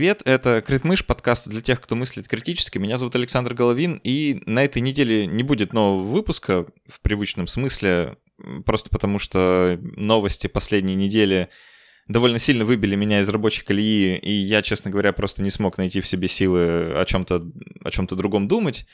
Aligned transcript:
Привет, 0.00 0.22
это 0.24 0.62
Критмыш, 0.62 1.04
подкаст 1.04 1.46
для 1.46 1.60
тех, 1.60 1.78
кто 1.78 1.94
мыслит 1.94 2.26
критически. 2.26 2.78
Меня 2.78 2.96
зовут 2.96 3.16
Александр 3.16 3.52
Головин, 3.52 4.00
и 4.02 4.42
на 4.46 4.64
этой 4.64 4.80
неделе 4.80 5.26
не 5.26 5.42
будет 5.42 5.74
нового 5.74 6.00
выпуска 6.00 6.64
в 6.88 7.00
привычном 7.02 7.46
смысле, 7.46 8.16
просто 8.64 8.88
потому 8.88 9.18
что 9.18 9.78
новости 9.82 10.46
последней 10.46 10.94
недели 10.94 11.50
довольно 12.08 12.38
сильно 12.38 12.64
выбили 12.64 12.96
меня 12.96 13.20
из 13.20 13.28
рабочей 13.28 13.62
колеи, 13.62 14.16
и 14.16 14.30
я, 14.30 14.62
честно 14.62 14.90
говоря, 14.90 15.12
просто 15.12 15.42
не 15.42 15.50
смог 15.50 15.76
найти 15.76 16.00
в 16.00 16.06
себе 16.06 16.28
силы 16.28 16.94
о 16.94 17.04
чем-то 17.06 17.50
о 17.84 17.90
чем-то 17.90 18.16
другом 18.16 18.48
думать. 18.48 18.86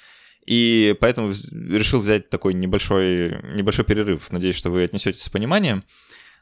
И 0.44 0.96
поэтому 0.98 1.32
решил 1.52 2.00
взять 2.00 2.30
такой 2.30 2.54
небольшой, 2.54 3.42
небольшой 3.54 3.84
перерыв. 3.84 4.32
Надеюсь, 4.32 4.56
что 4.56 4.70
вы 4.70 4.82
отнесетесь 4.82 5.22
с 5.22 5.28
пониманием. 5.28 5.84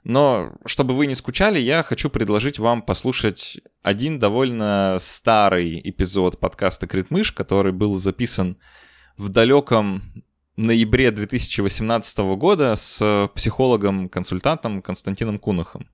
Но 0.04 0.52
чтобы 0.66 0.94
вы 0.94 1.06
не 1.06 1.14
скучали, 1.14 1.58
я 1.58 1.82
хочу 1.82 2.10
предложить 2.10 2.58
вам 2.58 2.82
послушать 2.82 3.58
один 3.82 4.18
довольно 4.18 4.98
старый 5.00 5.80
эпизод 5.82 6.38
подкаста 6.38 6.86
«Критмыш», 6.86 7.32
который 7.32 7.72
был 7.72 7.96
записан 7.96 8.58
в 9.16 9.30
далеком 9.30 10.02
ноябре 10.56 11.10
2018 11.10 12.18
года 12.36 12.76
с 12.76 13.30
психологом-консультантом 13.34 14.82
Константином 14.82 15.38
Кунахом. 15.38 15.88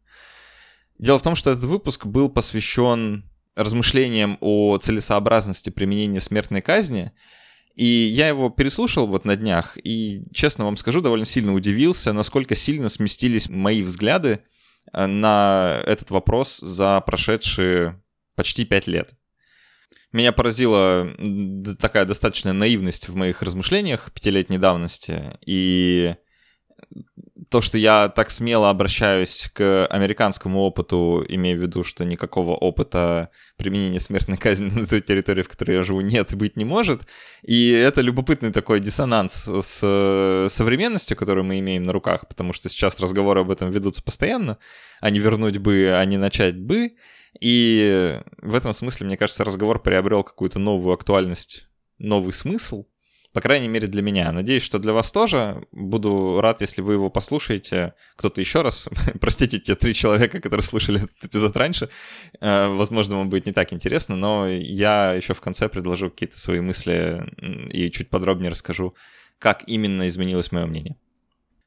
Дело 0.98 1.20
в 1.20 1.22
том, 1.22 1.36
что 1.36 1.52
этот 1.52 1.64
выпуск 1.64 2.05
был 2.05 2.28
посвящен 2.28 3.30
размышлениям 3.55 4.39
о 4.41 4.77
целесообразности 4.78 5.70
применения 5.70 6.20
смертной 6.20 6.62
казни— 6.62 7.12
и 7.81 8.11
я 8.12 8.28
его 8.28 8.50
переслушал 8.50 9.06
вот 9.06 9.25
на 9.25 9.36
днях, 9.36 9.78
и, 9.83 10.23
честно 10.34 10.67
вам 10.67 10.77
скажу, 10.77 11.00
довольно 11.00 11.25
сильно 11.25 11.55
удивился, 11.55 12.12
насколько 12.12 12.55
сильно 12.55 12.91
сместились 12.91 13.48
мои 13.48 13.81
взгляды 13.81 14.41
э, 14.92 15.06
на 15.06 15.81
этот 15.86 16.11
вопрос 16.11 16.58
за 16.58 17.01
прошедшие 17.01 17.98
почти 18.34 18.67
пять 18.67 18.86
лет. 18.86 19.14
Меня 20.12 20.33
поразила 20.33 21.08
такая 21.78 22.05
достаточная 22.05 22.53
наивность 22.53 23.08
в 23.08 23.14
моих 23.14 23.41
размышлениях 23.41 24.12
пятилетней 24.12 24.58
давности, 24.58 25.39
и 25.47 26.17
то, 27.51 27.61
что 27.61 27.77
я 27.79 28.09
так 28.09 28.31
смело 28.31 28.70
обращаюсь 28.70 29.51
к 29.53 29.84
американскому 29.87 30.61
опыту, 30.61 31.25
имея 31.29 31.57
в 31.57 31.61
виду, 31.61 31.83
что 31.83 32.05
никакого 32.05 32.55
опыта 32.55 33.31
применения 33.57 33.98
смертной 33.98 34.37
казни 34.37 34.70
на 34.81 34.87
той 34.87 35.01
территории, 35.01 35.42
в 35.42 35.48
которой 35.48 35.77
я 35.77 35.83
живу, 35.83 36.01
нет 36.01 36.33
и 36.33 36.37
быть 36.37 36.57
не 36.57 36.65
может. 36.65 37.03
И 37.42 37.70
это 37.70 38.03
любопытный 38.03 38.53
такой 38.53 38.79
диссонанс 38.79 39.48
с 39.48 40.47
современностью, 40.48 41.17
которую 41.17 41.45
мы 41.45 41.59
имеем 41.59 41.83
на 41.83 41.92
руках, 41.92 42.29
потому 42.29 42.53
что 42.53 42.69
сейчас 42.69 43.01
разговоры 43.01 43.41
об 43.41 43.51
этом 43.51 43.73
ведутся 43.73 44.03
постоянно, 44.03 44.59
а 45.01 45.11
не 45.11 45.19
вернуть 45.19 45.59
бы, 45.59 45.92
а 45.92 46.05
не 46.05 46.19
начать 46.19 46.57
бы. 46.57 46.92
И 47.41 48.20
в 48.39 48.55
этом 48.55 48.73
смысле, 48.73 49.09
мне 49.09 49.17
кажется, 49.17 49.45
разговор 49.45 49.83
приобрел 49.83 50.23
какую-то 50.23 50.61
новую 50.61 50.95
актуальность, 50.95 51.67
новый 51.98 52.33
смысл. 52.33 52.87
По 53.33 53.41
крайней 53.41 53.69
мере, 53.69 53.86
для 53.86 54.03
меня. 54.03 54.33
Надеюсь, 54.33 54.64
что 54.64 54.81
для 54.81 54.92
вас 54.92 55.12
тоже. 55.12 55.64
Буду 55.70 56.41
рад, 56.41 56.61
если 56.61 56.83
вы 56.83 56.95
его 56.95 57.11
послушаете. 57.11 57.95
Кто-то 58.17 58.41
еще 58.41 58.63
раз. 58.63 58.89
Простите 59.20 59.61
те 59.61 59.77
три 59.77 59.95
человека, 59.95 60.41
которые 60.41 60.64
слушали 60.64 61.05
этот 61.05 61.24
эпизод 61.24 61.57
раньше. 61.57 61.91
Э, 62.41 62.68
возможно, 62.68 63.18
вам 63.18 63.30
будет 63.30 63.46
не 63.46 63.52
так 63.52 63.73
интересно, 63.73 64.17
но 64.17 64.48
я 64.48 65.13
еще 65.13 65.35
в 65.35 65.41
конце 65.41 65.68
предложу 65.68 66.11
какие-то 66.11 66.39
свои 66.39 66.61
мысли 66.61 67.24
и 67.70 67.91
чуть 67.92 68.11
подробнее 68.11 68.51
расскажу, 68.51 68.95
как 69.39 69.62
именно 69.68 70.08
изменилось 70.08 70.51
мое 70.51 70.67
мнение. 70.67 70.97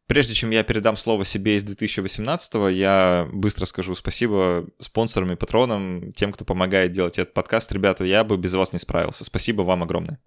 Прежде 0.08 0.34
чем 0.34 0.50
я 0.50 0.64
передам 0.64 0.98
слово 0.98 1.24
себе 1.24 1.56
из 1.56 1.64
2018 1.64 2.56
я 2.72 3.26
быстро 3.32 3.66
скажу 3.66 3.96
спасибо 3.96 4.68
спонсорам 4.80 5.32
и 5.32 5.38
патронам, 5.38 6.12
тем, 6.12 6.34
кто 6.34 6.44
помогает 6.44 6.92
делать 6.92 7.18
этот 7.18 7.34
подкаст. 7.34 7.72
Ребята, 7.72 8.04
я 8.04 8.26
бы 8.26 8.36
без 8.36 8.54
вас 8.54 8.74
не 8.74 8.80
справился. 8.80 9.24
Спасибо 9.24 9.62
вам 9.62 9.82
огромное. 9.82 10.20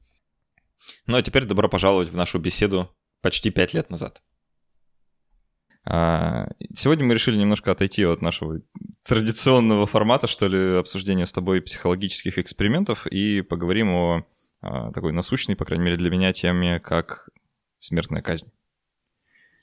Ну 1.07 1.17
а 1.17 1.23
теперь 1.23 1.45
добро 1.45 1.69
пожаловать 1.69 2.11
в 2.11 2.17
нашу 2.17 2.39
беседу 2.39 2.91
почти 3.23 3.51
пять 3.51 3.75
лет 3.75 3.91
назад. 3.91 4.23
А, 5.89 6.49
сегодня 6.75 7.05
мы 7.05 7.15
решили 7.15 7.37
немножко 7.37 7.71
отойти 7.71 8.05
от 8.05 8.21
нашего 8.21 8.61
традиционного 9.05 9.87
формата, 9.87 10.27
что 10.27 10.49
ли, 10.49 10.79
обсуждения 10.79 11.27
с 11.27 11.33
тобой 11.33 11.63
психологических 11.63 12.39
экспериментов 12.39 13.07
и 13.07 13.41
поговорим 13.43 13.95
о 13.95 14.27
а, 14.61 14.91
такой 14.93 15.13
насущной, 15.13 15.55
по 15.55 15.65
крайней 15.65 15.85
мере 15.85 15.97
для 15.97 16.11
меня, 16.11 16.33
теме, 16.33 16.81
как 16.81 17.29
смертная 17.79 18.21
казнь. 18.21 18.51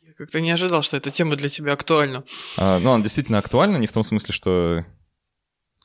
Я 0.01 0.13
как-то 0.13 0.39
не 0.39 0.51
ожидал, 0.51 0.81
что 0.81 0.95
эта 0.95 1.11
тема 1.11 1.35
для 1.35 1.49
тебя 1.49 1.73
актуальна. 1.73 2.23
А, 2.57 2.79
ну, 2.79 2.91
она 2.91 3.03
действительно 3.03 3.39
актуальна, 3.39 3.75
не 3.77 3.87
в 3.87 3.93
том 3.93 4.03
смысле, 4.03 4.33
что 4.33 4.85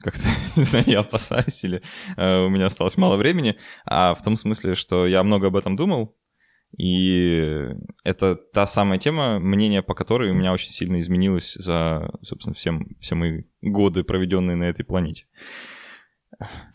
как-то, 0.00 0.26
не 0.56 0.64
знаю, 0.64 0.84
я 0.86 1.00
опасаюсь 1.00 1.64
или 1.64 1.82
э, 2.16 2.44
у 2.44 2.48
меня 2.48 2.66
осталось 2.66 2.96
мало 2.96 3.16
времени, 3.16 3.56
а 3.84 4.14
в 4.14 4.22
том 4.22 4.36
смысле, 4.36 4.74
что 4.74 5.06
я 5.06 5.22
много 5.22 5.48
об 5.48 5.56
этом 5.56 5.76
думал, 5.76 6.16
и 6.76 7.66
это 8.04 8.36
та 8.36 8.66
самая 8.66 8.98
тема, 8.98 9.38
мнение 9.38 9.82
по 9.82 9.94
которой 9.94 10.30
у 10.30 10.34
меня 10.34 10.52
очень 10.52 10.70
сильно 10.70 11.00
изменилось 11.00 11.54
за, 11.54 12.10
собственно, 12.22 12.54
всем, 12.54 12.96
все 13.00 13.14
мои 13.14 13.44
годы, 13.62 14.04
проведенные 14.04 14.56
на 14.56 14.64
этой 14.64 14.84
планете. 14.84 15.26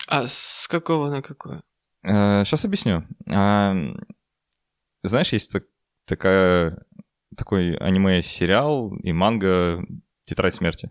А 0.08 0.26
с 0.26 0.66
какого 0.68 1.10
на 1.10 1.22
какое? 1.22 1.62
Сейчас 2.04 2.64
э, 2.64 2.68
объясню. 2.68 3.04
А, 3.30 3.74
знаешь, 5.02 5.32
есть 5.32 5.52
так, 5.52 5.64
такая, 6.06 6.84
такой 7.36 7.76
аниме-сериал 7.76 8.96
и 8.96 9.12
манга 9.12 9.82
«Тетрадь 10.24 10.54
смерти». 10.54 10.90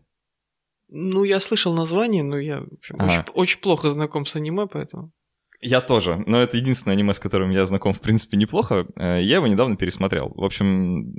Ну, 0.95 1.23
я 1.23 1.39
слышал 1.39 1.73
название, 1.73 2.21
но 2.21 2.37
я 2.37 2.59
общем, 2.59 2.97
ага. 2.99 3.05
очень, 3.05 3.33
очень 3.33 3.59
плохо 3.61 3.89
знаком 3.89 4.27
с 4.27 4.35
аниме, 4.35 4.67
поэтому... 4.67 5.11
Я 5.59 5.81
тоже, 5.81 6.23
но 6.27 6.39
это 6.39 6.57
единственное 6.57 6.93
аниме, 6.93 7.15
с 7.15 7.19
которым 7.19 7.49
я 7.49 7.65
знаком, 7.65 7.93
в 7.93 7.99
принципе, 7.99 8.37
неплохо. 8.37 8.85
Э, 8.95 9.19
я 9.19 9.37
его 9.37 9.47
недавно 9.47 9.75
пересмотрел. 9.75 10.31
В 10.35 10.43
общем, 10.43 11.15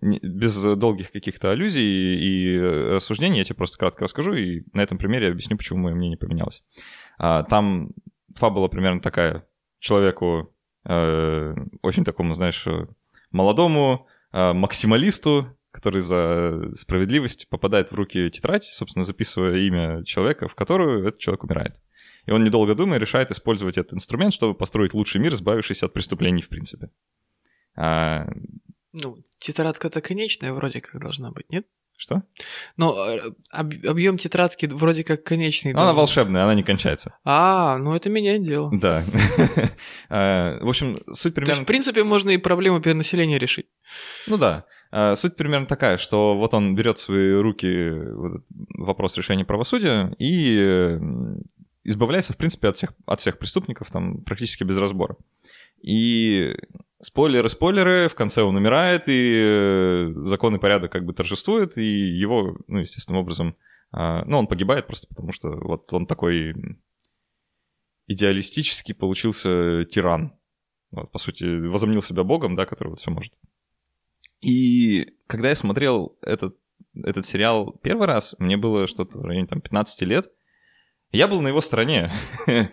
без 0.00 0.60
долгих 0.76 1.12
каких-то 1.12 1.52
аллюзий 1.52 1.84
и 1.84 2.58
рассуждений 2.94 3.38
я 3.38 3.44
тебе 3.44 3.54
просто 3.54 3.78
кратко 3.78 4.04
расскажу, 4.04 4.34
и 4.34 4.62
на 4.72 4.80
этом 4.80 4.98
примере 4.98 5.28
объясню, 5.28 5.56
почему 5.56 5.78
мое 5.78 5.94
мнение 5.94 6.18
поменялось. 6.18 6.64
А, 7.16 7.44
там 7.44 7.90
фабула 8.34 8.66
примерно 8.66 9.00
такая. 9.00 9.46
Человеку, 9.78 10.52
э, 10.84 11.54
очень 11.82 12.04
такому, 12.04 12.34
знаешь, 12.34 12.66
молодому, 13.30 14.08
э, 14.32 14.52
максималисту, 14.52 15.56
который 15.72 16.02
за 16.02 16.70
справедливость 16.74 17.48
попадает 17.48 17.90
в 17.90 17.94
руки 17.94 18.30
тетрадь, 18.30 18.64
собственно, 18.64 19.04
записывая 19.04 19.56
имя 19.56 20.04
человека, 20.04 20.46
в 20.46 20.54
которую 20.54 21.06
этот 21.06 21.18
человек 21.18 21.44
умирает. 21.44 21.76
И 22.26 22.30
он, 22.30 22.44
недолго 22.44 22.74
думая, 22.74 23.00
решает 23.00 23.30
использовать 23.30 23.78
этот 23.78 23.94
инструмент, 23.94 24.32
чтобы 24.32 24.54
построить 24.54 24.94
лучший 24.94 25.20
мир, 25.20 25.32
избавившись 25.32 25.82
от 25.82 25.92
преступлений, 25.92 26.42
в 26.42 26.48
принципе. 26.48 26.90
А... 27.74 28.26
Ну, 28.92 29.16
тетрадка-то 29.38 30.00
конечная 30.02 30.52
вроде 30.52 30.80
как 30.80 31.00
должна 31.00 31.32
быть, 31.32 31.50
нет? 31.50 31.66
Что? 31.96 32.22
Ну, 32.76 32.96
об, 33.50 33.72
объем 33.86 34.18
тетрадки 34.18 34.66
вроде 34.66 35.04
как 35.04 35.22
конечный. 35.24 35.72
Она 35.72 35.94
волшебная, 35.94 36.42
она 36.44 36.54
не 36.54 36.62
кончается. 36.62 37.14
А, 37.22 37.78
ну 37.78 37.94
это 37.94 38.10
меняет 38.10 38.42
дело. 38.42 38.70
Да. 38.72 39.04
А, 40.08 40.58
в 40.60 40.68
общем, 40.68 41.02
суть 41.12 41.34
примерно... 41.34 41.54
То 41.54 41.58
есть, 41.58 41.62
в 41.62 41.66
принципе, 41.66 42.04
можно 42.04 42.30
и 42.30 42.38
проблему 42.38 42.82
перенаселения 42.82 43.38
решить. 43.38 43.66
Ну 44.26 44.36
да. 44.36 44.66
А, 44.92 45.16
суть 45.16 45.36
примерно 45.36 45.66
такая, 45.66 45.96
что 45.96 46.36
вот 46.36 46.52
он 46.52 46.74
берет 46.74 46.98
в 46.98 47.02
свои 47.02 47.32
руки 47.32 47.90
вопрос 48.78 49.16
решения 49.16 49.44
правосудия 49.44 50.14
и 50.18 50.98
избавляется, 51.82 52.34
в 52.34 52.36
принципе, 52.36 52.68
от 52.68 52.76
всех, 52.76 52.92
от 53.06 53.20
всех 53.20 53.38
преступников 53.38 53.90
там 53.90 54.22
практически 54.22 54.64
без 54.64 54.76
разбора. 54.76 55.16
И 55.82 56.54
спойлеры, 57.00 57.48
спойлеры, 57.48 58.08
в 58.08 58.14
конце 58.14 58.42
он 58.42 58.54
умирает, 58.54 59.04
и 59.08 59.42
э, 59.42 60.12
закон 60.16 60.54
и 60.54 60.60
порядок 60.60 60.92
как 60.92 61.06
бы 61.06 61.14
торжествует, 61.14 61.76
и 61.78 61.82
его, 61.82 62.56
ну, 62.68 62.80
естественным 62.80 63.22
образом, 63.22 63.56
ну, 63.94 64.38
он 64.38 64.46
погибает 64.46 64.86
просто 64.86 65.06
потому, 65.06 65.32
что 65.32 65.50
вот 65.50 65.92
он 65.92 66.06
такой 66.06 66.54
идеалистический 68.06 68.94
получился 68.94 69.84
тиран. 69.84 70.32
Вот, 70.90 71.10
по 71.10 71.18
сути, 71.18 71.66
возомнил 71.66 72.02
себя 72.02 72.24
богом, 72.24 72.54
да, 72.54 72.64
который 72.64 72.88
вот 72.88 73.00
все 73.00 73.10
может. 73.10 73.34
И 74.42 75.14
когда 75.26 75.48
я 75.48 75.54
смотрел 75.54 76.18
этот, 76.22 76.56
этот 76.94 77.24
сериал 77.24 77.72
первый 77.82 78.06
раз, 78.06 78.34
мне 78.38 78.56
было 78.56 78.86
что-то 78.86 79.18
в 79.18 79.24
районе 79.24 79.46
там, 79.46 79.60
15 79.60 80.02
лет, 80.02 80.30
я 81.12 81.28
был 81.28 81.40
на 81.40 81.48
его 81.48 81.60
стороне. 81.60 82.10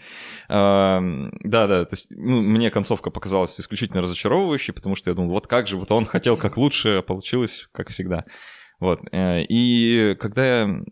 Да-да, 0.50 1.86
то 1.86 1.94
есть 1.94 2.07
ну, 2.10 2.42
мне 2.42 2.71
концовка 2.71 3.12
показалась 3.12 3.60
исключительно 3.60 4.01
разочаровывающей, 4.01 4.74
потому 4.74 4.95
что 4.95 5.12
я 5.12 5.16
думал, 5.16 5.30
вот 5.30 5.45
как 5.45 5.68
же, 5.68 5.77
вот 5.77 5.92
он 5.92 6.06
хотел 6.06 6.38
как 6.38 6.57
лучше, 6.57 6.89
а 6.89 7.01
получилось 7.04 7.69
как 7.71 7.89
всегда. 7.89 8.25
Вот. 8.80 9.01
Э, 9.12 9.44
и 9.44 10.16
когда 10.19 10.62
я 10.62 10.83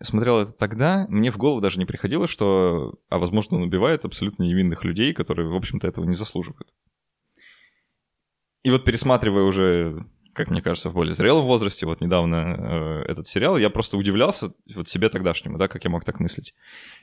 смотрел 0.00 0.40
это 0.40 0.52
тогда, 0.52 1.06
мне 1.08 1.32
в 1.32 1.36
голову 1.38 1.60
даже 1.60 1.78
не 1.78 1.84
приходило, 1.86 2.28
что, 2.28 2.94
а 3.08 3.18
возможно, 3.18 3.56
он 3.56 3.64
убивает 3.64 4.04
абсолютно 4.04 4.44
невинных 4.44 4.84
людей, 4.84 5.12
которые, 5.14 5.48
в 5.48 5.56
общем-то, 5.56 5.88
этого 5.88 6.04
не 6.04 6.14
заслуживают. 6.14 6.68
И 8.62 8.70
вот 8.70 8.84
пересматривая 8.84 9.44
уже 9.44 10.04
как 10.32 10.50
мне 10.50 10.62
кажется, 10.62 10.88
в 10.88 10.94
более 10.94 11.14
зрелом 11.14 11.44
возрасте, 11.44 11.86
вот 11.86 12.00
недавно 12.00 12.56
э, 12.58 13.10
этот 13.10 13.26
сериал, 13.26 13.58
я 13.58 13.68
просто 13.70 13.96
удивлялся 13.96 14.52
вот 14.74 14.88
себе 14.88 15.08
тогдашнему, 15.08 15.58
да, 15.58 15.68
как 15.68 15.84
я 15.84 15.90
мог 15.90 16.04
так 16.04 16.20
мыслить. 16.20 16.54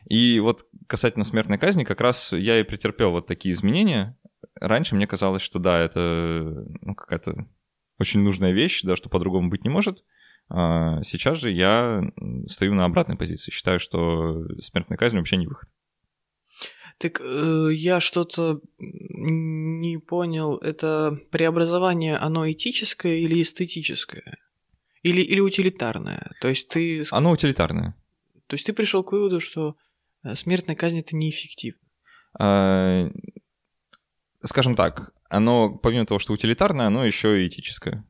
И 0.09 0.39
вот 0.39 0.65
касательно 0.87 1.25
смертной 1.25 1.57
казни, 1.57 1.83
как 1.83 2.01
раз 2.01 2.33
я 2.33 2.59
и 2.59 2.63
претерпел 2.63 3.11
вот 3.11 3.27
такие 3.27 3.53
изменения. 3.53 4.17
Раньше 4.55 4.95
мне 4.95 5.05
казалось, 5.05 5.41
что 5.41 5.59
да, 5.59 5.79
это 5.79 6.65
ну, 6.81 6.95
какая-то 6.95 7.47
очень 7.99 8.21
нужная 8.21 8.51
вещь, 8.51 8.81
да, 8.83 8.95
что 8.95 9.09
по-другому 9.09 9.49
быть 9.49 9.63
не 9.63 9.69
может. 9.69 10.03
А 10.49 11.03
сейчас 11.03 11.37
же 11.37 11.51
я 11.51 12.01
стою 12.47 12.73
на 12.73 12.85
обратной 12.85 13.15
позиции. 13.15 13.51
Считаю, 13.51 13.79
что 13.79 14.43
смертная 14.59 14.97
казнь 14.97 15.17
вообще 15.17 15.37
не 15.37 15.45
выход. 15.45 15.69
Так 16.99 17.21
э, 17.21 17.69
я 17.73 18.01
что-то 18.01 18.59
не 18.77 19.97
понял. 19.97 20.57
Это 20.57 21.17
преобразование, 21.31 22.17
оно 22.17 22.49
этическое 22.51 23.17
или 23.19 23.41
эстетическое? 23.41 24.37
Или, 25.01 25.21
или 25.21 25.39
утилитарное? 25.39 26.33
То 26.41 26.49
есть 26.49 26.67
ты... 26.67 27.03
Оно 27.11 27.31
утилитарное. 27.31 27.95
То 28.47 28.55
есть 28.55 28.65
ты 28.65 28.73
пришел 28.73 29.03
к 29.03 29.13
выводу, 29.13 29.39
что 29.39 29.77
э, 30.23 30.35
смертная 30.35 30.75
казнь 30.75 30.99
это 30.99 31.15
неэффективно? 31.15 31.79
А, 32.37 33.09
скажем 34.43 34.75
так, 34.75 35.13
оно, 35.29 35.77
помимо 35.77 36.05
того, 36.05 36.19
что 36.19 36.33
утилитарное, 36.33 36.87
оно 36.87 37.05
еще 37.05 37.41
и 37.41 37.47
этическое 37.47 38.05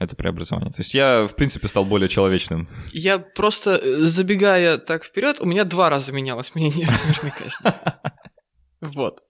это 0.00 0.16
преобразование. 0.16 0.72
То 0.72 0.80
есть 0.80 0.94
я, 0.94 1.28
в 1.28 1.36
принципе, 1.36 1.68
стал 1.68 1.84
более 1.84 2.08
человечным. 2.08 2.68
Я 2.92 3.18
просто, 3.18 3.72
э, 3.76 3.96
забегая 4.06 4.78
так 4.78 5.04
вперед, 5.04 5.40
у 5.40 5.46
меня 5.46 5.64
два 5.64 5.90
раза 5.90 6.10
менялось 6.12 6.54
мнение 6.54 6.88
о 6.88 6.92
смертной 6.92 7.30
казни. 7.30 7.72
Вот. 8.80 9.22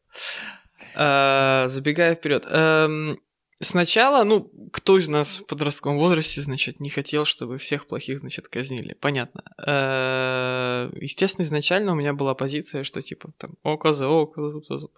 А, 0.94 1.66
забегая 1.66 2.14
вперед. 2.14 2.46
Эм, 2.48 3.18
сначала, 3.60 4.22
ну, 4.22 4.48
кто 4.72 4.96
из 4.96 5.08
нас 5.08 5.40
в 5.40 5.46
подростковом 5.46 5.98
возрасте, 5.98 6.40
значит, 6.40 6.78
не 6.78 6.88
хотел, 6.88 7.24
чтобы 7.24 7.58
всех 7.58 7.88
плохих, 7.88 8.20
значит, 8.20 8.46
казнили. 8.46 8.94
Понятно. 9.00 9.42
Э, 9.66 10.88
естественно, 11.00 11.44
изначально 11.44 11.92
у 11.92 11.96
меня 11.96 12.12
была 12.12 12.34
позиция, 12.34 12.84
что 12.84 13.02
типа 13.02 13.32
там 13.38 13.54
око 13.64 13.92
за 13.92 14.06
око, 14.06 14.48
зуб 14.48 14.64
за 14.68 14.78
зуб. 14.78 14.92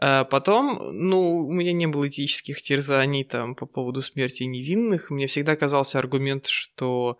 А 0.00 0.24
потом, 0.24 0.78
ну, 0.92 1.46
у 1.46 1.52
меня 1.52 1.72
не 1.72 1.86
было 1.86 2.08
этических 2.08 2.62
терзаний 2.62 3.24
там 3.24 3.54
по 3.54 3.66
поводу 3.66 4.02
смерти 4.02 4.44
невинных. 4.44 5.10
Мне 5.10 5.26
всегда 5.26 5.54
казался 5.56 5.98
аргумент, 5.98 6.46
что 6.46 7.18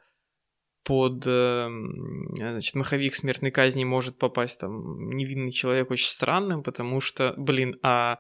под 0.85 1.25
эм, 1.27 2.35
значит, 2.35 2.75
маховик 2.75 3.15
смертной 3.15 3.51
казни 3.51 3.85
может 3.85 4.19
попасть 4.19 4.59
там 4.59 5.11
невинный 5.11 5.53
человек 5.53 5.91
очень 5.91 6.09
странным, 6.09 6.63
потому 6.63 7.01
что, 7.01 7.35
блин, 7.37 7.79
а 7.83 8.19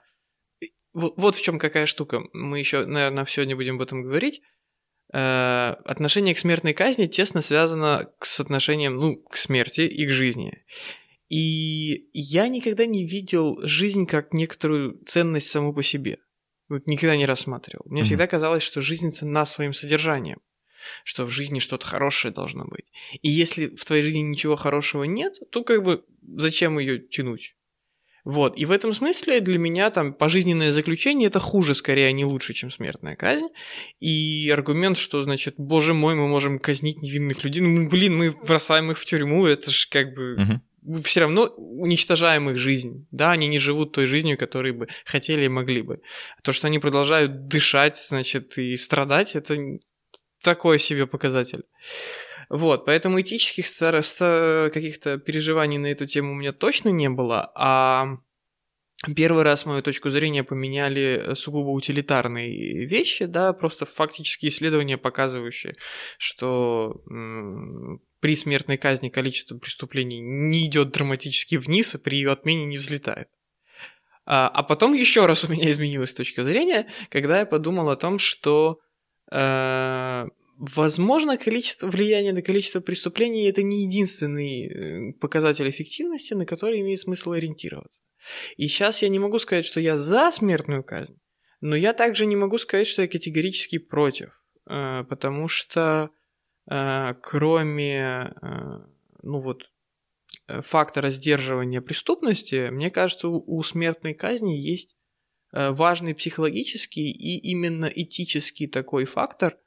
вот, 0.93 1.35
в 1.37 1.43
чем 1.43 1.59
какая 1.59 1.87
штука. 1.87 2.23
Мы 2.33 2.59
еще, 2.59 2.85
наверное, 2.85 3.25
сегодня 3.25 3.57
будем 3.57 3.77
об 3.77 3.83
этом 3.83 4.03
говорить. 4.03 4.43
Э, 5.13 5.75
отношение 5.85 6.35
к 6.35 6.39
смертной 6.39 6.75
казни 6.75 7.07
тесно 7.07 7.41
связано 7.41 8.11
с 8.21 8.41
отношением, 8.41 8.97
ну, 8.97 9.17
к 9.17 9.37
смерти 9.37 9.83
и 9.83 10.07
к 10.07 10.11
жизни. 10.11 10.65
И 11.33 12.11
я 12.13 12.47
никогда 12.49 12.85
не 12.85 13.07
видел 13.07 13.59
жизнь 13.63 14.05
как 14.05 14.35
некоторую 14.35 15.03
ценность 15.07 15.49
саму 15.49 15.73
по 15.73 15.83
себе. 15.83 16.19
Вот 16.69 16.87
никогда 16.87 17.17
не 17.17 17.25
рассматривал. 17.25 17.87
Мне 17.87 18.03
mm-hmm. 18.03 18.05
всегда 18.05 18.27
казалось, 18.27 18.63
что 18.63 18.83
жизнь 18.83 19.11
ценна 19.11 19.47
своим 19.47 19.73
содержанием, 19.73 20.41
что 21.05 21.25
в 21.25 21.31
жизни 21.31 21.59
что-то 21.59 21.87
хорошее 21.87 22.35
должно 22.35 22.67
быть. 22.67 22.85
И 23.23 23.31
если 23.31 23.75
в 23.75 23.83
твоей 23.83 24.03
жизни 24.03 24.19
ничего 24.19 24.57
хорошего 24.57 25.05
нет, 25.05 25.39
то 25.51 25.65
как 25.65 25.83
бы 25.83 26.05
зачем 26.37 26.79
ее 26.79 26.99
тянуть? 26.99 27.57
Вот, 28.25 28.59
и 28.59 28.67
в 28.67 28.71
этом 28.71 28.93
смысле 28.93 29.41
для 29.41 29.59
меня 29.59 29.89
там 29.89 30.13
пожизненное 30.13 30.71
заключение 30.71 31.29
это 31.29 31.41
хуже, 31.41 31.75
скорее, 31.75 32.09
а 32.09 32.13
не 32.13 32.27
лучше, 32.27 32.53
чем 32.53 32.71
смертная 32.71 33.17
казнь. 33.17 33.49
И 34.01 34.51
аргумент, 34.53 34.99
что, 34.99 35.23
значит, 35.23 35.55
боже 35.57 35.95
мой, 35.95 36.15
мы 36.15 36.29
можем 36.29 36.59
казнить 36.59 37.01
невинных 37.01 37.43
людей, 37.43 37.63
ну, 37.63 37.89
блин, 37.89 38.19
мы 38.19 38.33
бросаем 38.33 38.91
их 38.91 38.99
в 38.99 39.07
тюрьму, 39.07 39.47
это 39.47 39.71
же 39.71 39.89
как 39.89 40.15
бы... 40.15 40.37
Uh-huh 40.39 40.61
все 41.05 41.21
равно 41.21 41.47
уничтожаем 41.57 42.51
их 42.51 42.59
жизнь, 42.59 43.07
да, 43.11 43.31
они 43.31 43.49
не 43.49 43.59
живут 43.59 43.93
той 43.93 44.07
жизнью, 44.07 44.37
которой 44.39 44.73
бы 44.73 44.89
хотели 45.05 45.45
и 45.45 45.49
могли 45.49 45.83
бы. 45.83 46.01
То, 46.43 46.53
что 46.53 46.67
они 46.67 46.79
продолжают 46.79 47.47
дышать, 47.47 47.97
значит, 47.97 48.59
и 48.59 48.77
страдать, 48.77 49.37
это 49.37 49.57
такой 50.43 50.79
себе 50.79 51.07
показатель. 51.07 51.65
Вот, 52.49 52.85
поэтому 52.85 53.21
этических 53.21 53.67
каких-то 54.73 55.19
переживаний 55.19 55.79
на 55.79 55.87
эту 55.87 56.07
тему 56.07 56.33
у 56.33 56.35
меня 56.37 56.53
точно 56.53 56.89
не 56.91 57.09
было, 57.09 57.53
а 57.55 58.19
Первый 59.17 59.43
раз 59.43 59.67
мою 59.67 59.83
точку 59.83 60.11
зрения 60.11 60.45
поменяли 60.45 61.35
сугубо 61.35 61.71
утилитарные 61.71 62.87
вещи, 62.87 63.25
да, 63.25 63.53
просто 63.53 63.85
фактические 63.85 64.51
исследования, 64.51 64.97
показывающие, 64.97 65.75
что 66.19 67.03
при 68.23 68.37
смертной 68.37 68.79
казни 68.79 69.09
количество 69.09 69.59
преступлений 69.59 70.21
не 70.21 70.67
идет 70.67 70.93
драматически 70.93 71.57
вниз, 71.57 71.97
а 71.97 71.99
при 71.99 72.19
ее 72.19 72.31
отмене 72.31 72.65
не 72.67 72.77
взлетает. 72.77 73.27
А, 74.25 74.47
а 74.47 74.63
потом 74.63 74.93
еще 74.93 75.27
раз 75.27 75.45
у 75.45 75.49
меня 75.49 75.69
изменилась 75.69 76.15
точка 76.15 76.45
зрения, 76.45 76.87
когда 77.11 77.41
я 77.41 77.47
подумал 77.47 77.91
о 77.91 77.97
том, 77.97 78.21
что 78.21 78.79
э, 79.33 80.25
возможно 80.57 81.37
количество 81.37 81.89
влияния 81.89 82.33
на 82.33 82.43
количество 82.43 82.79
преступлений 82.79 83.49
это 83.49 83.65
не 83.65 83.87
единственный 83.87 84.69
э, 84.69 85.13
показатель 85.15 85.69
эффективности, 85.69 86.35
на 86.35 86.47
который 86.47 86.81
имеет 86.81 87.01
смысл 87.01 87.33
ориентироваться. 87.33 87.99
И 88.57 88.69
сейчас 88.69 89.03
я 89.03 89.09
не 89.09 89.19
могу 89.19 89.41
сказать, 89.41 89.67
что 89.67 89.81
я 89.81 89.97
за 89.97 90.31
смертную 90.31 90.85
казнь, 90.85 91.19
но 91.61 91.75
я 91.75 91.93
также 91.93 92.27
не 92.27 92.37
могу 92.37 92.59
сказать, 92.59 92.87
что 92.87 93.03
я 93.03 93.09
категорически 93.09 93.79
против, 93.79 94.31
э, 94.71 95.03
потому 95.09 95.49
что 95.49 96.11
кроме, 96.67 98.35
э, 98.41 98.81
ну 99.23 99.41
вот, 99.41 99.71
э, 100.47 100.63
фактора 100.63 101.11
сдерживания 101.11 101.81
преступности, 101.81 102.71
мне 102.71 102.91
кажется, 102.91 103.29
у 103.29 103.63
смертной 103.63 104.15
казни 104.15 104.53
есть 104.53 104.97
важный 105.55 106.15
психологический 106.15 107.11
и 107.11 107.37
именно 107.51 107.85
этический 107.85 108.67
такой 108.67 109.05
фактор. 109.05 109.59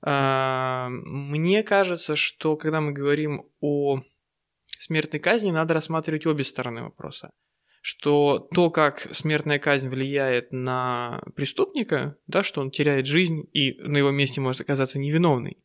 Мне 0.00 1.64
кажется, 1.64 2.14
что 2.14 2.56
когда 2.56 2.80
мы 2.80 2.92
говорим 2.92 3.50
о 3.60 4.02
смертной 4.78 5.18
казни, 5.18 5.50
надо 5.50 5.74
рассматривать 5.74 6.26
обе 6.26 6.44
стороны 6.44 6.84
вопроса 6.84 7.32
что 7.86 8.48
то, 8.52 8.68
как 8.68 9.06
смертная 9.14 9.60
казнь 9.60 9.88
влияет 9.88 10.50
на 10.50 11.22
преступника, 11.36 12.16
да, 12.26 12.42
что 12.42 12.60
он 12.60 12.72
теряет 12.72 13.06
жизнь 13.06 13.44
и 13.52 13.80
на 13.80 13.98
его 13.98 14.10
месте 14.10 14.40
может 14.40 14.60
оказаться 14.60 14.98
невиновный, 14.98 15.62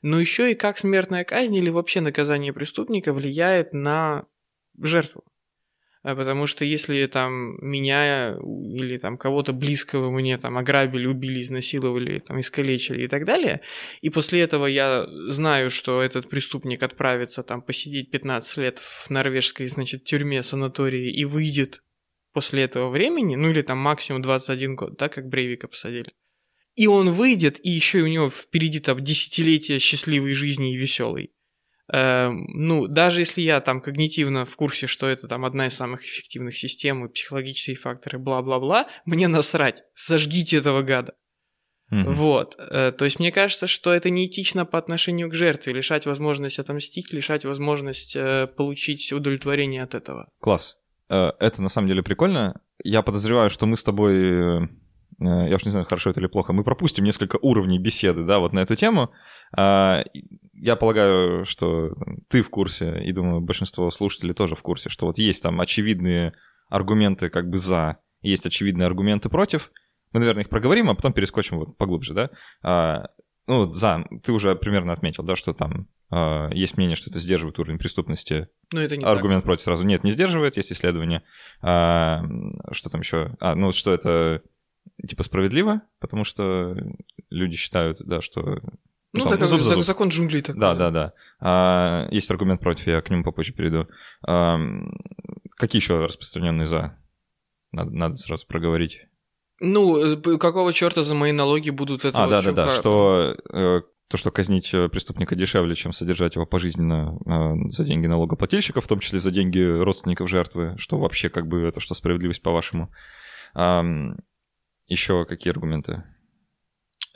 но 0.00 0.20
еще 0.20 0.52
и 0.52 0.54
как 0.54 0.78
смертная 0.78 1.24
казнь 1.24 1.56
или 1.56 1.70
вообще 1.70 2.00
наказание 2.00 2.52
преступника 2.52 3.12
влияет 3.12 3.72
на 3.72 4.26
жертву. 4.80 5.24
А 6.04 6.14
потому 6.14 6.46
что 6.46 6.66
если 6.66 7.06
там 7.06 7.56
меня 7.62 8.36
или 8.36 8.98
там 8.98 9.16
кого-то 9.16 9.54
близкого 9.54 10.10
мне 10.10 10.36
там 10.36 10.58
ограбили, 10.58 11.06
убили, 11.06 11.40
изнасиловали, 11.40 12.18
там 12.18 12.38
искалечили 12.40 13.04
и 13.04 13.08
так 13.08 13.24
далее, 13.24 13.62
и 14.02 14.10
после 14.10 14.42
этого 14.42 14.66
я 14.66 15.06
знаю, 15.30 15.70
что 15.70 16.02
этот 16.02 16.28
преступник 16.28 16.82
отправится 16.82 17.42
там 17.42 17.62
посидеть 17.62 18.10
15 18.10 18.56
лет 18.58 18.78
в 18.80 19.08
норвежской, 19.08 19.64
значит, 19.64 20.04
тюрьме, 20.04 20.42
санатории 20.42 21.10
и 21.10 21.24
выйдет 21.24 21.80
после 22.34 22.64
этого 22.64 22.90
времени, 22.90 23.36
ну 23.36 23.50
или 23.50 23.62
там 23.62 23.78
максимум 23.78 24.20
21 24.20 24.76
год, 24.76 24.98
да, 24.98 25.08
как 25.08 25.26
Брейвика 25.30 25.68
посадили. 25.68 26.12
И 26.76 26.86
он 26.86 27.12
выйдет, 27.12 27.64
и 27.64 27.70
еще 27.70 28.00
у 28.00 28.06
него 28.08 28.28
впереди 28.28 28.80
там 28.80 29.02
десятилетия 29.02 29.78
счастливой 29.78 30.34
жизни 30.34 30.74
и 30.74 30.76
веселой. 30.76 31.33
Эм, 31.92 32.46
ну, 32.48 32.86
даже 32.86 33.20
если 33.20 33.42
я 33.42 33.60
там 33.60 33.80
когнитивно 33.80 34.44
в 34.44 34.56
курсе, 34.56 34.86
что 34.86 35.06
это 35.06 35.28
там 35.28 35.44
одна 35.44 35.66
из 35.66 35.74
самых 35.74 36.02
эффективных 36.04 36.56
систем 36.56 37.04
и 37.04 37.12
психологические 37.12 37.76
факторы, 37.76 38.18
бла-бла-бла, 38.18 38.88
мне 39.04 39.28
насрать, 39.28 39.82
сожгите 39.94 40.56
этого 40.56 40.82
гада. 40.82 41.14
Mm-hmm. 41.92 42.12
Вот. 42.14 42.56
Э, 42.58 42.92
то 42.92 43.04
есть 43.04 43.18
мне 43.18 43.30
кажется, 43.30 43.66
что 43.66 43.92
это 43.92 44.08
неэтично 44.08 44.64
по 44.64 44.78
отношению 44.78 45.28
к 45.28 45.34
жертве, 45.34 45.74
лишать 45.74 46.06
возможность 46.06 46.58
отомстить, 46.58 47.12
лишать 47.12 47.44
возможность 47.44 48.16
э, 48.16 48.46
получить 48.46 49.12
удовлетворение 49.12 49.82
от 49.82 49.94
этого. 49.94 50.28
Класс. 50.40 50.78
Э, 51.10 51.32
это 51.38 51.60
на 51.60 51.68
самом 51.68 51.88
деле 51.88 52.02
прикольно. 52.02 52.62
Я 52.82 53.02
подозреваю, 53.02 53.50
что 53.50 53.66
мы 53.66 53.76
с 53.76 53.84
тобой 53.84 54.68
я 55.20 55.54
уж 55.54 55.64
не 55.64 55.70
знаю, 55.70 55.86
хорошо 55.86 56.10
это 56.10 56.18
или 56.18 56.26
плохо, 56.26 56.52
мы 56.52 56.64
пропустим 56.64 57.04
несколько 57.04 57.38
уровней 57.40 57.78
беседы, 57.78 58.24
да, 58.24 58.40
вот 58.40 58.52
на 58.52 58.58
эту 58.58 58.74
тему. 58.74 59.12
Я 60.64 60.76
полагаю, 60.76 61.44
что 61.44 61.92
ты 62.28 62.42
в 62.42 62.48
курсе, 62.48 62.98
и 63.04 63.12
думаю, 63.12 63.42
большинство 63.42 63.90
слушателей 63.90 64.32
тоже 64.32 64.54
в 64.54 64.62
курсе, 64.62 64.88
что 64.88 65.04
вот 65.04 65.18
есть 65.18 65.42
там 65.42 65.60
очевидные 65.60 66.32
аргументы 66.70 67.28
как 67.28 67.50
бы 67.50 67.58
за, 67.58 67.98
есть 68.22 68.46
очевидные 68.46 68.86
аргументы 68.86 69.28
против. 69.28 69.70
Мы, 70.12 70.20
наверное, 70.20 70.44
их 70.44 70.48
проговорим, 70.48 70.88
а 70.88 70.94
потом 70.94 71.12
перескочим 71.12 71.58
вот 71.58 71.76
поглубже, 71.76 72.14
да. 72.14 72.30
А, 72.62 73.08
ну, 73.46 73.74
за, 73.74 74.06
ты 74.22 74.32
уже 74.32 74.56
примерно 74.56 74.94
отметил, 74.94 75.22
да, 75.22 75.36
что 75.36 75.52
там 75.52 75.86
э, 76.10 76.48
есть 76.54 76.78
мнение, 76.78 76.96
что 76.96 77.10
это 77.10 77.18
сдерживает 77.18 77.58
уровень 77.58 77.78
преступности. 77.78 78.48
Ну, 78.72 78.80
это 78.80 78.96
не 78.96 79.04
Аргумент 79.04 79.42
так. 79.42 79.44
против 79.44 79.64
сразу. 79.64 79.84
Нет, 79.84 80.02
не 80.02 80.12
сдерживает, 80.12 80.56
есть 80.56 80.72
исследование. 80.72 81.24
А, 81.60 82.22
что 82.72 82.88
там 82.88 83.02
еще? 83.02 83.36
А, 83.38 83.54
ну, 83.54 83.70
что 83.70 83.92
это 83.92 84.40
типа 85.06 85.24
справедливо, 85.24 85.82
потому 86.00 86.24
что 86.24 86.74
люди 87.28 87.56
считают, 87.56 87.98
да, 88.00 88.22
что 88.22 88.62
ну, 89.18 89.24
там, 89.24 89.38
так 89.38 89.48
зуб 89.48 89.62
за 89.62 89.74
зуб. 89.74 89.84
закон 89.84 90.08
джунглей 90.08 90.42
такой. 90.42 90.60
Да, 90.60 90.74
да, 90.74 90.90
да. 90.90 91.12
А, 91.40 92.08
есть 92.10 92.30
аргумент 92.30 92.60
против, 92.60 92.86
я 92.88 93.00
к 93.00 93.10
нему 93.10 93.22
попозже 93.22 93.52
перейду. 93.52 93.86
А, 94.26 94.58
какие 95.56 95.80
еще 95.80 96.04
распространенные 96.04 96.66
за? 96.66 96.98
Надо, 97.72 97.90
надо 97.90 98.14
сразу 98.16 98.46
проговорить. 98.46 99.06
Ну, 99.60 100.16
какого 100.38 100.72
черта 100.72 101.04
за 101.04 101.14
мои 101.14 101.32
налоги 101.32 101.70
будут 101.70 102.04
это? 102.04 102.24
А, 102.24 102.28
да, 102.28 102.42
да, 102.42 102.52
да, 102.52 102.70
что 102.70 103.36
э, 103.52 103.82
то, 104.08 104.16
что 104.16 104.30
казнить 104.30 104.74
э, 104.74 104.88
преступника 104.88 105.36
дешевле, 105.36 105.74
чем 105.74 105.92
содержать 105.92 106.34
его 106.34 106.44
пожизненно 106.44 107.16
э, 107.24 107.70
за 107.70 107.84
деньги 107.84 108.06
налогоплательщиков, 108.06 108.84
в 108.84 108.88
том 108.88 108.98
числе 108.98 109.20
за 109.20 109.30
деньги 109.30 109.60
родственников 109.60 110.28
жертвы, 110.28 110.74
что 110.76 110.98
вообще 110.98 111.30
как 111.30 111.46
бы 111.46 111.62
это 111.62 111.80
что 111.80 111.94
справедливость 111.94 112.42
по-вашему. 112.42 112.90
А, 113.54 113.84
еще 114.86 115.24
какие 115.24 115.52
аргументы? 115.52 116.04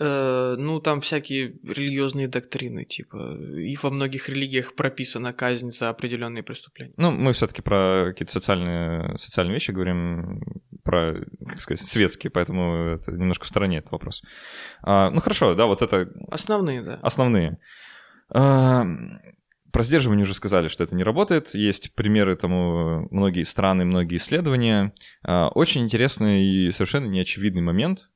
Э, 0.00 0.54
ну, 0.56 0.78
там 0.78 1.00
всякие 1.00 1.54
религиозные 1.64 2.28
доктрины, 2.28 2.84
типа, 2.84 3.36
и 3.56 3.76
во 3.82 3.90
многих 3.90 4.28
религиях 4.28 4.76
прописана 4.76 5.32
казнь 5.32 5.72
за 5.72 5.88
определенные 5.88 6.44
преступления. 6.44 6.94
Ну, 6.96 7.10
мы 7.10 7.32
все-таки 7.32 7.62
про 7.62 8.04
какие-то 8.06 8.32
социальные, 8.32 9.18
социальные 9.18 9.54
вещи 9.54 9.72
говорим, 9.72 10.40
про, 10.84 11.16
как 11.48 11.58
сказать, 11.58 11.80
светские, 11.80 12.30
поэтому 12.30 12.94
это 12.94 13.10
немножко 13.10 13.44
в 13.44 13.48
стороне 13.48 13.78
этот 13.78 13.90
вопрос. 13.90 14.22
А, 14.82 15.10
ну, 15.10 15.20
хорошо, 15.20 15.56
да, 15.56 15.66
вот 15.66 15.82
это... 15.82 16.08
Основные, 16.30 16.82
да. 16.82 17.00
Основные. 17.02 17.58
А, 18.32 18.84
про 19.72 19.82
сдерживание 19.82 20.22
уже 20.22 20.34
сказали, 20.34 20.68
что 20.68 20.84
это 20.84 20.94
не 20.94 21.02
работает. 21.02 21.56
Есть 21.56 21.96
примеры 21.96 22.36
тому, 22.36 23.08
многие 23.10 23.42
страны, 23.42 23.84
многие 23.84 24.18
исследования. 24.18 24.92
А, 25.24 25.48
очень 25.48 25.82
интересный 25.82 26.44
и 26.44 26.70
совершенно 26.70 27.06
неочевидный 27.06 27.62
момент 27.62 28.10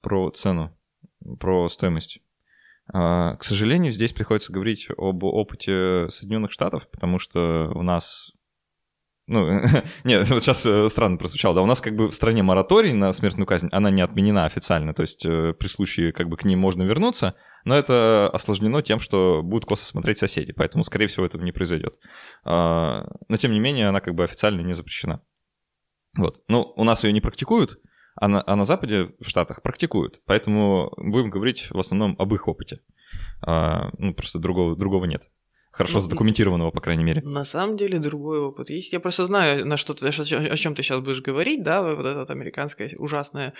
про 0.00 0.30
цену 0.30 0.76
про 1.38 1.68
стоимость. 1.68 2.20
А, 2.92 3.36
к 3.36 3.44
сожалению, 3.44 3.92
здесь 3.92 4.12
приходится 4.12 4.52
говорить 4.52 4.88
об 4.96 5.22
опыте 5.24 6.08
Соединенных 6.08 6.50
Штатов, 6.50 6.88
потому 6.90 7.18
что 7.18 7.70
у 7.74 7.82
нас 7.82 8.32
ну, 9.30 9.48
нет, 10.04 10.28
вот 10.28 10.42
сейчас 10.42 10.66
э, 10.66 10.88
странно 10.90 11.16
прозвучало, 11.16 11.54
да, 11.54 11.62
у 11.62 11.66
нас 11.66 11.80
как 11.80 11.94
бы 11.94 12.08
в 12.08 12.14
стране 12.14 12.42
мораторий 12.42 12.92
на 12.92 13.12
смертную 13.12 13.46
казнь, 13.46 13.68
она 13.70 13.88
не 13.88 14.02
отменена 14.02 14.44
официально, 14.44 14.92
то 14.92 15.02
есть 15.02 15.24
э, 15.24 15.54
при 15.56 15.68
случае 15.68 16.12
как 16.12 16.28
бы 16.28 16.36
к 16.36 16.44
ней 16.44 16.56
можно 16.56 16.82
вернуться, 16.82 17.36
но 17.64 17.76
это 17.76 18.28
осложнено 18.32 18.82
тем, 18.82 18.98
что 18.98 19.42
будут 19.44 19.66
косо 19.66 19.84
смотреть 19.84 20.18
соседи, 20.18 20.52
поэтому, 20.52 20.82
скорее 20.82 21.06
всего, 21.06 21.24
этого 21.24 21.44
не 21.44 21.52
произойдет. 21.52 22.00
А, 22.42 23.06
но, 23.28 23.36
тем 23.36 23.52
не 23.52 23.60
менее, 23.60 23.88
она 23.88 24.00
как 24.00 24.16
бы 24.16 24.24
официально 24.24 24.62
не 24.62 24.72
запрещена. 24.72 25.22
Вот. 26.16 26.42
Ну, 26.48 26.72
у 26.74 26.82
нас 26.82 27.04
ее 27.04 27.12
не 27.12 27.20
практикуют, 27.20 27.78
а 28.20 28.28
на, 28.28 28.44
а 28.46 28.54
на 28.54 28.64
Западе, 28.64 29.12
в 29.18 29.28
Штатах, 29.28 29.62
практикуют. 29.62 30.20
Поэтому 30.26 30.92
будем 30.98 31.30
говорить 31.30 31.68
в 31.70 31.78
основном 31.78 32.14
об 32.18 32.34
их 32.34 32.48
опыте. 32.48 32.80
А, 33.40 33.90
ну, 33.96 34.14
просто 34.14 34.38
другого, 34.38 34.76
другого 34.76 35.06
нет. 35.06 35.28
Хорошо 35.72 35.94
ну, 35.94 36.00
задокументированного, 36.00 36.70
по 36.70 36.82
крайней 36.82 37.04
мере. 37.04 37.22
На 37.22 37.44
самом 37.44 37.78
деле 37.78 37.98
другой 37.98 38.40
опыт 38.40 38.68
есть. 38.68 38.92
Я 38.92 39.00
просто 39.00 39.24
знаю, 39.24 39.66
на 39.66 39.78
что 39.78 39.94
ты, 39.94 40.06
о 40.06 40.56
чем 40.56 40.74
ты 40.74 40.82
сейчас 40.82 41.00
будешь 41.00 41.22
говорить, 41.22 41.62
да, 41.62 41.82
вот 41.82 42.04
эта 42.04 42.18
вот 42.18 42.30
американская 42.30 42.90
ужасная 42.98 43.54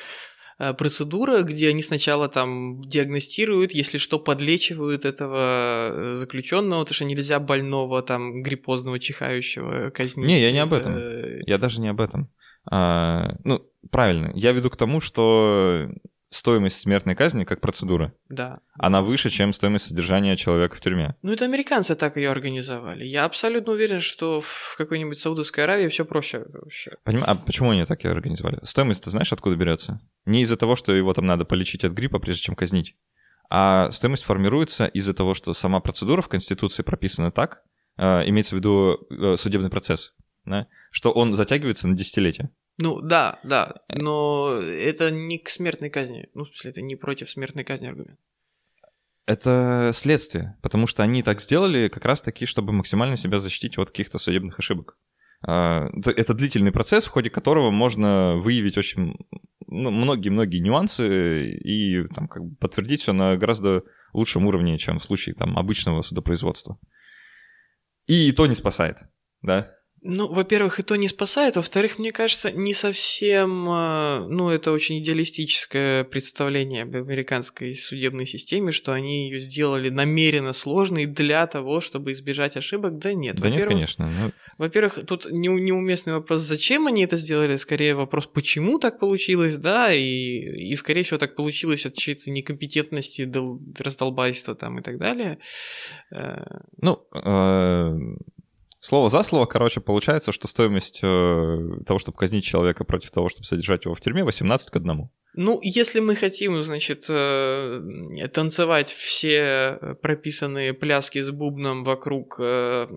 э, 0.59 0.75
процедура, 0.75 1.43
где 1.43 1.71
они 1.71 1.83
сначала 1.83 2.29
там 2.29 2.83
диагностируют, 2.83 3.73
если 3.73 3.97
что, 3.97 4.19
подлечивают 4.19 5.07
этого 5.07 5.91
э, 5.93 6.15
заключенного, 6.15 6.81
потому 6.81 6.95
что 6.95 7.05
нельзя 7.07 7.41
больного 7.41 8.03
там 8.03 8.43
гриппозного 8.43 8.99
чихающего 8.99 9.89
казнить. 9.89 10.27
Не, 10.27 10.39
я 10.39 10.53
не 10.53 10.59
об 10.59 10.75
этом. 10.75 10.99
Я 11.47 11.57
даже 11.57 11.81
не 11.81 11.89
об 11.89 12.03
этом. 12.03 12.29
А, 12.67 13.37
ну, 13.45 13.63
правильно. 13.91 14.31
Я 14.35 14.53
веду 14.53 14.71
к 14.71 14.77
тому, 14.77 15.01
что 15.01 15.89
стоимость 16.31 16.81
смертной 16.81 17.15
казни 17.15 17.45
как 17.45 17.61
процедура. 17.61 18.13
Да. 18.29 18.61
Она 18.79 19.03
выше, 19.03 19.31
чем 19.31 19.53
стоимость 19.53 19.87
содержания 19.87 20.37
человека 20.37 20.77
в 20.77 20.81
тюрьме. 20.81 21.17
Ну, 21.23 21.33
это 21.33 21.45
американцы 21.45 21.97
так 21.97 22.17
ее 22.17 22.31
организовали. 22.31 23.05
Я 23.05 23.25
абсолютно 23.25 23.73
уверен, 23.73 24.01
что 24.01 24.41
в 24.41 24.77
какой-нибудь 24.79 25.19
Саудовской 25.19 25.65
Аравии 25.65 25.89
все 25.89 26.05
проще 26.05 26.47
вообще. 26.49 26.93
Поним... 27.05 27.25
А 27.27 27.35
почему 27.35 27.71
они 27.71 27.85
так 27.85 28.05
ее 28.05 28.13
организовали? 28.13 28.61
Стоимость, 28.63 29.05
ты 29.05 29.11
знаешь, 29.11 29.33
откуда 29.33 29.57
берется? 29.57 30.01
Не 30.25 30.43
из-за 30.43 30.57
того, 30.57 30.77
что 30.77 30.95
его 30.95 31.13
там 31.13 31.27
надо 31.27 31.45
полечить 31.45 31.85
от 31.85 31.93
гриппа, 31.93 32.21
прежде 32.21 32.43
чем 32.43 32.55
казнить. 32.55 32.97
А 33.51 33.91
стоимость 33.91 34.23
формируется 34.23 34.87
из-за 34.87 35.13
того, 35.13 35.35
что 35.35 35.53
сама 35.53 35.81
процедура 35.81 36.23
в 36.23 36.29
Конституции 36.29 36.85
прописана 36.85 37.33
так, 37.33 37.65
э, 37.97 38.29
имеется 38.29 38.55
в 38.55 38.59
виду 38.59 39.01
э, 39.11 39.37
судебный 39.37 39.71
процесс, 39.71 40.15
да, 40.45 40.67
что 40.91 41.11
он 41.11 41.35
затягивается 41.35 41.89
на 41.89 41.97
десятилетия. 41.97 42.51
Ну 42.79 43.01
да, 43.01 43.39
да, 43.43 43.83
но 43.95 44.53
это 44.63 45.11
не 45.11 45.39
к 45.39 45.51
смертной 45.51 45.91
казни. 45.91 46.29
Ну, 46.35 46.45
в 46.45 46.49
смысле, 46.49 46.71
это 46.71 46.81
не 46.81 46.97
против 46.97 47.29
смертной 47.31 47.65
казни 47.65 47.87
аргумент. 47.87 48.19
Это 49.27 49.91
следствие, 49.95 50.57
потому 50.63 50.87
что 50.87 51.03
они 51.03 51.23
так 51.23 51.41
сделали 51.41 51.89
как 51.89 52.05
раз-таки, 52.05 52.47
чтобы 52.47 52.73
максимально 52.73 53.17
себя 53.17 53.39
защитить 53.39 53.79
от 53.79 53.91
каких-то 53.91 54.19
судебных 54.19 54.59
ошибок. 54.59 54.97
А, 55.47 55.89
это 56.05 56.35
длительный 56.35 56.73
процесс, 56.73 57.05
в 57.05 57.11
ходе 57.11 57.31
которого 57.31 57.71
можно 57.71 58.37
выявить 58.39 58.77
очень 58.77 59.15
ну, 59.67 59.91
многие-многие 59.91 60.59
нюансы 60.59 61.53
и 61.53 62.07
там, 62.09 62.29
как 62.29 62.45
бы 62.45 62.57
подтвердить 62.57 63.03
все 63.03 63.13
на 63.13 63.37
гораздо 63.37 63.85
лучшем 64.13 64.47
уровне, 64.47 64.79
чем 64.79 64.99
в 64.99 65.05
случае 65.05 65.35
там, 65.35 65.57
обычного 65.57 66.03
судопроизводства. 66.03 66.79
И 68.07 68.33
то 68.33 68.47
не 68.47 68.55
спасает, 68.55 68.99
да? 69.43 69.77
Ну, 70.03 70.29
во-первых, 70.33 70.81
и 70.81 70.83
то 70.83 70.97
не 70.97 71.09
спасает, 71.09 71.57
во-вторых, 71.57 71.99
мне 71.99 72.11
кажется, 72.11 72.51
не 72.51 72.73
совсем, 72.73 73.69
э, 73.69 74.27
ну, 74.29 74.49
это 74.49 74.73
очень 74.73 74.99
идеалистическое 75.01 76.05
представление 76.05 76.85
об 76.85 76.97
американской 76.97 77.75
судебной 77.75 78.25
системе, 78.25 78.73
что 78.73 78.93
они 78.93 79.29
ее 79.29 79.41
сделали 79.41 79.91
намеренно 79.91 80.55
сложной 80.55 81.05
для 81.05 81.47
того, 81.47 81.83
чтобы 81.83 82.13
избежать 82.13 82.57
ошибок. 82.57 82.97
Да 82.97 83.13
нет. 83.13 83.37
Да 83.37 83.51
нет, 83.51 83.67
конечно. 83.69 84.07
Но... 84.07 84.27
Ну. 84.27 84.33
Во-первых, 84.57 85.01
тут 85.07 85.31
не, 85.31 85.49
неуместный 85.49 86.15
вопрос, 86.15 86.43
зачем 86.43 86.87
они 86.87 87.05
это 87.05 87.19
сделали, 87.19 87.57
скорее 87.57 87.95
вопрос, 87.95 88.27
почему 88.27 88.79
так 88.79 89.01
получилось, 89.01 89.57
да, 89.57 89.93
и, 89.93 90.71
и 90.71 90.75
скорее 90.77 91.03
всего 91.03 91.19
так 91.19 91.37
получилось 91.37 91.85
от 91.85 91.95
чьей-то 91.95 92.31
некомпетентности, 92.31 93.31
раздолбайства 93.79 94.55
там 94.55 94.79
и 94.79 94.83
так 94.83 94.97
далее. 94.97 95.41
Э, 96.11 96.43
ну, 96.81 97.07
э, 97.13 97.99
Слово 98.81 99.11
за 99.11 99.23
слово, 99.23 99.45
короче, 99.45 99.81
получается, 99.81 100.33
что 100.33 100.49
стоимость 100.49 101.01
э, 101.03 101.59
того, 101.87 101.99
чтобы 101.99 102.17
казнить 102.17 102.45
человека 102.45 102.85
против 102.85 103.11
того, 103.11 103.29
чтобы 103.29 103.45
содержать 103.45 103.85
его 103.85 103.95
в 103.95 104.01
тюрьме, 104.01 104.25
18 104.25 104.71
к 104.71 104.77
1. 104.77 105.09
Ну, 105.35 105.61
если 105.63 106.01
мы 106.01 106.17
хотим, 106.17 106.63
значит, 106.63 107.05
э, 107.09 107.81
танцевать 108.33 108.91
все 108.91 109.97
прописанные 110.03 110.73
пляски 110.73 111.21
с 111.21 111.31
бубном 111.31 111.85
вокруг 111.85 112.37
э, 112.41 112.89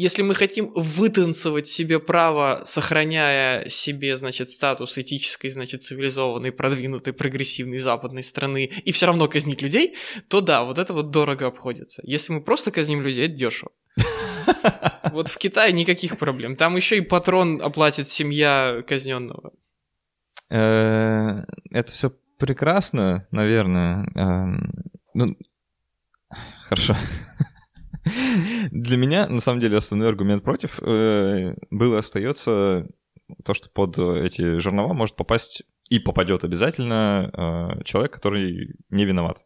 если 0.00 0.22
мы 0.22 0.34
хотим 0.34 0.72
вытанцевать 0.76 1.66
себе 1.66 1.98
право, 1.98 2.62
сохраняя 2.64 3.68
себе, 3.68 4.16
значит, 4.16 4.48
статус 4.48 4.96
этической, 4.96 5.50
значит, 5.50 5.82
цивилизованной, 5.82 6.52
продвинутой, 6.52 7.12
прогрессивной 7.12 7.78
западной 7.78 8.22
страны, 8.22 8.70
и 8.84 8.92
все 8.92 9.06
равно 9.06 9.26
казнить 9.26 9.60
людей, 9.60 9.96
то 10.28 10.40
да, 10.40 10.62
вот 10.62 10.78
это 10.78 10.92
вот 10.92 11.10
дорого 11.10 11.48
обходится. 11.48 12.00
Если 12.04 12.32
мы 12.32 12.40
просто 12.42 12.70
казним 12.70 13.02
людей, 13.02 13.24
это 13.24 13.34
дешево. 13.34 13.72
Вот 15.12 15.28
в 15.28 15.38
Китае 15.38 15.72
никаких 15.72 16.18
проблем. 16.18 16.56
Там 16.56 16.76
еще 16.76 16.98
и 16.98 17.00
патрон 17.00 17.60
оплатит 17.62 18.08
семья 18.08 18.82
казненного. 18.86 19.52
Э, 20.50 21.44
это 21.70 21.90
все 21.90 22.12
прекрасно, 22.38 23.26
наверное. 23.30 24.08
Эм, 24.14 24.72
ну, 25.14 25.36
хорошо. 26.68 26.96
Для 28.70 28.96
меня, 28.96 29.28
на 29.28 29.40
самом 29.40 29.60
деле, 29.60 29.76
основной 29.76 30.08
аргумент 30.08 30.42
против 30.42 30.78
э, 30.80 31.54
был 31.70 31.94
и 31.94 31.98
остается 31.98 32.86
то, 33.44 33.54
что 33.54 33.68
под 33.68 33.98
эти 33.98 34.58
жернова 34.58 34.94
может 34.94 35.16
попасть 35.16 35.62
и 35.88 35.98
попадет 35.98 36.44
обязательно 36.44 37.30
э, 37.80 37.84
человек, 37.84 38.12
который 38.12 38.76
не 38.90 39.04
виноват. 39.04 39.44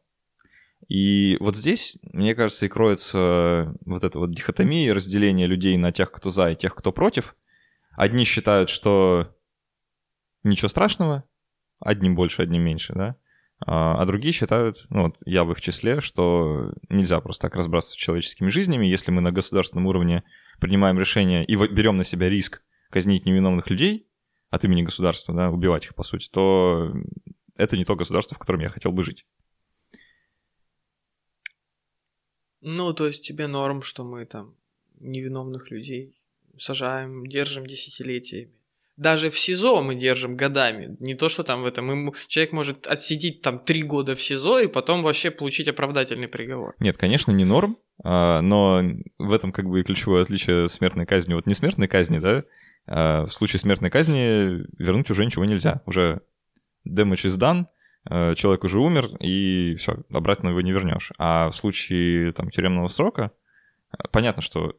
И 0.93 1.39
вот 1.41 1.57
здесь, 1.57 1.97
мне 2.13 2.35
кажется, 2.35 2.67
и 2.67 2.69
кроется 2.69 3.75
вот 3.87 4.05
эта 4.05 4.19
вот 4.19 4.31
дихотомия, 4.31 4.93
разделение 4.93 5.47
людей 5.47 5.75
на 5.79 5.91
тех, 5.91 6.13
кто 6.13 6.29
за, 6.29 6.51
и 6.51 6.55
тех, 6.55 6.75
кто 6.75 6.93
против. 6.93 7.35
Одни 7.93 8.25
считают, 8.25 8.69
что 8.69 9.35
ничего 10.43 10.69
страшного, 10.69 11.25
одним 11.81 12.15
больше, 12.15 12.43
одним 12.43 12.65
меньше, 12.65 12.93
да? 12.93 13.17
А, 13.65 14.03
а 14.03 14.05
другие 14.05 14.35
считают, 14.35 14.85
ну 14.91 15.05
вот 15.05 15.17
я 15.25 15.45
в 15.45 15.53
их 15.53 15.63
числе, 15.63 16.03
что 16.03 16.75
нельзя 16.91 17.23
просто 17.23 17.49
так 17.49 17.57
разбрасываться 17.57 17.99
человеческими 17.99 18.51
жизнями, 18.51 18.85
если 18.85 19.13
мы 19.13 19.23
на 19.23 19.33
государственном 19.33 19.87
уровне 19.87 20.25
принимаем 20.61 20.99
решение 20.99 21.43
и 21.47 21.57
берем 21.57 21.97
на 21.97 22.05
себя 22.05 22.29
риск 22.29 22.63
казнить 22.91 23.25
невиновных 23.25 23.71
людей 23.71 24.11
от 24.51 24.63
имени 24.67 24.83
государства, 24.83 25.35
да, 25.35 25.49
убивать 25.49 25.87
их, 25.87 25.95
по 25.95 26.03
сути, 26.03 26.29
то 26.31 26.93
это 27.57 27.79
не 27.79 27.87
то 27.87 27.97
государство, 27.97 28.35
в 28.35 28.39
котором 28.39 28.61
я 28.61 28.69
хотел 28.69 28.93
бы 28.93 29.03
жить. 29.03 29.25
Ну, 32.63 32.93
то 32.93 33.07
есть 33.07 33.23
тебе 33.23 33.47
норм, 33.49 33.83
что 33.83 34.05
мы 34.05 34.25
там 34.25 34.55
невиновных 35.01 35.71
людей 35.71 36.19
сажаем, 36.59 37.27
держим 37.27 37.67
десятилетиями. 37.67 38.53
Даже 38.97 39.31
в 39.31 39.39
СИЗО 39.39 39.83
мы 39.83 39.95
держим 39.95 40.37
годами. 40.37 40.97
Не 41.01 41.15
то, 41.15 41.29
что 41.29 41.43
там 41.43 41.63
в 41.63 41.67
этом. 41.67 42.15
Человек 42.29 42.53
может 42.53 42.87
отсидеть 42.87 43.41
там 43.41 43.59
три 43.59 43.83
года 43.83 44.15
в 44.15 44.23
СИЗО 44.23 44.61
и 44.61 44.67
потом 44.67 45.03
вообще 45.03 45.31
получить 45.31 45.67
оправдательный 45.67 46.29
приговор. 46.29 46.75
Нет, 46.79 46.99
конечно, 46.99 47.33
не 47.33 47.45
норм, 47.45 47.79
а, 48.05 48.43
но 48.43 48.83
в 49.19 49.33
этом 49.33 49.51
как 49.51 49.67
бы 49.67 49.81
и 49.81 49.83
ключевое 49.83 50.23
отличие 50.23 50.69
смертной 50.69 51.07
казни. 51.07 51.35
Вот 51.35 51.47
не 51.47 51.55
смертной 51.55 51.89
казни, 51.89 52.19
да, 52.19 52.45
а 52.87 53.27
в 53.27 53.33
случае 53.33 53.61
смертной 53.61 53.91
казни 53.91 54.67
вернуть 54.79 55.11
уже 55.11 55.25
ничего 55.25 55.47
нельзя. 55.47 55.83
Уже 55.87 56.21
damage 56.87 57.25
is 57.25 57.39
done, 57.39 57.67
человек 58.09 58.65
уже 58.65 58.81
умер, 58.81 59.17
и 59.21 59.75
все, 59.77 59.99
обратно 60.11 60.51
его 60.51 60.61
не 60.61 60.73
вернешь. 60.73 61.13
А 61.19 61.51
в 61.51 61.57
случае 61.57 62.33
там 62.33 62.51
тюремного 62.51 62.89
срока, 62.89 63.33
понятно, 64.11 64.43
что 64.43 64.77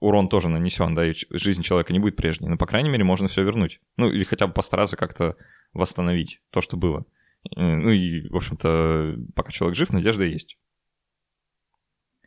урон 0.00 0.28
тоже 0.28 0.48
нанесен, 0.48 0.94
да, 0.94 1.06
и 1.06 1.14
жизнь 1.30 1.62
человека 1.62 1.92
не 1.92 1.98
будет 1.98 2.16
прежней, 2.16 2.48
но, 2.48 2.56
по 2.56 2.66
крайней 2.66 2.90
мере, 2.90 3.04
можно 3.04 3.28
все 3.28 3.42
вернуть. 3.42 3.80
Ну, 3.96 4.10
или 4.10 4.24
хотя 4.24 4.46
бы 4.46 4.52
постараться 4.52 4.96
как-то 4.96 5.36
восстановить 5.72 6.40
то, 6.50 6.60
что 6.60 6.76
было. 6.76 7.04
Ну 7.54 7.90
и, 7.90 8.28
в 8.28 8.36
общем-то, 8.36 9.16
пока 9.34 9.50
человек 9.50 9.76
жив, 9.76 9.90
надежда 9.90 10.24
есть. 10.24 10.58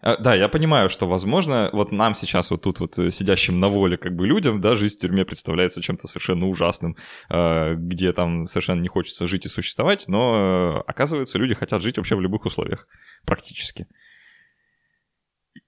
А, 0.02 0.18
да, 0.18 0.34
я 0.34 0.48
понимаю, 0.48 0.90
что, 0.90 1.08
возможно, 1.08 1.70
вот 1.74 1.92
нам 1.92 2.16
сейчас 2.16 2.52
вот 2.52 2.62
тут 2.62 2.80
вот 2.80 2.98
э, 3.00 3.12
сидящим 3.12 3.60
на 3.60 3.68
воле 3.68 3.98
как 3.98 4.16
бы 4.16 4.26
людям, 4.26 4.62
да, 4.62 4.76
жизнь 4.76 4.96
в 4.96 5.00
тюрьме 5.00 5.26
представляется 5.26 5.82
чем-то 5.82 6.08
совершенно 6.08 6.48
ужасным, 6.48 6.96
а, 7.30 7.76
где 7.76 8.14
там 8.14 8.48
совершенно 8.48 8.80
не 8.82 8.88
хочется 8.88 9.28
жить 9.28 9.46
и 9.46 9.50
существовать, 9.50 10.08
но 10.08 10.78
э, 10.78 10.84
оказывается, 10.88 11.38
люди 11.38 11.54
хотят 11.54 11.82
жить 11.82 11.98
вообще 11.98 12.16
в 12.16 12.22
любых 12.22 12.46
условиях, 12.46 12.88
практически. 13.26 13.88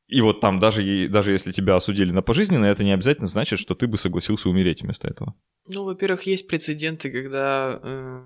И 0.07 0.21
вот 0.21 0.39
там 0.41 0.59
даже, 0.59 1.07
даже 1.07 1.31
если 1.31 1.51
тебя 1.51 1.75
осудили 1.75 2.11
на 2.11 2.21
пожизненно, 2.21 2.65
это 2.65 2.83
не 2.83 2.91
обязательно 2.91 3.27
значит, 3.27 3.59
что 3.59 3.75
ты 3.75 3.87
бы 3.87 3.97
согласился 3.97 4.49
умереть 4.49 4.81
вместо 4.81 5.07
этого. 5.07 5.35
Ну, 5.67 5.83
во-первых, 5.83 6.23
есть 6.23 6.47
прецеденты, 6.47 7.11
когда 7.11 7.79
э, 7.81 8.23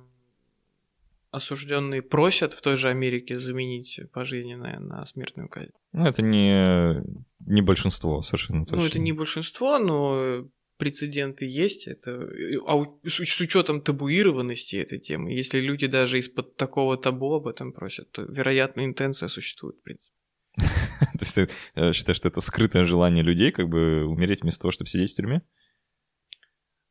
осужденные 1.35 2.01
просят 2.01 2.53
в 2.53 2.61
той 2.61 2.77
же 2.77 2.89
Америке 2.89 3.37
заменить 3.37 3.99
пожизненное 4.13 4.79
на 4.79 5.05
смертную 5.05 5.49
казнь. 5.49 5.71
Ну, 5.91 6.05
это 6.05 6.21
не, 6.21 7.01
не 7.39 7.61
большинство 7.61 8.21
совершенно 8.21 8.65
точно. 8.65 8.77
Ну, 8.77 8.85
это 8.85 8.99
не 8.99 9.11
большинство, 9.11 9.77
но 9.79 10.47
прецеденты 10.77 11.45
есть. 11.45 11.87
Это, 11.87 12.27
а 12.67 12.85
с, 13.07 13.13
с 13.13 13.39
учетом 13.41 13.81
табуированности 13.81 14.77
этой 14.77 14.99
темы, 14.99 15.31
если 15.31 15.59
люди 15.59 15.87
даже 15.87 16.19
из-под 16.19 16.55
такого 16.55 16.97
табу 16.97 17.33
об 17.33 17.47
этом 17.47 17.73
просят, 17.73 18.11
то, 18.11 18.23
вероятно, 18.23 18.85
интенция 18.85 19.29
существует, 19.29 19.77
в 19.77 19.83
принципе. 19.83 20.15
То 20.57 21.19
есть 21.19 21.35
ты 21.35 21.49
э, 21.75 21.91
считаешь, 21.91 22.17
что 22.17 22.29
это 22.29 22.41
скрытое 22.41 22.85
желание 22.85 23.23
людей 23.23 23.51
как 23.51 23.67
бы 23.67 24.05
умереть 24.05 24.41
вместо 24.41 24.61
того, 24.61 24.71
чтобы 24.71 24.89
сидеть 24.89 25.11
в 25.11 25.15
тюрьме? 25.15 25.41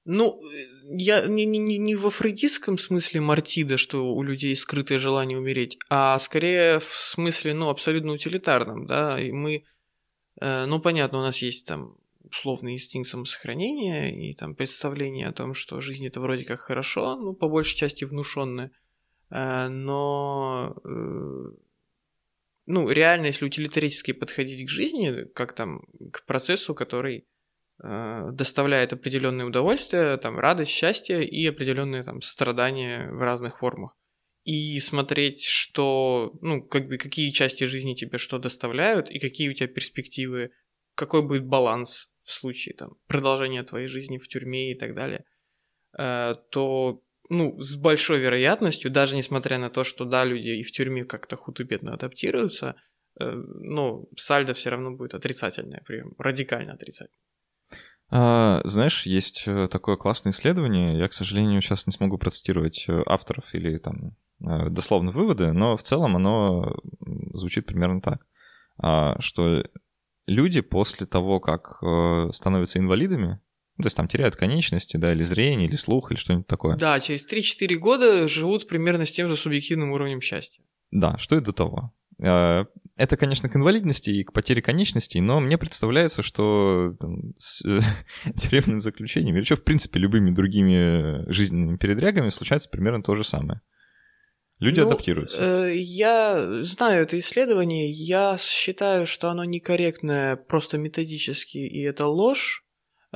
Ну, 0.04 0.38
я 0.86 1.26
не, 1.26 1.46
не, 1.46 1.78
не 1.78 1.94
во 1.94 2.10
фрейдистском 2.10 2.78
смысле 2.78 3.20
Мартида, 3.20 3.78
что 3.78 4.14
у 4.14 4.22
людей 4.22 4.54
скрытое 4.54 4.98
желание 4.98 5.38
умереть, 5.38 5.78
а 5.88 6.18
скорее 6.18 6.80
в 6.80 6.92
смысле, 6.92 7.54
ну, 7.54 7.68
абсолютно 7.68 8.12
утилитарном, 8.12 8.86
да, 8.86 9.20
и 9.20 9.32
мы, 9.32 9.64
э, 10.40 10.66
ну, 10.66 10.80
понятно, 10.80 11.18
у 11.18 11.22
нас 11.22 11.38
есть 11.38 11.66
там 11.66 11.96
условный 12.22 12.74
инстинкт 12.74 13.08
самосохранения 13.08 14.10
и 14.10 14.34
там 14.34 14.54
представление 14.54 15.28
о 15.28 15.32
том, 15.32 15.54
что 15.54 15.80
жизнь 15.80 16.06
это 16.06 16.20
вроде 16.20 16.44
как 16.44 16.61
хорошо, 16.61 17.16
ну, 17.16 17.35
по 17.35 17.48
большей 17.48 17.76
части 17.76 18.04
внушенное, 18.04 18.70
э, 19.30 19.68
но 19.68 20.76
э, 20.85 21.52
ну, 22.66 22.90
реально, 22.90 23.26
если 23.26 23.46
утилитаристски 23.46 24.12
подходить 24.12 24.66
к 24.66 24.70
жизни, 24.70 25.24
как 25.35 25.54
там, 25.54 25.87
к 26.12 26.24
процессу, 26.26 26.74
который 26.74 27.26
доставляет 28.33 28.92
определенное 28.92 29.44
удовольствие, 29.44 30.16
там, 30.16 30.38
радость, 30.38 30.70
счастье 30.70 31.27
и 31.27 31.47
определенные 31.47 32.03
там 32.03 32.23
страдания 32.23 33.11
в 33.11 33.20
разных 33.20 33.59
формах. 33.59 33.94
И 34.44 34.79
смотреть, 34.81 35.44
что, 35.44 36.33
ну, 36.40 36.62
как 36.62 36.87
бы, 36.88 36.99
какие 36.99 37.31
части 37.31 37.64
жизни 37.64 37.94
тебе 37.94 38.18
что 38.18 38.38
доставляют, 38.38 39.11
и 39.11 39.18
какие 39.18 39.49
у 39.49 39.55
тебя 39.55 39.68
перспективы, 39.68 40.51
какой 40.94 41.23
будет 41.23 41.47
баланс 41.47 42.11
в 42.23 42.31
случае 42.31 42.75
там 42.75 42.94
продолжения 43.07 43.62
твоей 43.62 43.88
жизни 43.88 44.18
в 44.18 44.29
тюрьме 44.29 44.73
и 44.73 44.79
так 44.79 44.94
далее, 44.94 45.25
э, 45.99 46.35
то 46.51 47.03
ну, 47.31 47.59
с 47.61 47.77
большой 47.77 48.18
вероятностью, 48.18 48.90
даже 48.90 49.16
несмотря 49.16 49.59
на 49.59 49.70
то, 49.70 49.83
что, 49.83 50.05
да, 50.05 50.25
люди 50.25 50.49
и 50.49 50.62
в 50.62 50.73
тюрьме 50.73 51.05
как-то 51.05 51.37
худо-бедно 51.37 51.94
адаптируются, 51.94 52.77
э, 53.18 53.25
ну, 53.25 54.09
сальдо 54.16 54.53
все 54.53 54.70
равно 54.70 54.90
будет 54.90 55.14
отрицательное, 55.14 55.83
прям 55.87 56.12
радикально 56.18 56.75
отрицательное. 56.75 57.23
А, 58.16 58.61
знаешь, 58.62 59.07
есть 59.07 59.42
э, 59.48 59.66
такое 59.68 59.96
классное 59.96 60.31
исследование, 60.31 60.96
я, 60.96 61.09
к 61.09 61.12
сожалению, 61.12 61.61
сейчас 61.61 61.85
не 61.88 61.92
смогу 61.92 62.16
процитировать 62.16 62.85
э, 62.87 63.03
авторов 63.07 63.53
или 63.53 63.77
там 63.79 64.16
дословно 64.38 65.11
выводы, 65.11 65.53
но 65.53 65.77
в 65.77 65.83
целом 65.83 66.16
оно 66.16 66.77
звучит 67.33 67.66
примерно 67.66 68.00
так, 68.00 68.27
а, 68.79 69.18
что 69.20 69.64
люди 70.27 70.61
после 70.61 71.07
того, 71.07 71.40
как 71.40 71.83
становятся 72.35 72.79
инвалидами, 72.79 73.40
ну, 73.79 73.83
то 73.83 73.87
есть 73.87 73.96
там 73.96 74.07
теряют 74.07 74.37
конечности, 74.37 74.96
да, 74.96 75.12
или 75.12 75.22
зрение, 75.22 75.66
или 75.66 75.77
слух, 75.77 76.11
или 76.12 76.18
что-нибудь 76.18 76.46
такое. 76.46 76.77
Да, 76.77 77.00
через 77.00 77.27
3-4 77.27 77.74
года 77.77 78.29
живут 78.29 78.68
примерно 78.68 79.07
с 79.07 79.12
тем 79.12 79.29
же 79.29 79.37
субъективным 79.37 79.92
уровнем 79.92 80.20
счастья. 80.20 80.62
Да, 80.90 81.16
что 81.16 81.37
и 81.37 81.40
до 81.40 81.53
того. 81.53 81.92
Э, 82.96 83.02
это, 83.02 83.16
конечно, 83.16 83.48
к 83.48 83.57
инвалидности 83.57 84.11
и 84.11 84.24
к 84.24 84.33
потере 84.33 84.62
конечностей, 84.62 85.20
но 85.20 85.40
мне 85.40 85.59
представляется, 85.59 86.22
что 86.22 86.94
там, 86.98 87.35
с 87.37 87.64
э, 87.64 87.80
тюремным 88.40 88.80
заключением 88.80 89.37
или 89.37 89.44
что, 89.44 89.57
в 89.57 89.64
принципе, 89.64 89.98
любыми 89.98 90.30
другими 90.30 91.30
жизненными 91.30 91.76
передрягами 91.76 92.28
случается 92.30 92.68
примерно 92.68 93.02
то 93.02 93.14
же 93.14 93.24
самое. 93.24 93.61
Люди 94.61 94.80
ну, 94.80 94.87
адаптируются. 94.87 95.66
Э, 95.66 95.76
я 95.76 96.62
знаю 96.62 97.02
это 97.02 97.18
исследование, 97.18 97.90
я 97.90 98.37
считаю, 98.38 99.07
что 99.07 99.28
оно 99.28 99.44
некорректное 99.44 100.37
просто 100.37 100.78
методически, 100.78 101.59
и 101.59 101.83
это 101.83 102.07
ложь. 102.07 102.64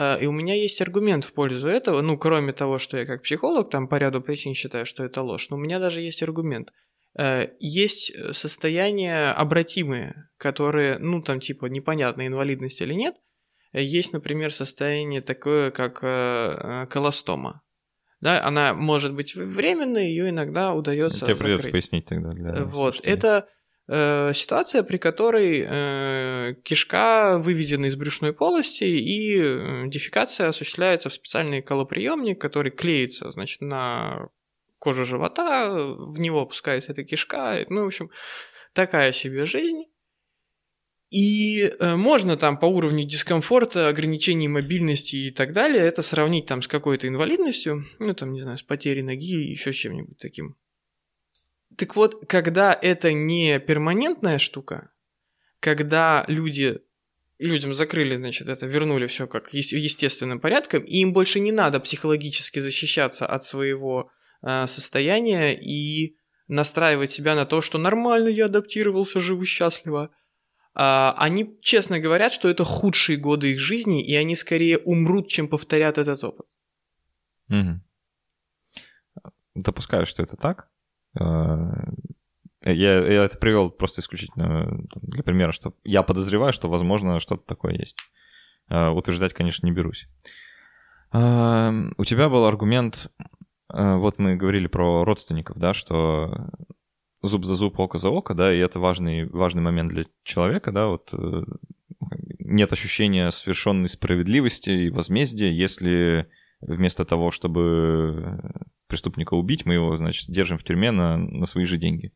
А, 0.01 0.17
и 0.17 0.27
у 0.27 0.33
меня 0.33 0.55
есть 0.55 0.81
аргумент 0.81 1.25
в 1.25 1.33
пользу 1.33 1.69
этого, 1.69 2.03
ну, 2.03 2.19
кроме 2.19 2.53
того, 2.53 2.79
что 2.79 2.97
я 2.97 3.07
как 3.07 3.23
психолог 3.23 3.71
там 3.71 3.89
по 3.89 3.97
ряду 3.97 4.21
причин 4.21 4.55
считаю, 4.55 4.87
что 4.87 5.05
это 5.05 5.23
ложь, 5.23 5.49
но 5.51 5.57
у 5.57 5.61
меня 5.61 5.81
даже 5.81 6.01
есть 6.01 6.23
аргумент. 6.23 6.73
Э, 7.17 7.49
есть 7.61 8.13
состояния 8.33 9.31
обратимые, 9.33 10.29
которые, 10.37 10.99
ну, 10.99 11.23
там, 11.23 11.41
типа, 11.41 11.67
непонятно, 11.67 12.27
инвалидность 12.27 12.81
или 12.81 12.95
нет. 12.95 13.15
Есть, 13.73 14.13
например, 14.13 14.53
состояние 14.53 15.21
такое, 15.21 15.71
как 15.71 16.03
э, 16.03 16.07
э, 16.07 16.87
колостома. 16.87 17.63
Да, 18.21 18.43
она 18.45 18.75
может 18.75 19.15
быть 19.15 19.37
временной, 19.37 20.07
ее 20.07 20.31
иногда 20.31 20.73
удается. 20.73 21.27
Тебе 21.27 21.37
придется 21.37 21.71
пояснить 21.71 22.07
тогда 22.07 22.31
для. 22.31 22.65
Вот. 22.65 22.97
Слушателей. 22.97 23.13
Это 23.15 23.49
Э, 23.91 24.33
ситуация, 24.35 24.83
при 24.83 24.99
которой 24.99 25.65
э, 25.67 26.55
кишка 26.63 27.39
выведена 27.39 27.87
из 27.87 27.97
брюшной 27.97 28.35
полости 28.35 28.85
и 28.85 29.41
э, 29.41 29.89
дефекация 29.89 30.49
осуществляется 30.49 31.09
в 31.09 31.15
специальный 31.15 31.63
колоприемник, 31.63 32.39
который 32.39 32.71
клеится, 32.71 33.31
значит, 33.31 33.63
на 33.63 34.29
кожу 34.79 35.05
живота, 35.05 35.71
в 35.75 36.19
него 36.19 36.43
опускается 36.43 36.93
эта 36.93 37.05
кишка, 37.05 37.65
ну, 37.69 37.85
в 37.85 37.87
общем, 37.87 38.11
такая 38.73 39.13
себе 39.13 39.45
жизнь. 39.45 39.85
И 41.11 41.63
э, 41.63 41.97
можно 41.97 42.37
там 42.37 42.59
по 42.59 42.67
уровню 42.67 43.07
дискомфорта, 43.07 43.89
ограничений 43.89 44.47
мобильности 44.47 45.17
и 45.17 45.31
так 45.31 45.55
далее 45.55 45.83
это 45.83 46.03
сравнить 46.03 46.45
там 46.45 46.61
с 46.61 46.69
какой-то 46.69 47.09
инвалидностью, 47.09 47.87
ну 47.99 48.13
там, 48.13 48.33
не 48.33 48.41
знаю, 48.41 48.59
с 48.59 48.63
потерей 48.63 49.03
ноги, 49.03 49.43
еще 49.43 49.73
с 49.73 49.77
чем-нибудь 49.77 50.19
таким. 50.19 50.57
Так 51.79 51.97
вот, 51.97 52.27
когда 52.29 52.79
это 52.81 53.15
не 53.15 53.59
перманентная 53.59 54.37
штука, 54.37 54.91
когда 55.61 56.25
люди 56.29 56.81
людям 57.39 57.73
закрыли, 57.73 58.17
значит, 58.17 58.49
это, 58.49 58.67
вернули 58.67 59.07
все 59.07 59.27
как 59.27 59.55
естественным 59.55 60.41
порядком, 60.41 60.83
и 60.83 60.99
им 60.99 61.13
больше 61.13 61.41
не 61.41 61.53
надо 61.53 61.81
психологически 61.81 62.59
защищаться 62.59 63.27
от 63.27 63.45
своего 63.45 64.11
э, 64.43 64.67
состояния 64.67 65.55
и 65.55 66.17
настраивать 66.49 67.11
себя 67.11 67.35
на 67.35 67.45
то, 67.45 67.61
что 67.61 67.79
нормально 67.79 68.29
я 68.29 68.47
адаптировался, 68.47 69.21
живу 69.21 69.45
счастливо. 69.45 70.11
Э, 70.75 71.13
они 71.17 71.59
честно 71.61 72.01
говорят, 72.01 72.33
что 72.33 72.49
это 72.49 72.65
худшие 72.65 73.19
годы 73.19 73.53
их 73.53 73.59
жизни, 73.59 74.05
и 74.05 74.15
они 74.15 74.37
скорее 74.37 74.79
умрут, 74.79 75.29
чем 75.29 75.49
повторят 75.49 75.99
этот 75.99 76.25
опыт. 76.25 76.47
Угу. 77.51 77.81
Допускаю, 79.55 80.07
что 80.07 80.23
это 80.23 80.37
так. 80.37 80.69
Э, 81.19 81.69
я, 82.65 82.99
я 82.99 83.25
это 83.25 83.39
привел 83.39 83.71
просто 83.71 84.01
исключительно 84.01 84.85
для 84.95 85.23
примера, 85.23 85.53
что 85.53 85.75
я 85.85 86.03
подозреваю, 86.03 86.53
что, 86.53 86.69
возможно, 86.69 87.21
что-то 87.21 87.45
такое 87.47 87.75
есть. 87.75 87.97
Э, 88.69 88.89
утверждать, 88.89 89.33
конечно, 89.33 89.67
не 89.67 89.73
берусь. 89.73 90.09
Э, 91.13 91.73
у 91.97 92.05
тебя 92.05 92.29
был 92.29 92.45
аргумент, 92.45 93.11
вот 93.71 94.19
мы 94.19 94.37
говорили 94.37 94.67
про 94.67 95.05
родственников, 95.05 95.59
да, 95.59 95.73
что 95.75 96.51
зуб 97.23 97.45
за 97.45 97.55
зуб, 97.55 97.79
око 97.79 97.99
за 97.99 98.11
око, 98.11 98.35
да, 98.35 98.53
и 98.53 98.59
это 98.59 98.81
важный, 98.81 99.29
важный 99.29 99.63
момент 99.63 99.93
для 99.93 100.07
человека, 100.25 100.73
да, 100.73 100.87
вот 100.87 101.13
нет 102.39 102.73
ощущения 102.73 103.31
совершенной 103.31 103.89
справедливости 103.89 104.71
и 104.71 104.91
возмездия, 104.91 105.53
если 105.53 106.29
вместо 106.61 107.05
того, 107.05 107.31
чтобы 107.31 108.41
преступника 108.87 109.35
убить, 109.35 109.67
мы 109.67 109.75
его, 109.75 109.95
значит, 109.97 110.31
держим 110.31 110.59
в 110.59 110.65
тюрьме 110.65 110.91
на, 110.91 111.17
на 111.19 111.47
свои 111.47 111.65
же 111.67 111.77
деньги. 111.77 112.13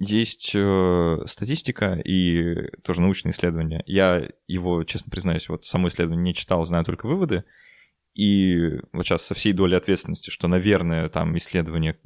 Есть 0.00 0.52
э, 0.54 1.18
статистика 1.26 1.94
и 1.94 2.68
тоже 2.82 3.00
научные 3.00 3.30
исследования. 3.30 3.84
Я 3.86 4.28
его, 4.48 4.82
честно 4.82 5.10
признаюсь, 5.10 5.48
вот 5.48 5.64
само 5.66 5.86
исследование 5.86 6.24
не 6.24 6.34
читал, 6.34 6.64
знаю 6.64 6.84
только 6.84 7.06
выводы. 7.06 7.44
И 8.14 8.80
вот 8.92 9.04
сейчас 9.04 9.22
со 9.22 9.34
всей 9.34 9.52
долей 9.52 9.76
ответственности, 9.76 10.30
что, 10.30 10.46
наверное, 10.48 11.08
там 11.08 11.36
исследование 11.36 11.98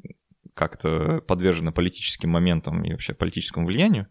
как-то 0.54 1.20
подвержено 1.20 1.70
политическим 1.70 2.30
моментам 2.30 2.82
и 2.82 2.92
вообще 2.92 3.14
политическому 3.14 3.66
влиянию. 3.66 4.08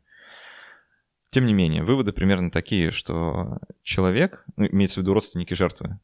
Тем 1.30 1.46
не 1.46 1.54
менее, 1.54 1.84
выводы 1.84 2.14
примерно 2.14 2.52
такие, 2.52 2.92
что 2.92 3.60
человек, 3.84 4.46
ну, 4.56 4.66
имеется 4.68 5.00
в 5.00 5.04
виду 5.04 5.14
родственники 5.14 5.54
жертвы, 5.56 6.00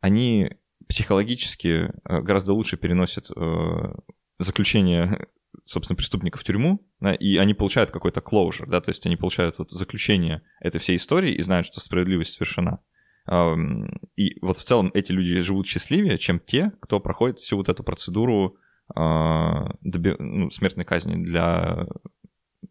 они 0.00 0.50
психологически 0.88 1.68
э, 2.04 2.20
гораздо 2.20 2.52
лучше 2.52 2.76
переносят 2.76 3.30
э, 3.30 3.94
заключение, 4.38 5.28
собственно, 5.64 5.96
преступника 5.96 6.38
в 6.38 6.44
тюрьму, 6.44 6.84
да, 7.00 7.14
и 7.14 7.36
они 7.36 7.54
получают 7.54 7.90
какой-то 7.90 8.20
closure, 8.20 8.66
да, 8.66 8.80
то 8.80 8.90
есть 8.90 9.06
они 9.06 9.16
получают 9.16 9.58
вот 9.58 9.70
заключение 9.70 10.42
этой 10.60 10.80
всей 10.80 10.96
истории 10.96 11.32
и 11.32 11.42
знают, 11.42 11.66
что 11.66 11.80
справедливость 11.80 12.32
совершена. 12.32 12.80
И 13.28 14.38
вот 14.40 14.56
в 14.56 14.64
целом 14.64 14.90
эти 14.94 15.12
люди 15.12 15.40
живут 15.40 15.66
счастливее, 15.66 16.18
чем 16.18 16.38
те, 16.38 16.72
кто 16.80 17.00
проходит 17.00 17.38
всю 17.38 17.56
вот 17.56 17.68
эту 17.68 17.82
процедуру 17.82 18.56
а, 18.94 19.74
ну, 19.82 20.50
смертной 20.50 20.84
казни 20.84 21.22
для 21.22 21.86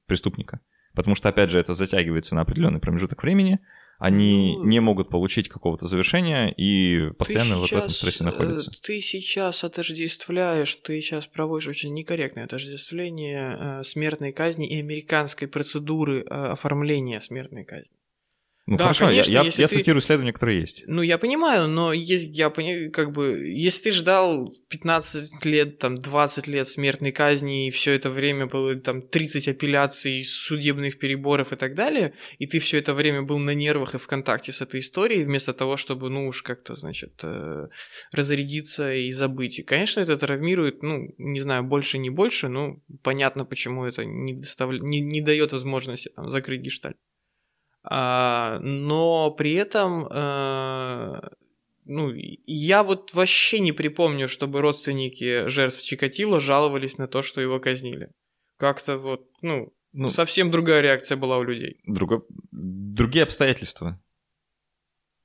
преступника. 0.05 0.61
Потому 0.93 1.15
что, 1.15 1.27
опять 1.27 1.49
же, 1.49 1.59
это 1.59 1.73
затягивается 1.73 2.35
на 2.35 2.41
определенный 2.41 2.79
промежуток 2.79 3.21
времени, 3.21 3.59
они 3.97 4.55
ну, 4.57 4.65
не 4.65 4.79
могут 4.81 5.09
получить 5.09 5.47
какого-то 5.47 5.87
завершения 5.87 6.49
и 6.51 7.11
постоянно 7.13 7.55
сейчас, 7.55 7.59
вот 7.59 7.69
в 7.69 7.73
этом 7.73 7.89
стрессе 7.89 8.23
э, 8.23 8.25
находятся. 8.25 8.71
Ты 8.81 8.99
сейчас 8.99 9.63
отождествляешь, 9.63 10.75
ты 10.75 11.01
сейчас 11.01 11.27
проводишь 11.27 11.67
очень 11.67 11.93
некорректное 11.93 12.45
отождествление 12.45 13.57
э, 13.57 13.83
смертной 13.83 14.33
казни 14.33 14.67
и 14.67 14.79
американской 14.79 15.47
процедуры 15.47 16.21
э, 16.21 16.23
оформления 16.23 17.21
смертной 17.21 17.63
казни. 17.63 17.94
Ну 18.67 18.77
да, 18.77 18.85
хорошо, 18.85 19.07
конечно, 19.07 19.31
я, 19.31 19.43
я, 19.43 19.51
я 19.55 19.67
ты... 19.67 19.77
цитирую 19.77 20.01
исследования, 20.01 20.33
которые 20.33 20.59
есть. 20.59 20.83
Ну, 20.87 21.03
я 21.03 21.19
понимаю, 21.19 21.67
но 21.67 21.93
есть, 21.93 22.35
я 22.35 22.49
понимаю, 22.49 22.91
как 22.91 23.11
бы, 23.11 23.47
если 23.47 23.83
ты 23.83 23.91
ждал 23.91 24.51
15 24.69 25.45
лет, 25.45 25.77
там, 25.77 25.99
20 25.99 26.47
лет 26.47 26.67
смертной 26.67 27.11
казни, 27.11 27.67
и 27.67 27.69
все 27.69 27.93
это 27.93 28.09
время 28.09 28.47
было 28.47 28.75
там 28.75 29.03
30 29.03 29.49
апелляций, 29.49 30.23
судебных 30.23 30.97
переборов 30.97 31.53
и 31.53 31.55
так 31.57 31.75
далее, 31.75 32.15
и 32.39 32.47
ты 32.47 32.57
все 32.57 32.79
это 32.79 32.95
время 32.95 33.21
был 33.21 33.37
на 33.37 33.53
нервах 33.53 33.93
и 33.93 33.99
в 33.99 34.07
контакте 34.07 34.51
с 34.51 34.61
этой 34.61 34.79
историей, 34.79 35.25
вместо 35.25 35.53
того, 35.53 35.77
чтобы, 35.77 36.09
ну, 36.09 36.27
уж 36.27 36.41
как-то, 36.41 36.75
значит, 36.75 37.19
э, 37.21 37.67
разрядиться 38.11 38.91
и 38.91 39.11
забыть. 39.11 39.59
И, 39.59 39.63
конечно, 39.63 39.99
это 39.99 40.17
травмирует, 40.17 40.81
ну, 40.81 41.13
не 41.19 41.39
знаю, 41.39 41.63
больше, 41.63 41.99
не 41.99 42.09
больше, 42.09 42.47
но 42.47 42.77
понятно, 43.03 43.45
почему 43.45 43.85
это 43.85 44.05
не, 44.05 44.33
доставля... 44.33 44.79
не, 44.81 45.01
не 45.01 45.21
дает 45.21 45.51
возможности 45.51 46.09
там 46.15 46.29
закрыть 46.29 46.61
гештальт. 46.61 46.97
А, 47.87 48.59
но 48.61 49.31
при 49.31 49.53
этом, 49.53 50.07
э, 50.09 51.21
ну, 51.85 52.11
я 52.13 52.83
вот 52.83 53.13
вообще 53.13 53.59
не 53.59 53.71
припомню, 53.71 54.27
чтобы 54.27 54.61
родственники 54.61 55.47
жертв 55.47 55.83
Чикатило 55.83 56.39
жаловались 56.39 56.97
на 56.97 57.07
то, 57.07 57.21
что 57.21 57.41
его 57.41 57.59
казнили. 57.59 58.09
Как-то 58.57 58.97
вот, 58.97 59.27
ну, 59.41 59.73
ну 59.93 60.09
совсем 60.09 60.51
другая 60.51 60.81
реакция 60.81 61.17
была 61.17 61.37
у 61.37 61.43
людей. 61.43 61.79
Друго... 61.85 62.23
Другие 62.51 63.23
обстоятельства. 63.23 63.99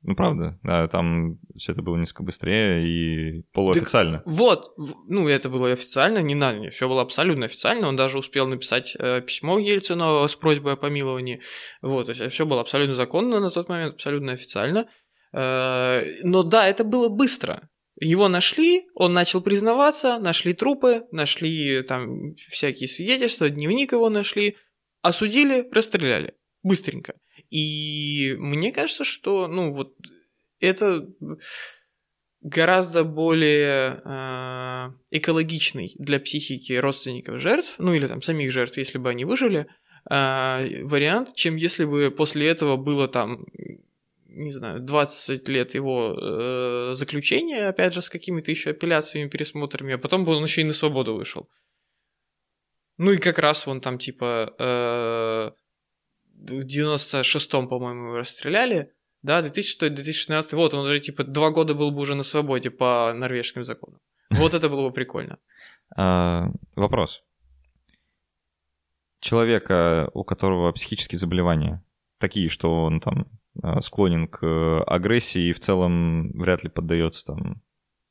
Ну, 0.02 0.14
правда, 0.14 0.58
да, 0.62 0.88
там 0.88 1.38
все 1.56 1.72
это 1.72 1.82
было 1.82 1.96
несколько 1.96 2.22
быстрее 2.22 2.82
и 2.86 3.42
полуофициально. 3.52 4.18
Так, 4.18 4.26
вот, 4.26 4.74
ну, 5.08 5.28
это 5.28 5.50
было 5.50 5.70
официально, 5.70 6.18
не 6.20 6.34
надо, 6.34 6.70
все 6.70 6.88
было 6.88 7.02
абсолютно 7.02 7.44
официально, 7.44 7.86
он 7.86 7.96
даже 7.96 8.18
успел 8.18 8.46
написать 8.46 8.96
э, 8.98 9.20
письмо 9.20 9.58
Ельцину 9.58 10.26
с 10.26 10.34
просьбой 10.36 10.74
о 10.74 10.76
помиловании, 10.76 11.42
вот, 11.82 12.06
то 12.06 12.12
есть 12.12 12.34
все 12.34 12.46
было 12.46 12.62
абсолютно 12.62 12.94
законно 12.94 13.40
на 13.40 13.50
тот 13.50 13.68
момент, 13.68 13.94
абсолютно 13.94 14.32
официально, 14.32 14.88
э, 15.34 16.02
но 16.22 16.44
да, 16.44 16.66
это 16.66 16.82
было 16.84 17.10
быстро, 17.10 17.68
его 18.00 18.28
нашли, 18.28 18.86
он 18.94 19.12
начал 19.12 19.42
признаваться, 19.42 20.18
нашли 20.18 20.54
трупы, 20.54 21.04
нашли 21.12 21.82
там 21.82 22.34
всякие 22.36 22.88
свидетельства, 22.88 23.50
дневник 23.50 23.92
его 23.92 24.08
нашли, 24.08 24.56
осудили, 25.02 25.68
расстреляли, 25.70 26.34
быстренько. 26.62 27.14
И 27.50 28.36
мне 28.38 28.72
кажется, 28.72 29.04
что, 29.04 29.48
ну, 29.48 29.72
вот 29.72 29.94
это 30.60 31.08
гораздо 32.40 33.04
более 33.04 34.00
э, 34.04 34.90
экологичный 35.10 35.94
для 35.98 36.20
психики 36.20 36.72
родственников 36.72 37.40
жертв, 37.40 37.74
ну 37.78 37.92
или 37.92 38.06
там 38.06 38.22
самих 38.22 38.50
жертв, 38.52 38.78
если 38.78 38.98
бы 38.98 39.10
они 39.10 39.24
выжили, 39.24 39.66
э, 40.08 40.84
вариант, 40.84 41.34
чем 41.34 41.56
если 41.56 41.84
бы 41.84 42.10
после 42.10 42.48
этого 42.48 42.76
было 42.76 43.08
там 43.08 43.44
не 44.32 44.52
знаю, 44.52 44.80
20 44.80 45.48
лет 45.48 45.74
его 45.74 46.16
э, 46.16 46.94
заключения, 46.94 47.68
опять 47.68 47.94
же, 47.94 48.00
с 48.00 48.08
какими-то 48.08 48.50
еще 48.50 48.70
апелляциями, 48.70 49.28
пересмотрами, 49.28 49.94
а 49.94 49.98
потом 49.98 50.24
бы 50.24 50.34
он 50.34 50.44
еще 50.44 50.60
и 50.60 50.64
на 50.64 50.72
свободу 50.72 51.14
вышел. 51.14 51.48
Ну 52.96 53.12
и 53.12 53.18
как 53.18 53.38
раз 53.38 53.66
он 53.66 53.80
там 53.80 53.98
типа 53.98 54.54
э, 54.58 55.50
в 56.40 56.64
96-м, 56.64 57.68
по-моему, 57.68 58.08
его 58.08 58.18
расстреляли, 58.18 58.92
да, 59.22 59.40
2006-2016, 59.40 60.56
вот, 60.56 60.74
он 60.74 60.80
уже, 60.80 61.00
типа, 61.00 61.24
два 61.24 61.50
года 61.50 61.74
был 61.74 61.90
бы 61.90 62.00
уже 62.00 62.14
на 62.14 62.22
свободе 62.22 62.70
по 62.70 63.12
норвежским 63.14 63.64
законам. 63.64 64.00
Вот 64.30 64.54
это 64.54 64.68
было 64.68 64.88
бы 64.88 64.92
прикольно. 64.92 65.38
А, 65.96 66.46
вопрос. 66.76 67.24
Человека, 69.18 70.08
у 70.14 70.22
которого 70.22 70.70
психические 70.70 71.18
заболевания, 71.18 71.82
такие, 72.18 72.48
что 72.48 72.84
он 72.84 73.00
там 73.00 73.26
а, 73.60 73.80
склонен 73.80 74.28
к 74.28 74.84
агрессии 74.84 75.48
и 75.48 75.52
в 75.52 75.58
целом 75.58 76.30
вряд 76.38 76.62
ли 76.62 76.70
поддается 76.70 77.26
там 77.26 77.60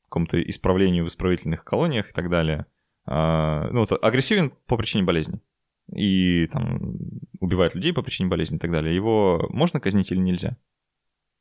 какому-то 0.04 0.42
исправлению 0.42 1.06
в 1.06 1.08
исправительных 1.08 1.64
колониях 1.64 2.10
и 2.10 2.12
так 2.12 2.28
далее. 2.28 2.66
А, 3.06 3.70
ну, 3.72 3.86
агрессивен 4.02 4.52
по 4.66 4.76
причине 4.76 5.04
болезни 5.04 5.40
и 5.94 6.46
там 6.46 6.96
убивает 7.40 7.74
людей 7.74 7.92
по 7.92 8.02
причине 8.02 8.28
болезни 8.28 8.56
и 8.56 8.60
так 8.60 8.70
далее, 8.70 8.94
его 8.94 9.46
можно 9.50 9.80
казнить 9.80 10.10
или 10.10 10.18
нельзя? 10.18 10.56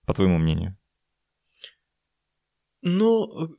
По 0.06 0.14
твоему 0.14 0.38
мнению? 0.38 0.78
Ну, 2.82 3.58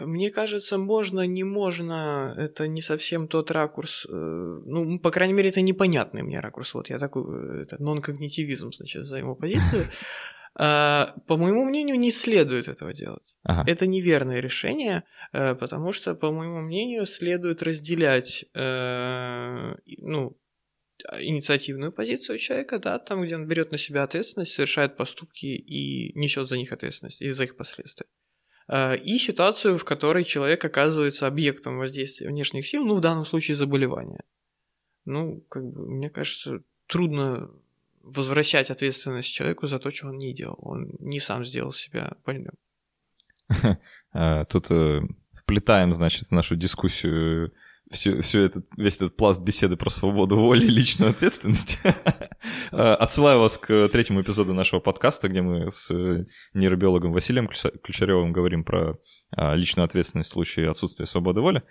мне 0.00 0.30
кажется, 0.30 0.78
можно, 0.78 1.26
не 1.26 1.44
можно, 1.44 2.34
это 2.36 2.66
не 2.66 2.82
совсем 2.82 3.28
тот 3.28 3.50
ракурс, 3.50 4.06
э, 4.06 4.12
ну, 4.12 4.98
по 4.98 5.10
крайней 5.10 5.34
мере, 5.34 5.50
это 5.50 5.60
непонятный 5.60 6.22
мне 6.22 6.40
ракурс, 6.40 6.74
вот 6.74 6.90
я 6.90 6.98
такой, 6.98 7.22
э, 7.22 7.62
это 7.62 7.82
нон-когнитивизм, 7.82 8.72
значит, 8.72 9.04
за 9.04 9.18
его 9.18 9.34
позицию. 9.34 9.84
А, 10.56 11.14
по 11.26 11.36
моему 11.36 11.64
мнению, 11.64 11.98
не 11.98 12.10
следует 12.10 12.68
этого 12.68 12.92
делать. 12.92 13.34
Ага. 13.42 13.70
Это 13.70 13.86
неверное 13.86 14.40
решение, 14.40 15.04
э, 15.32 15.54
потому 15.54 15.92
что, 15.92 16.14
по 16.14 16.30
моему 16.30 16.60
мнению, 16.60 17.06
следует 17.06 17.62
разделять 17.62 18.44
э, 18.54 19.74
ну, 19.98 20.38
инициативную 21.18 21.92
позицию 21.92 22.38
человека, 22.38 22.78
да, 22.78 22.98
там, 23.00 23.22
где 23.22 23.34
он 23.34 23.48
берет 23.48 23.72
на 23.72 23.78
себя 23.78 24.04
ответственность, 24.04 24.52
совершает 24.52 24.96
поступки 24.96 25.46
и 25.46 26.16
несет 26.16 26.46
за 26.46 26.56
них 26.56 26.72
ответственность 26.72 27.20
и 27.20 27.30
за 27.30 27.44
их 27.44 27.56
последствия. 27.56 28.06
Э, 28.68 28.96
и 28.96 29.18
ситуацию, 29.18 29.76
в 29.76 29.84
которой 29.84 30.22
человек 30.22 30.64
оказывается 30.64 31.26
объектом 31.26 31.78
воздействия 31.78 32.28
внешних 32.28 32.66
сил, 32.66 32.84
ну, 32.84 32.94
в 32.94 33.00
данном 33.00 33.24
случае 33.24 33.56
заболевания. 33.56 34.22
Ну, 35.04 35.40
как 35.50 35.64
бы, 35.64 35.90
мне 35.90 36.10
кажется, 36.10 36.62
трудно 36.86 37.50
возвращать 38.04 38.70
ответственность 38.70 39.32
человеку 39.32 39.66
за 39.66 39.78
то, 39.78 39.90
что 39.90 40.08
он 40.08 40.18
не 40.18 40.34
делал. 40.34 40.58
Он 40.60 40.90
не 41.00 41.20
сам 41.20 41.44
сделал 41.44 41.72
себя 41.72 42.16
больным. 42.24 42.54
А, 44.16 44.44
тут 44.44 44.70
э, 44.70 45.00
вплетаем, 45.32 45.92
значит, 45.92 46.30
нашу 46.30 46.54
дискуссию 46.54 47.52
все, 47.90 48.20
все 48.22 48.42
этот, 48.42 48.66
весь 48.76 48.96
этот 48.96 49.16
пласт 49.16 49.40
беседы 49.42 49.76
про 49.76 49.90
свободу 49.90 50.36
воли 50.36 50.64
и 50.64 50.70
личную 50.70 51.10
ответственность. 51.10 51.78
А, 52.72 52.94
отсылаю 52.96 53.40
вас 53.40 53.56
к 53.56 53.88
третьему 53.88 54.20
эпизоду 54.20 54.52
нашего 54.52 54.80
подкаста, 54.80 55.28
где 55.28 55.40
мы 55.40 55.70
с 55.70 55.90
э, 55.90 56.26
нейробиологом 56.52 57.12
Василием 57.12 57.48
Ключаревым 57.48 58.32
говорим 58.32 58.64
про 58.64 58.98
а, 59.30 59.54
личную 59.54 59.84
ответственность 59.84 60.30
в 60.30 60.32
случае 60.32 60.70
отсутствия 60.70 61.06
свободы 61.06 61.40
воли. 61.40 61.62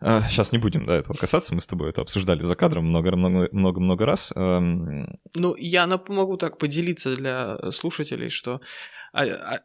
Сейчас 0.00 0.52
а, 0.52 0.56
не 0.56 0.60
будем 0.60 0.86
да, 0.86 0.96
этого 0.96 1.16
касаться, 1.16 1.54
мы 1.54 1.60
с 1.60 1.66
тобой 1.66 1.90
это 1.90 2.00
обсуждали 2.00 2.42
за 2.42 2.54
кадром 2.56 2.86
много-много 2.86 4.06
раз. 4.06 4.32
Ну, 4.34 5.54
я 5.56 5.86
могу 6.08 6.36
так 6.36 6.58
поделиться 6.58 7.14
для 7.14 7.70
слушателей, 7.70 8.30
что 8.30 8.60
а, 9.12 9.24
а, 9.24 9.60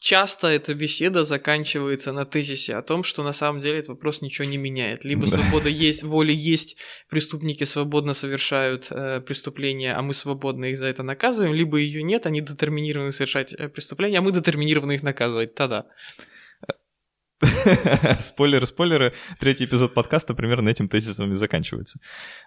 часто 0.00 0.48
эта 0.48 0.74
беседа 0.74 1.24
заканчивается 1.24 2.12
на 2.12 2.24
тезисе 2.26 2.76
о 2.76 2.82
том, 2.82 3.04
что 3.04 3.22
на 3.22 3.32
самом 3.32 3.60
деле 3.60 3.78
этот 3.78 3.90
вопрос 3.90 4.20
ничего 4.20 4.46
не 4.46 4.58
меняет. 4.58 5.04
Либо 5.04 5.26
свобода 5.26 5.68
есть, 5.68 6.02
воля 6.02 6.32
есть, 6.32 6.76
преступники 7.08 7.64
свободно 7.64 8.14
совершают 8.14 8.88
э, 8.90 9.20
преступления, 9.20 9.94
а 9.94 10.02
мы 10.02 10.12
свободно 10.12 10.66
их 10.66 10.78
за 10.78 10.86
это 10.86 11.02
наказываем, 11.02 11.54
либо 11.54 11.78
ее 11.78 12.02
нет, 12.02 12.26
они 12.26 12.40
детерминированы 12.40 13.12
совершать 13.12 13.54
э, 13.54 13.68
преступления, 13.68 14.18
а 14.18 14.22
мы 14.22 14.32
детерминированы 14.32 14.92
их 14.92 15.02
наказывать. 15.02 15.54
Тогда. 15.54 15.86
спойлеры, 18.18 18.66
спойлеры. 18.66 19.12
Третий 19.38 19.64
эпизод 19.64 19.94
подкаста 19.94 20.34
примерно 20.34 20.68
этим 20.68 20.88
тезисом 20.88 21.30
и 21.30 21.34
заканчивается. 21.34 22.00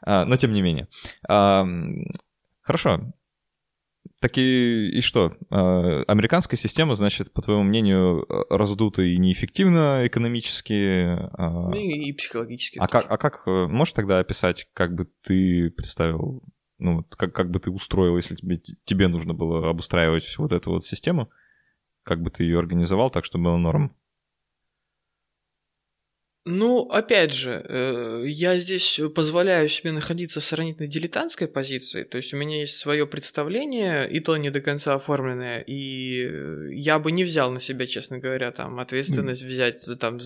А, 0.05 0.25
но 0.25 0.37
тем 0.37 0.51
не 0.51 0.61
менее. 0.61 0.87
Хорошо. 2.61 3.13
Так 4.19 4.37
и, 4.37 4.89
и 4.97 5.01
что? 5.01 5.33
А, 5.49 6.03
американская 6.07 6.57
система, 6.57 6.95
значит, 6.95 7.31
по 7.33 7.41
твоему 7.41 7.63
мнению, 7.63 8.25
раздута 8.49 9.03
и 9.03 9.17
неэффективна 9.17 10.03
экономически. 10.05 11.05
А... 11.37 11.69
Ну 11.69 11.75
и, 11.75 12.09
и 12.09 12.13
психологически. 12.13 12.79
А 12.79 12.87
как, 12.87 13.05
а 13.09 13.17
как 13.17 13.43
э, 13.45 13.67
можешь 13.67 13.93
тогда 13.93 14.19
описать, 14.19 14.67
как 14.73 14.95
бы 14.95 15.07
ты 15.23 15.69
представил, 15.69 16.43
ну, 16.79 17.03
как, 17.03 17.33
как 17.33 17.51
бы 17.51 17.59
ты 17.59 17.69
устроил, 17.69 18.17
если 18.17 18.35
тебе, 18.35 18.59
тебе 18.85 19.07
нужно 19.07 19.33
было 19.33 19.69
обустраивать 19.69 20.23
всю 20.23 20.43
вот 20.43 20.51
эту 20.51 20.71
вот 20.71 20.85
систему? 20.85 21.29
Как 22.03 22.21
бы 22.21 22.31
ты 22.31 22.43
ее 22.43 22.59
организовал 22.59 23.11
так, 23.11 23.23
чтобы 23.23 23.45
было 23.45 23.57
норм? 23.57 23.95
Ну, 26.49 26.83
опять 26.83 27.33
же, 27.33 27.61
э, 27.67 28.23
я 28.25 28.57
здесь 28.57 29.01
позволяю 29.13 29.67
себе 29.67 29.91
находиться 29.91 30.39
в 30.39 30.45
сравнительно 30.45 30.87
дилетантской 30.87 31.45
позиции, 31.45 32.03
то 32.03 32.15
есть 32.15 32.33
у 32.33 32.37
меня 32.37 32.61
есть 32.61 32.77
свое 32.77 33.05
представление, 33.05 34.09
и 34.09 34.21
то 34.21 34.37
не 34.37 34.49
до 34.49 34.61
конца 34.61 34.95
оформленное, 34.95 35.59
и 35.59 36.23
э, 36.23 36.69
я 36.71 36.99
бы 36.99 37.11
не 37.11 37.25
взял 37.25 37.51
на 37.51 37.59
себя, 37.59 37.85
честно 37.85 38.19
говоря, 38.19 38.53
там 38.53 38.79
ответственность 38.79 39.43
взять, 39.43 39.85
там, 39.99 40.19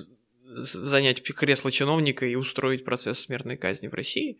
занять 0.46 1.24
кресло 1.24 1.72
чиновника 1.72 2.28
и 2.28 2.36
устроить 2.36 2.86
процесс 2.86 3.20
смертной 3.20 3.58
казни 3.58 3.88
в 3.88 3.96
России. 3.96 4.40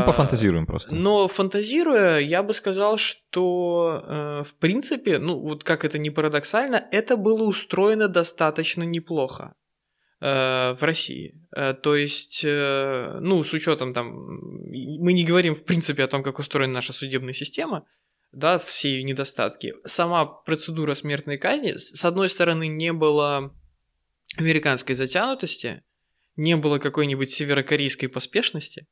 Ну, 0.00 0.06
пофантазируем 0.06 0.66
просто. 0.66 0.94
Но 0.94 1.28
фантазируя, 1.28 2.18
я 2.18 2.42
бы 2.42 2.52
сказал, 2.52 2.98
что 2.98 4.02
э, 4.04 4.42
в 4.44 4.54
принципе, 4.56 5.18
ну 5.18 5.38
вот 5.38 5.62
как 5.62 5.84
это 5.84 5.98
не 5.98 6.10
парадоксально, 6.10 6.84
это 6.90 7.16
было 7.16 7.44
устроено 7.44 8.08
достаточно 8.08 8.82
неплохо. 8.82 9.54
Э, 10.20 10.72
в 10.72 10.82
России. 10.82 11.40
Э, 11.54 11.74
то 11.74 11.94
есть, 11.94 12.40
э, 12.44 13.18
ну, 13.20 13.44
с 13.44 13.52
учетом 13.52 13.94
там, 13.94 14.10
мы 14.66 15.12
не 15.12 15.24
говорим 15.24 15.54
в 15.54 15.64
принципе 15.64 16.02
о 16.02 16.08
том, 16.08 16.24
как 16.24 16.40
устроена 16.40 16.72
наша 16.72 16.92
судебная 16.92 17.32
система, 17.32 17.86
да, 18.32 18.58
все 18.58 18.88
ее 18.88 19.04
недостатки. 19.04 19.74
Сама 19.84 20.26
процедура 20.26 20.96
смертной 20.96 21.38
казни, 21.38 21.74
с 21.76 22.04
одной 22.04 22.28
стороны, 22.28 22.66
не 22.66 22.92
было 22.92 23.54
американской 24.36 24.96
затянутости, 24.96 25.84
не 26.38 26.56
было 26.56 26.78
какой-нибудь 26.78 27.30
северокорейской 27.30 28.08
поспешности. 28.08 28.86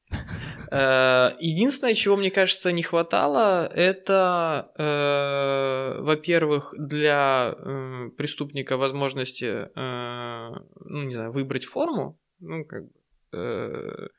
Э, 0.70 1.30
единственное, 1.38 1.94
чего 1.94 2.16
мне 2.16 2.30
кажется 2.30 2.72
не 2.72 2.82
хватало, 2.82 3.68
это, 3.72 4.72
э, 4.76 6.00
во-первых, 6.02 6.74
для 6.76 7.54
э, 7.56 8.10
преступника 8.16 8.76
возможности, 8.76 9.68
ну 9.76 11.02
не 11.04 11.14
знаю, 11.14 11.32
выбрать 11.32 11.64
форму, 11.64 12.18
ну 12.40 12.64
как 12.64 12.82
бы 12.84 14.10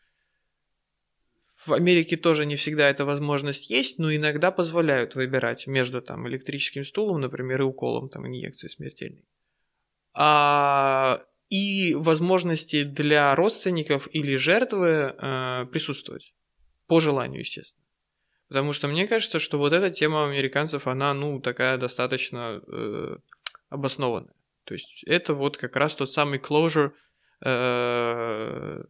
в 1.66 1.74
Америке 1.74 2.18
тоже 2.18 2.46
не 2.46 2.56
всегда 2.56 2.90
эта 2.90 3.04
возможность 3.04 3.70
есть, 3.70 3.98
но 4.00 4.16
иногда 4.16 4.52
позволяют 4.52 5.16
выбирать 5.16 5.68
между 5.68 6.02
там 6.02 6.28
электрическим 6.28 6.86
стулом, 6.86 7.20
например, 7.20 7.62
и 7.62 7.66
уколом 7.66 8.10
там 8.10 8.28
инъекции 8.28 8.68
смертельной. 8.68 9.26
А 10.13 11.26
и 11.50 11.96
возможности 11.96 12.84
для 12.84 13.34
родственников 13.36 14.08
или 14.12 14.36
жертвы 14.36 15.16
э, 15.18 15.66
присутствовать. 15.72 16.34
По 16.88 17.00
желанию, 17.00 17.40
естественно. 17.40 17.84
Потому 18.48 18.74
что 18.74 18.88
мне 18.88 19.08
кажется, 19.08 19.40
что 19.40 19.58
вот 19.58 19.74
эта 19.74 19.90
тема 19.92 20.26
американцев, 20.26 20.88
она, 20.88 21.14
ну, 21.14 21.42
такая 21.42 21.78
достаточно 21.78 22.62
э, 22.66 23.18
обоснованная. 23.70 24.34
То 24.64 24.74
есть 24.74 25.04
это 25.06 25.34
вот 25.34 25.58
как 25.58 25.76
раз 25.76 25.96
тот 25.96 26.10
самый 26.12 26.40
closure 26.40 26.92
э, 27.44 28.84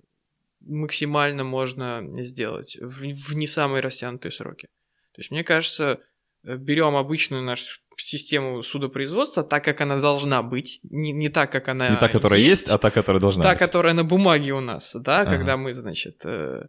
максимально 0.61 1.43
можно 1.43 2.03
сделать 2.23 2.77
в, 2.79 3.01
в 3.01 3.35
не 3.35 3.47
самые 3.47 3.81
растянутые 3.81 4.31
сроки. 4.31 4.67
То 5.13 5.21
есть 5.21 5.31
мне 5.31 5.43
кажется, 5.43 6.01
берем 6.43 6.95
обычную 6.95 7.43
нашу 7.43 7.79
систему 7.97 8.63
судопроизводства 8.63 9.43
так, 9.43 9.63
как 9.63 9.81
она 9.81 9.99
должна 9.99 10.43
быть, 10.43 10.79
не, 10.83 11.11
не 11.11 11.29
так, 11.29 11.51
как 11.51 11.67
она 11.67 11.89
Не 11.89 11.97
та, 11.97 12.09
которая 12.09 12.39
есть, 12.39 12.63
есть 12.63 12.69
а 12.69 12.77
та, 12.77 12.91
которая 12.91 13.19
должна 13.19 13.43
та, 13.43 13.49
быть. 13.49 13.59
Та, 13.59 13.65
которая 13.65 13.93
на 13.93 14.03
бумаге 14.03 14.53
у 14.53 14.61
нас, 14.61 14.95
да, 14.95 15.21
ага. 15.21 15.31
когда 15.31 15.57
мы, 15.57 15.73
значит, 15.73 16.21
э, 16.25 16.67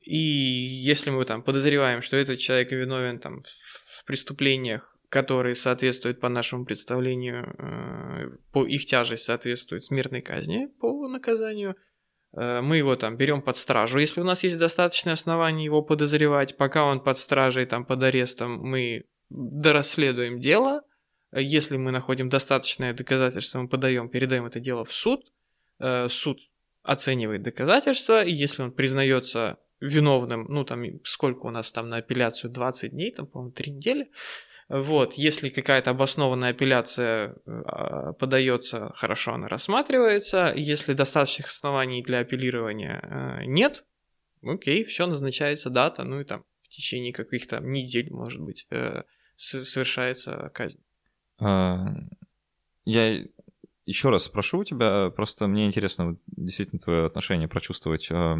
и 0.00 0.16
если 0.16 1.10
мы 1.10 1.24
там 1.24 1.42
подозреваем, 1.42 2.02
что 2.02 2.16
этот 2.16 2.38
человек 2.38 2.72
виновен 2.72 3.18
там 3.18 3.42
в, 3.42 4.00
в 4.00 4.04
преступлениях, 4.04 4.96
которые 5.08 5.54
соответствуют 5.54 6.20
по 6.20 6.28
нашему 6.28 6.64
представлению, 6.64 7.54
э, 7.58 8.36
по 8.52 8.64
их 8.64 8.86
тяжесть 8.86 9.24
соответствует 9.24 9.84
смертной 9.84 10.22
казни 10.22 10.68
по 10.80 11.08
наказанию, 11.08 11.76
мы 12.34 12.78
его 12.78 12.96
там 12.96 13.16
берем 13.16 13.42
под 13.42 13.56
стражу, 13.56 13.98
если 13.98 14.20
у 14.20 14.24
нас 14.24 14.42
есть 14.42 14.58
достаточное 14.58 15.12
основание 15.12 15.64
его 15.66 15.82
подозревать, 15.82 16.56
пока 16.56 16.84
он 16.84 17.00
под 17.00 17.18
стражей, 17.18 17.66
там, 17.66 17.84
под 17.84 18.02
арестом, 18.02 18.58
мы 18.58 19.04
дорасследуем 19.28 20.40
дело. 20.40 20.82
Если 21.34 21.76
мы 21.76 21.90
находим 21.92 22.28
достаточное 22.28 22.92
доказательство, 22.92 23.60
мы 23.60 23.68
подаем, 23.68 24.08
передаем 24.08 24.46
это 24.46 24.60
дело 24.60 24.84
в 24.84 24.92
суд. 24.92 25.24
Э, 25.78 26.08
суд 26.08 26.38
оценивает 26.82 27.42
доказательства, 27.42 28.24
и 28.24 28.32
если 28.32 28.62
он 28.62 28.72
признается 28.72 29.58
виновным, 29.80 30.46
ну 30.48 30.64
там 30.64 30.84
сколько 31.04 31.46
у 31.46 31.50
нас 31.50 31.72
там 31.72 31.88
на 31.88 31.96
апелляцию, 31.96 32.50
20 32.50 32.90
дней, 32.90 33.12
там, 33.12 33.26
по-моему, 33.26 33.52
3 33.52 33.72
недели, 33.72 34.10
вот, 34.72 35.14
если 35.14 35.50
какая-то 35.50 35.90
обоснованная 35.90 36.50
апелляция 36.50 37.36
э, 37.44 38.12
подается, 38.18 38.90
хорошо 38.94 39.34
она 39.34 39.46
рассматривается. 39.46 40.50
Если 40.56 40.94
достаточных 40.94 41.48
оснований 41.48 42.02
для 42.02 42.20
апеллирования 42.20 43.00
э, 43.02 43.44
нет, 43.44 43.84
окей, 44.42 44.84
все, 44.84 45.06
назначается 45.06 45.68
дата, 45.68 46.04
ну 46.04 46.20
и 46.20 46.24
там 46.24 46.44
в 46.62 46.68
течение 46.68 47.12
каких-то 47.12 47.60
недель, 47.60 48.10
может 48.10 48.40
быть, 48.40 48.66
совершается 49.36 50.50
казнь. 50.54 50.80
А, 51.38 51.94
я 52.86 53.24
еще 53.84 54.08
раз 54.08 54.24
спрошу 54.24 54.60
у 54.60 54.64
тебя, 54.64 55.10
просто 55.10 55.48
мне 55.48 55.66
интересно 55.66 56.16
действительно 56.28 56.80
твое 56.80 57.04
отношение 57.04 57.46
прочувствовать. 57.46 58.08
А, 58.10 58.38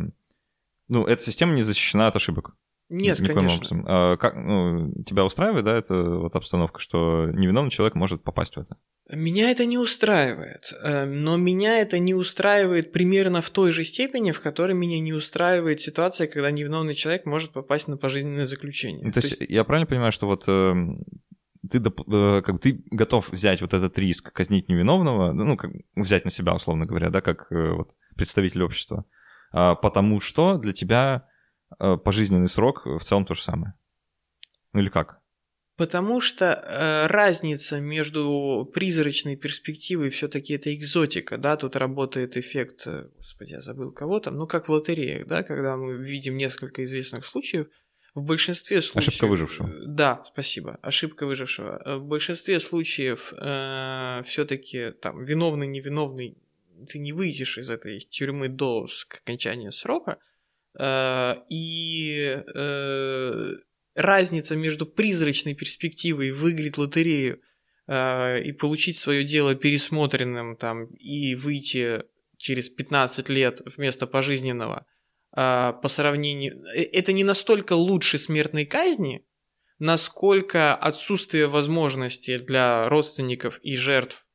ну, 0.89 1.05
эта 1.05 1.21
система 1.21 1.53
не 1.53 1.63
защищена 1.63 2.07
от 2.07 2.17
ошибок. 2.17 2.57
Нет, 2.93 3.19
Никаким 3.19 3.37
конечно. 3.37 3.57
Образом. 3.57 3.85
А, 3.89 4.17
как, 4.19 4.35
ну, 4.37 4.93
тебя 5.05 5.25
устраивает, 5.25 5.65
да, 5.65 5.79
эта 5.79 5.95
вот 5.95 6.37
обстановка, 6.37 6.79
что 6.79 7.31
невиновный 7.33 7.71
человек 7.71 7.95
может 7.95 8.23
попасть 8.23 8.57
в 8.57 8.61
это? 8.61 8.77
Меня 9.11 9.51
это 9.51 9.65
не 9.65 9.79
устраивает, 9.79 10.73
э, 10.83 11.07
но 11.07 11.37
меня 11.37 11.79
это 11.79 11.99
не 11.99 12.15
устраивает 12.15 12.93
примерно 12.93 13.41
в 13.41 13.51
той 13.51 13.73
же 13.73 13.83
степени, 13.85 14.31
в 14.31 14.41
которой 14.41 14.75
меня 14.75 15.01
не 15.01 15.13
устраивает 15.13 15.81
ситуация, 15.81 16.27
когда 16.27 16.51
невиновный 16.51 16.95
человек 16.95 17.25
может 17.25 17.53
попасть 17.53 17.89
на 17.89 17.97
пожизненное 17.97 18.47
заключение. 18.47 19.05
Ну, 19.05 19.11
то, 19.11 19.21
то 19.21 19.27
есть, 19.27 19.41
есть 19.41 19.51
я 19.51 19.65
правильно 19.65 19.87
понимаю, 19.87 20.13
что 20.13 20.27
вот 20.27 20.45
э, 20.47 20.75
ты, 21.71 21.79
э, 21.79 22.43
как 22.43 22.61
ты 22.61 22.85
готов 22.91 23.31
взять 23.33 23.61
вот 23.61 23.73
этот 23.73 23.99
риск, 23.99 24.33
казнить 24.33 24.69
невиновного, 24.69 25.33
ну, 25.33 25.57
как, 25.57 25.71
взять 25.97 26.25
на 26.25 26.31
себя, 26.31 26.55
условно 26.55 26.87
говоря, 26.87 27.11
да, 27.11 27.21
как 27.21 27.47
э, 27.51 27.73
вот, 27.73 27.95
представитель 28.17 28.63
общества, 28.63 29.05
э, 29.53 29.75
потому 29.81 30.21
что 30.21 30.59
для 30.59 30.73
тебя 30.73 31.27
пожизненный 31.79 32.49
срок 32.49 32.87
в 32.87 33.01
целом 33.01 33.25
то 33.25 33.35
же 33.35 33.43
самое. 33.43 33.75
Ну 34.73 34.81
или 34.81 34.89
как? 34.89 35.23
Потому 35.77 36.21
что 36.21 36.47
э, 36.47 37.07
разница 37.07 37.81
между 37.81 38.71
призрачной 38.73 39.37
перспективой 39.37 40.11
все-таки 40.11 40.55
это 40.55 40.75
экзотика, 40.75 41.39
да, 41.39 41.57
тут 41.57 41.77
работает 41.77 42.37
эффект, 42.37 42.83
э, 42.87 43.09
господи, 43.17 43.53
я 43.53 43.63
забыл 43.63 43.91
кого 43.91 44.21
там, 44.21 44.37
ну 44.37 44.47
как 44.47 44.69
в 44.69 44.73
лотереях, 44.73 45.27
да, 45.27 45.43
когда 45.43 45.77
мы 45.77 45.97
видим 45.97 46.37
несколько 46.37 46.85
известных 46.85 47.25
случаев, 47.25 47.69
в 48.15 48.23
большинстве 48.23 48.83
случаев... 48.83 49.09
Ошибка 49.09 49.27
выжившего. 49.27 49.69
Э, 49.69 49.83
да, 49.87 50.23
спасибо. 50.27 50.79
Ошибка 50.83 51.27
выжившего. 51.27 51.81
Э, 51.85 51.97
в 51.97 52.05
большинстве 52.05 52.61
случаев 52.61 53.33
э, 53.33 54.23
все-таки 54.27 54.93
там 55.01 55.25
виновный, 55.25 55.67
невиновный, 55.67 56.37
ты 56.87 56.99
не 56.99 57.13
выйдешь 57.15 57.57
из 57.57 57.71
этой 57.71 58.01
тюрьмы 58.01 58.49
до 58.49 58.87
окончания 59.09 59.73
срока. 59.73 60.19
Э, 60.79 61.37
и 61.51 62.43
э, 62.55 63.53
разница 63.95 64.57
между 64.57 64.87
призрачной 64.87 65.55
перспективой 65.55 66.31
выиграть 66.31 66.79
лотерею 66.79 67.41
э, 67.87 68.43
и 68.43 68.53
получить 68.53 68.97
свое 68.97 69.25
дело 69.25 69.55
пересмотренным 69.55 70.57
там 70.57 70.87
и 70.95 71.35
выйти 71.35 72.05
через 72.39 72.69
15 72.71 73.29
лет 73.29 73.61
вместо 73.77 74.07
пожизненного 74.07 74.87
по 75.35 75.85
сравнению... 75.87 76.63
Это 76.75 77.15
не 77.15 77.25
настолько 77.25 77.73
лучше 77.73 78.19
смертной 78.19 78.67
казни, 78.67 79.25
насколько 79.79 80.75
отсутствие 80.75 81.47
возможности 81.47 82.37
для 82.37 82.87
родственников 82.91 83.59
и 83.63 83.77
жертв 83.77 84.27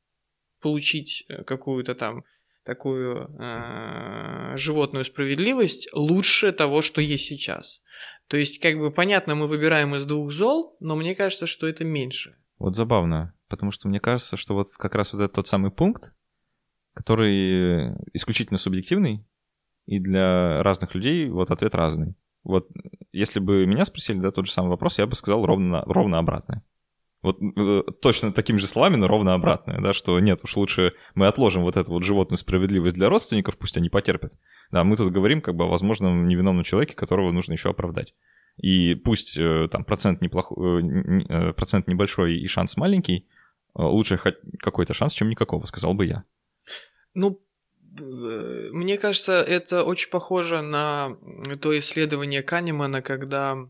получить 0.60 1.24
какую-то 1.46 1.94
там 1.94 2.24
такую 2.68 3.30
э, 3.40 4.58
животную 4.58 5.02
справедливость 5.06 5.88
лучше 5.94 6.52
того, 6.52 6.82
что 6.82 7.00
есть 7.00 7.24
сейчас. 7.24 7.80
То 8.26 8.36
есть, 8.36 8.60
как 8.60 8.78
бы 8.78 8.90
понятно, 8.90 9.34
мы 9.34 9.46
выбираем 9.46 9.94
из 9.94 10.04
двух 10.04 10.30
зол, 10.32 10.76
но 10.78 10.94
мне 10.94 11.14
кажется, 11.14 11.46
что 11.46 11.66
это 11.66 11.84
меньше. 11.84 12.36
Вот 12.58 12.76
забавно, 12.76 13.32
потому 13.48 13.70
что 13.70 13.88
мне 13.88 14.00
кажется, 14.00 14.36
что 14.36 14.52
вот 14.52 14.68
как 14.74 14.94
раз 14.94 15.14
вот 15.14 15.22
этот 15.22 15.32
тот 15.32 15.48
самый 15.48 15.70
пункт, 15.70 16.12
который 16.92 17.94
исключительно 18.12 18.58
субъективный, 18.58 19.24
и 19.86 19.98
для 19.98 20.62
разных 20.62 20.94
людей 20.94 21.30
вот 21.30 21.50
ответ 21.50 21.74
разный. 21.74 22.16
Вот 22.44 22.68
если 23.12 23.40
бы 23.40 23.64
меня 23.64 23.86
спросили, 23.86 24.18
да, 24.18 24.30
тот 24.30 24.44
же 24.44 24.52
самый 24.52 24.68
вопрос, 24.68 24.98
я 24.98 25.06
бы 25.06 25.16
сказал 25.16 25.46
ровно, 25.46 25.84
ровно 25.86 26.18
обратное. 26.18 26.62
Вот 27.20 27.38
э, 27.40 27.82
точно 28.00 28.32
такими 28.32 28.58
же 28.58 28.68
словами, 28.68 28.94
но 28.94 29.08
ровно 29.08 29.34
обратное, 29.34 29.80
да, 29.80 29.92
что 29.92 30.18
нет, 30.20 30.40
уж 30.44 30.56
лучше 30.56 30.94
мы 31.14 31.26
отложим 31.26 31.62
вот 31.62 31.76
эту 31.76 31.90
вот 31.90 32.04
животную 32.04 32.38
справедливость 32.38 32.94
для 32.94 33.08
родственников, 33.08 33.58
пусть 33.58 33.76
они 33.76 33.88
потерпят. 33.88 34.34
Да, 34.70 34.84
мы 34.84 34.96
тут 34.96 35.12
говорим 35.12 35.40
как 35.40 35.56
бы 35.56 35.64
о 35.64 35.68
возможном 35.68 36.28
невиновном 36.28 36.62
человеке, 36.62 36.94
которого 36.94 37.32
нужно 37.32 37.54
еще 37.54 37.70
оправдать. 37.70 38.14
И 38.56 38.94
пусть 38.94 39.36
э, 39.36 39.68
там 39.70 39.84
процент, 39.84 40.20
неплохой, 40.20 40.82
э, 41.28 41.52
процент 41.54 41.88
небольшой 41.88 42.38
и 42.38 42.46
шанс 42.46 42.76
маленький, 42.76 43.26
лучше 43.74 44.16
хоть 44.16 44.36
какой-то 44.58 44.94
шанс, 44.94 45.12
чем 45.12 45.28
никакого, 45.28 45.64
сказал 45.66 45.94
бы 45.94 46.06
я. 46.06 46.24
Ну, 47.14 47.40
мне 48.00 48.96
кажется, 48.96 49.34
это 49.34 49.82
очень 49.82 50.10
похоже 50.10 50.62
на 50.62 51.16
то 51.60 51.76
исследование 51.78 52.42
Канемана, 52.42 53.02
когда 53.02 53.68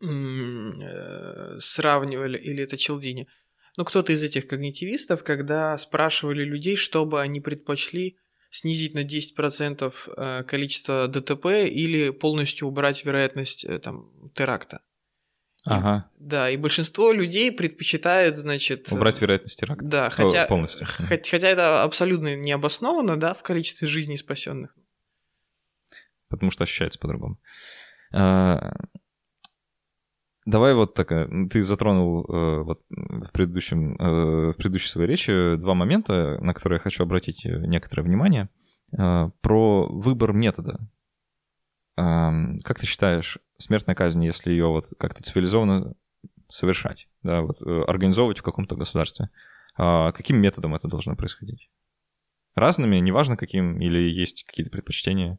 сравнивали, 0.00 2.38
или 2.38 2.64
это 2.64 2.76
Челдини, 2.76 3.28
ну, 3.76 3.84
кто-то 3.84 4.12
из 4.12 4.22
этих 4.22 4.46
когнитивистов, 4.46 5.24
когда 5.24 5.76
спрашивали 5.78 6.44
людей, 6.44 6.76
чтобы 6.76 7.20
они 7.20 7.40
предпочли 7.40 8.18
снизить 8.50 8.94
на 8.94 9.04
10% 9.04 9.94
э, 10.16 10.44
количество 10.44 11.06
ДТП 11.06 11.46
или 11.46 12.10
полностью 12.10 12.66
убрать 12.66 13.04
вероятность 13.04 13.64
э, 13.64 13.78
там, 13.78 14.30
теракта. 14.34 14.82
Ага. 15.64 16.10
Да, 16.18 16.50
и 16.50 16.56
большинство 16.56 17.12
людей 17.12 17.52
предпочитает, 17.52 18.36
значит... 18.36 18.90
Убрать 18.90 19.20
вероятность 19.20 19.60
теракта. 19.60 19.84
Да, 19.84 20.10
хотя, 20.10 20.44
О, 20.44 20.48
полностью. 20.48 20.86
Хотя, 20.86 21.30
хотя 21.30 21.48
это 21.48 21.82
абсолютно 21.82 22.34
не 22.34 22.50
обосновано, 22.50 23.16
да, 23.16 23.34
в 23.34 23.42
количестве 23.42 23.86
жизней 23.86 24.16
спасенных. 24.16 24.74
Потому 26.28 26.50
что 26.50 26.64
ощущается 26.64 26.98
по-другому. 26.98 27.38
А, 28.12 28.72
Давай 30.50 30.74
вот 30.74 30.94
такая. 30.94 31.28
Ты 31.48 31.62
затронул 31.62 32.24
э, 32.24 32.62
вот 32.62 32.80
в, 32.88 33.30
предыдущем, 33.30 33.94
э, 33.94 34.50
в 34.50 34.54
предыдущей 34.54 34.88
своей 34.88 35.06
речи 35.06 35.54
два 35.56 35.74
момента, 35.74 36.38
на 36.40 36.54
которые 36.54 36.78
я 36.78 36.82
хочу 36.82 37.04
обратить 37.04 37.46
э, 37.46 37.56
некоторое 37.66 38.02
внимание. 38.02 38.48
Э, 38.98 39.30
про 39.42 39.86
выбор 39.86 40.32
метода. 40.32 40.80
Э, 41.96 42.32
как 42.64 42.80
ты 42.80 42.86
считаешь, 42.86 43.38
смертная 43.58 43.94
казнь, 43.94 44.24
если 44.24 44.50
ее 44.50 44.66
вот 44.66 44.86
как-то 44.98 45.22
цивилизованно 45.22 45.94
совершать, 46.48 47.08
да, 47.22 47.42
вот 47.42 47.62
э, 47.62 47.82
организовывать 47.86 48.40
в 48.40 48.42
каком-то 48.42 48.74
государстве, 48.74 49.30
э, 49.78 50.10
каким 50.12 50.38
методом 50.38 50.74
это 50.74 50.88
должно 50.88 51.14
происходить? 51.14 51.70
Разными, 52.56 52.96
неважно 52.96 53.36
каким, 53.36 53.80
или 53.80 54.00
есть 54.00 54.42
какие-то 54.46 54.72
предпочтения? 54.72 55.38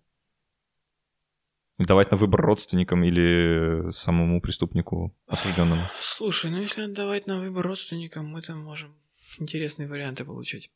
Давать 1.86 2.12
на 2.12 2.18
выбор 2.18 2.42
родственникам 2.42 3.04
или 3.04 3.92
самому 3.92 4.42
преступнику 4.42 5.16
осужденному? 5.28 5.84
Слушай, 6.00 6.52
ну 6.52 6.62
если 6.62 6.84
отдавать 6.84 7.28
на 7.28 7.40
выбор 7.40 7.66
родственникам, 7.66 8.28
мы 8.28 8.42
там 8.42 8.60
можем 8.60 8.96
интересные 9.40 9.88
варианты 9.88 10.26
получить. 10.26 10.70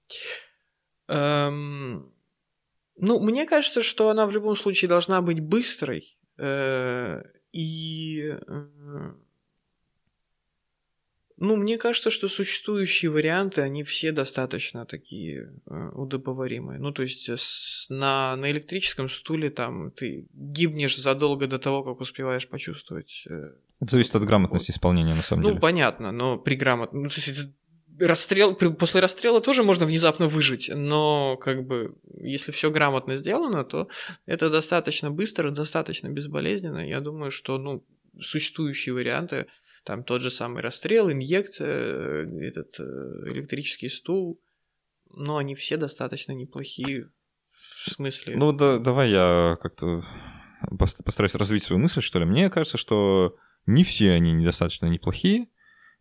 Эм, 1.08 2.12
ну, 2.98 3.20
мне 3.20 3.46
кажется, 3.46 3.84
что 3.84 4.10
она 4.10 4.26
в 4.26 4.32
любом 4.32 4.56
случае 4.56 4.90
должна 4.90 5.22
быть 5.22 5.40
быстрой. 5.40 6.18
Э, 6.38 7.22
и 7.52 8.22
э, 8.48 9.14
ну, 11.38 11.58
мне 11.58 11.78
кажется, 11.78 12.10
что 12.10 12.30
существующие 12.30 13.12
варианты, 13.12 13.62
они 13.62 13.84
все 13.84 14.12
достаточно 14.12 14.86
такие 14.86 15.54
э, 15.66 15.90
удобоваримые. 15.94 16.80
Ну, 16.80 16.92
то 16.92 17.02
есть 17.02 17.30
с, 17.30 17.88
на, 17.90 18.36
на 18.38 18.52
электрическом 18.52 19.10
стуле 19.10 19.50
там 19.50 19.92
ты 19.92 20.28
гибнешь 20.34 20.98
задолго 20.98 21.48
до 21.48 21.60
того, 21.60 21.84
как 21.84 22.00
успеваешь 22.00 22.48
почувствовать. 22.48 23.26
Э, 23.30 23.52
Это 23.82 23.92
зависит 23.92 24.16
от 24.16 24.24
грамотности 24.24 24.72
вот. 24.72 24.76
исполнения, 24.76 25.14
на 25.14 25.24
самом 25.24 25.44
ну, 25.44 25.50
деле. 25.50 25.56
Ну, 25.56 25.62
понятно, 25.62 26.12
но 26.12 26.38
при 26.38 26.56
грамотности... 26.56 27.32
Ну, 27.36 28.08
расстрел, 28.08 28.56
после 28.56 29.02
расстрела 29.02 29.42
тоже 29.42 29.64
можно 29.64 29.86
внезапно 29.86 30.28
выжить, 30.28 30.70
но 30.74 31.38
как 31.38 31.66
бы 31.66 31.96
если 32.22 32.52
все 32.52 32.72
грамотно 32.72 33.18
сделано, 33.18 33.64
то 33.64 33.88
это 34.26 34.50
достаточно 34.50 35.12
быстро, 35.12 35.52
достаточно 35.52 36.08
безболезненно. 36.10 36.88
Я 36.88 37.00
думаю, 37.02 37.32
что 37.32 37.58
ну, 37.58 37.84
существующие 38.22 38.94
варианты 38.94 39.48
там 39.86 40.04
тот 40.04 40.22
же 40.22 40.32
самый 40.32 40.62
расстрел, 40.62 41.12
инъекция, 41.12 41.68
э, 41.68 42.48
этот 42.48 42.80
э, 42.80 42.84
электрический 43.32 43.88
стул. 43.88 44.42
Но 45.12 45.38
они 45.38 45.54
все 45.54 45.78
достаточно 45.78 46.32
неплохие 46.32 47.12
в 47.52 47.92
смысле. 47.92 48.36
Ну 48.36 48.52
да, 48.52 48.80
давай 48.80 49.12
я 49.12 49.58
как-то 49.62 50.04
постараюсь 50.78 51.36
развить 51.36 51.64
свою 51.64 51.80
мысль, 51.80 52.02
что 52.02 52.20
ли. 52.20 52.26
Мне 52.26 52.50
кажется, 52.50 52.78
что 52.78 53.38
не 53.68 53.84
все 53.84 54.12
они 54.14 54.34
недостаточно 54.34 54.88
неплохие, 54.88 55.48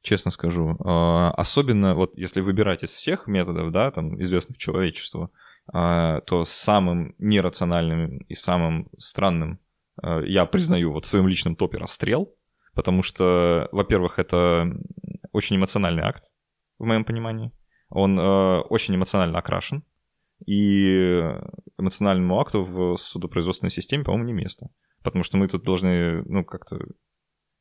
честно 0.01 0.31
скажу. 0.31 0.77
А, 0.81 1.33
особенно 1.33 1.94
вот 1.94 2.16
если 2.16 2.40
выбирать 2.40 2.83
из 2.83 2.90
всех 2.90 3.27
методов, 3.27 3.70
да, 3.70 3.90
там, 3.90 4.20
известных 4.20 4.57
человечеству, 4.57 5.31
а, 5.73 6.23
то 6.23 6.44
самым 6.44 7.14
нерациональным 7.18 8.18
и 8.18 8.35
самым 8.35 8.88
странным 8.99 9.61
а, 10.03 10.20
я 10.23 10.47
признаю 10.47 10.92
вот 10.92 11.05
в 11.05 11.09
своем 11.09 11.29
личном 11.29 11.55
топе 11.55 11.77
расстрел 11.77 12.35
потому 12.75 13.03
что, 13.03 13.69
во-первых, 13.73 14.19
это 14.19 14.71
очень 15.33 15.57
эмоциональный 15.57 16.03
акт, 16.03 16.25
в 16.79 16.85
моем 16.85 17.05
понимании. 17.05 17.53
Он 17.89 18.19
э, 18.19 18.61
очень 18.61 18.95
эмоционально 18.95 19.39
окрашен, 19.39 19.85
и 20.47 21.23
эмоциональному 21.79 22.41
акту 22.41 22.65
в 22.65 22.97
судопроизводственной 22.97 23.71
системе, 23.71 24.05
по-моему, 24.05 24.27
не 24.27 24.33
место. 24.33 24.69
Потому 25.03 25.23
что 25.23 25.37
мы 25.37 25.49
тут 25.49 25.63
должны, 25.63 26.23
ну, 26.25 26.45
как-то 26.45 26.79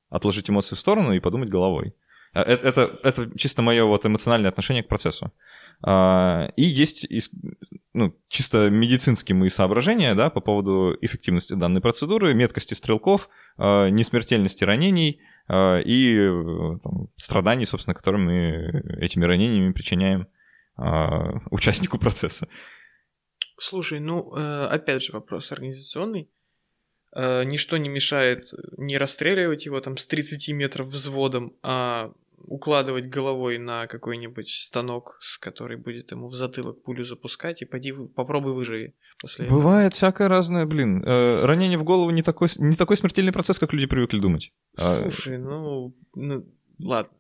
отложить 0.09 0.49
эмоции 0.49 0.75
в 0.75 0.79
сторону 0.79 1.13
и 1.13 1.19
подумать 1.19 1.49
головой. 1.49 1.95
Это, 2.33 2.67
это, 2.67 2.99
это 3.03 3.37
чисто 3.37 3.61
мое 3.61 3.85
вот 3.85 4.05
эмоциональное 4.05 4.49
отношение 4.49 4.83
к 4.83 4.87
процессу. 4.87 5.31
А, 5.85 6.49
и 6.55 6.63
есть 6.63 7.07
ну, 7.93 8.15
чисто 8.27 8.69
медицинские 8.69 9.35
мои 9.35 9.49
соображения 9.49 10.15
да, 10.15 10.29
по 10.29 10.41
поводу 10.41 10.97
эффективности 11.01 11.53
данной 11.53 11.81
процедуры, 11.81 12.33
меткости 12.33 12.73
стрелков, 12.73 13.29
а, 13.57 13.89
несмертельности 13.89 14.63
ранений 14.63 15.21
а, 15.47 15.79
и 15.79 16.15
там, 16.81 17.09
страданий, 17.17 17.65
собственно, 17.65 17.93
которые 17.93 18.21
мы 18.21 18.83
этими 18.99 19.25
ранениями 19.25 19.73
причиняем 19.73 20.27
участнику 21.51 21.99
процесса. 21.99 22.47
Слушай, 23.59 23.99
ну, 23.99 24.35
э, 24.35 24.65
опять 24.65 25.03
же, 25.03 25.13
вопрос 25.13 25.51
организационный. 25.51 26.31
Э, 27.15 27.43
ничто 27.43 27.77
не 27.77 27.89
мешает 27.89 28.45
не 28.77 28.97
расстреливать 28.97 29.65
его 29.65 29.79
там 29.81 29.97
с 29.97 30.07
30 30.07 30.49
метров 30.49 30.87
взводом, 30.87 31.55
а 31.61 32.11
укладывать 32.43 33.07
головой 33.07 33.57
на 33.57 33.87
какой-нибудь 33.87 34.49
станок, 34.49 35.17
с 35.19 35.37
который 35.37 35.77
будет 35.77 36.11
ему 36.11 36.27
в 36.27 36.35
затылок 36.35 36.83
пулю 36.83 37.05
запускать, 37.05 37.61
и 37.61 37.65
поди, 37.65 37.91
попробуй 37.91 38.53
выживи 38.53 38.95
после 39.21 39.47
Бывает 39.47 39.87
этого. 39.87 39.95
всякое 39.95 40.27
разное, 40.27 40.65
блин. 40.65 41.03
Э, 41.05 41.45
ранение 41.45 41.77
в 41.77 41.83
голову 41.83 42.11
не 42.11 42.21
такой, 42.21 42.49
не 42.57 42.75
такой 42.75 42.97
смертельный 42.97 43.31
процесс, 43.31 43.59
как 43.59 43.73
люди 43.73 43.87
привыкли 43.87 44.19
думать. 44.19 44.51
А, 44.77 45.01
Слушай, 45.01 45.37
ну, 45.37 45.95
ну 46.15 46.45
ладно. 46.79 47.11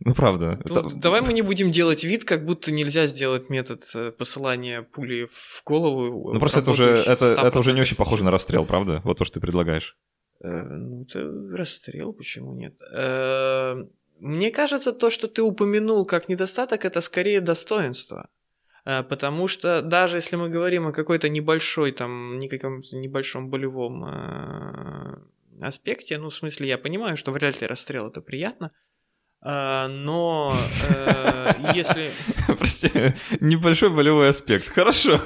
Ну, 0.00 0.14
правда. 0.14 0.60
Ну, 0.64 0.80
это... 0.80 0.96
Давай 0.96 1.20
мы 1.20 1.32
не 1.32 1.42
будем 1.42 1.70
делать 1.70 2.04
вид, 2.04 2.24
как 2.24 2.44
будто 2.44 2.72
нельзя 2.72 3.06
сделать 3.06 3.50
метод 3.50 3.82
э, 3.94 4.12
посылания 4.12 4.82
пули 4.82 5.28
в 5.30 5.62
голову. 5.64 6.32
Ну, 6.32 6.40
просто 6.40 6.60
это 6.60 6.70
уже, 6.70 6.84
это, 6.84 7.24
это 7.26 7.58
уже 7.58 7.72
не 7.72 7.80
очень 7.80 7.96
похоже 7.96 8.24
на 8.24 8.30
расстрел, 8.30 8.64
правда? 8.64 9.00
Вот 9.04 9.18
то, 9.18 9.24
что 9.24 9.34
ты 9.34 9.40
предлагаешь. 9.40 9.96
Э, 10.42 10.62
ну, 10.62 11.02
это 11.02 11.30
расстрел, 11.56 12.12
почему 12.12 12.54
нет? 12.54 12.78
Мне 14.20 14.50
кажется, 14.50 14.92
то, 14.92 15.10
что 15.10 15.28
ты 15.28 15.42
упомянул 15.42 16.04
как 16.04 16.28
недостаток, 16.28 16.84
это 16.84 17.00
скорее 17.00 17.40
достоинство. 17.40 18.28
Э, 18.84 19.02
потому 19.02 19.48
что 19.48 19.82
даже 19.82 20.16
если 20.16 20.36
мы 20.36 20.48
говорим 20.48 20.86
о 20.86 20.92
какой-то 20.92 21.28
небольшой, 21.28 21.92
там, 21.92 22.38
никаком 22.38 22.82
небольшом 22.92 23.50
болевом 23.50 24.04
э, 24.04 25.18
аспекте, 25.60 26.18
ну, 26.18 26.30
в 26.30 26.34
смысле, 26.34 26.68
я 26.68 26.78
понимаю, 26.78 27.16
что 27.16 27.32
вряд 27.32 27.60
ли 27.60 27.66
расстрел 27.66 28.08
это 28.08 28.20
приятно, 28.20 28.70
э, 29.44 29.86
но 29.88 30.56
э, 30.88 31.52
если... 31.74 32.10
Прости, 32.58 32.90
небольшой 33.40 33.90
болевой 33.90 34.30
аспект, 34.30 34.68
хорошо. 34.68 35.20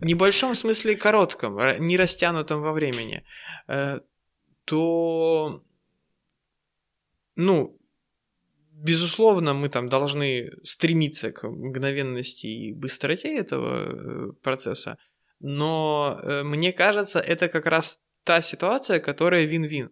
Небольшом 0.00 0.54
в 0.54 0.58
смысле 0.58 0.94
коротком, 0.94 1.58
не 1.80 1.96
растянутом 1.96 2.62
во 2.62 2.72
времени, 2.72 3.24
то 4.64 5.64
ну, 7.34 7.78
безусловно, 8.82 9.54
мы 9.54 9.68
там 9.68 9.88
должны 9.88 10.52
стремиться 10.64 11.32
к 11.32 11.48
мгновенности 11.48 12.46
и 12.46 12.72
быстроте 12.72 13.36
этого 13.36 14.30
э, 14.30 14.32
процесса, 14.42 14.98
но 15.40 16.20
э, 16.22 16.42
мне 16.42 16.72
кажется, 16.72 17.20
это 17.20 17.48
как 17.48 17.66
раз 17.66 18.00
та 18.24 18.40
ситуация, 18.40 19.00
которая 19.00 19.44
вин-вин. 19.44 19.90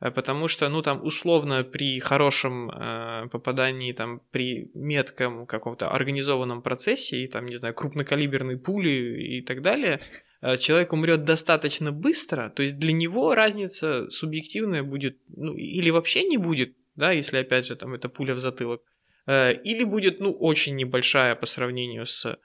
Э, 0.00 0.10
потому 0.10 0.48
что, 0.48 0.68
ну, 0.68 0.82
там, 0.82 1.04
условно, 1.04 1.64
при 1.64 1.98
хорошем 2.00 2.70
э, 2.70 3.28
попадании, 3.30 3.92
там, 3.92 4.20
при 4.30 4.70
метком 4.74 5.46
каком-то 5.46 5.88
организованном 5.88 6.62
процессе, 6.62 7.24
и, 7.24 7.28
там, 7.28 7.46
не 7.46 7.56
знаю, 7.56 7.74
крупнокалиберной 7.74 8.58
пули 8.58 9.38
и 9.38 9.42
так 9.42 9.62
далее, 9.62 10.00
э, 10.40 10.56
человек 10.56 10.92
умрет 10.92 11.24
достаточно 11.24 11.92
быстро, 11.92 12.50
то 12.50 12.62
есть 12.62 12.78
для 12.78 12.92
него 12.92 13.34
разница 13.34 14.08
субъективная 14.10 14.82
будет, 14.82 15.18
ну, 15.28 15.54
или 15.54 15.90
вообще 15.90 16.24
не 16.24 16.38
будет, 16.38 16.76
да, 16.98 17.12
если, 17.12 17.38
опять 17.38 17.66
же, 17.66 17.76
там, 17.76 17.94
это 17.94 18.08
пуля 18.08 18.34
в 18.34 18.40
затылок, 18.40 18.82
э, 19.26 19.52
или 19.52 19.84
будет, 19.84 20.20
ну, 20.20 20.32
очень 20.32 20.74
небольшая 20.74 21.36
по 21.36 21.46
сравнению 21.46 22.06
с... 22.06 22.26
Э, 22.26 22.38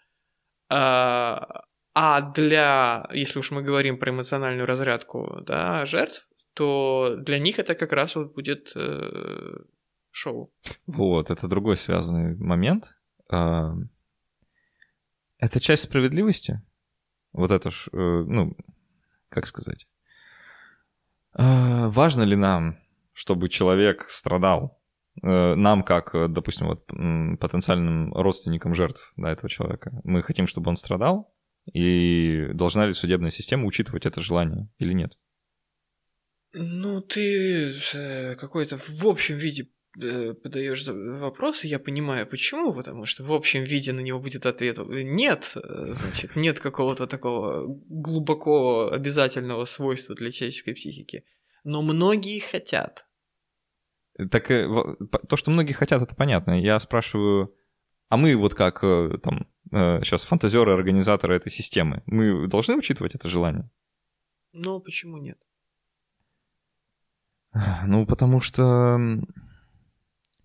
а 1.95 2.21
для, 2.35 3.09
если 3.11 3.39
уж 3.39 3.51
мы 3.51 3.63
говорим 3.63 3.97
про 3.97 4.11
эмоциональную 4.11 4.67
разрядку, 4.67 5.41
да, 5.41 5.85
жертв, 5.87 6.27
то 6.53 7.15
для 7.17 7.39
них 7.39 7.57
это 7.57 7.73
как 7.73 7.93
раз 7.93 8.15
вот 8.15 8.35
будет 8.35 8.71
э, 8.75 9.57
шоу. 10.11 10.53
Вот, 10.85 11.31
это 11.31 11.47
другой 11.47 11.75
связанный 11.75 12.35
момент. 12.35 12.95
Это 15.39 15.59
часть 15.59 15.83
справедливости. 15.83 16.61
Вот 17.31 17.49
это 17.49 17.71
ж, 17.71 17.89
ну, 17.91 18.55
как 19.29 19.47
сказать. 19.47 19.87
Важно 21.33 22.21
ли 22.23 22.35
нам, 22.35 22.77
чтобы 23.13 23.49
человек 23.49 24.05
страдал? 24.09 24.81
Э, 25.21 25.55
нам, 25.55 25.83
как, 25.83 26.13
допустим, 26.31 26.67
вот, 26.67 26.85
потенциальным 27.39 28.13
родственникам 28.13 28.73
жертв 28.73 29.13
да, 29.15 29.31
этого 29.31 29.49
человека, 29.49 29.91
мы 30.03 30.23
хотим, 30.23 30.47
чтобы 30.47 30.69
он 30.69 30.75
страдал, 30.75 31.33
и 31.71 32.47
должна 32.53 32.87
ли 32.87 32.93
судебная 32.93 33.31
система 33.31 33.65
учитывать 33.65 34.05
это 34.05 34.19
желание 34.21 34.69
или 34.79 34.93
нет? 34.93 35.17
Ну, 36.53 37.01
ты 37.01 37.73
э, 37.93 38.35
какой-то 38.35 38.77
в 38.77 39.07
общем 39.07 39.37
виде 39.37 39.69
э, 39.99 40.33
подаешь 40.33 40.85
вопросы, 40.87 41.67
я 41.67 41.79
понимаю, 41.79 42.27
почему, 42.27 42.73
потому 42.73 43.05
что 43.05 43.23
в 43.23 43.31
общем 43.31 43.63
виде 43.63 43.91
на 43.91 44.01
него 44.01 44.19
будет 44.19 44.45
ответ 44.45 44.77
нет, 44.77 45.53
э, 45.55 45.93
значит, 45.93 46.35
нет 46.35 46.59
какого-то 46.59 47.07
такого 47.07 47.65
глубоко 47.87 48.91
обязательного 48.91 49.65
свойства 49.65 50.15
для 50.15 50.31
человеческой 50.31 50.73
психики. 50.73 51.23
Но 51.63 51.81
многие 51.81 52.39
хотят. 52.39 53.05
Так 54.29 54.47
то, 54.47 55.35
что 55.35 55.51
многие 55.51 55.73
хотят, 55.73 56.01
это 56.01 56.15
понятно. 56.15 56.59
Я 56.59 56.79
спрашиваю, 56.79 57.55
а 58.09 58.17
мы 58.17 58.35
вот 58.35 58.53
как 58.53 58.81
там 59.23 59.47
сейчас 59.71 60.23
фантазеры, 60.23 60.73
организаторы 60.73 61.35
этой 61.35 61.51
системы, 61.51 62.03
мы 62.05 62.47
должны 62.47 62.75
учитывать 62.75 63.15
это 63.15 63.27
желание? 63.27 63.71
Ну, 64.51 64.79
почему 64.79 65.17
нет? 65.17 65.39
Ну, 67.85 68.05
потому 68.05 68.39
что... 68.39 68.99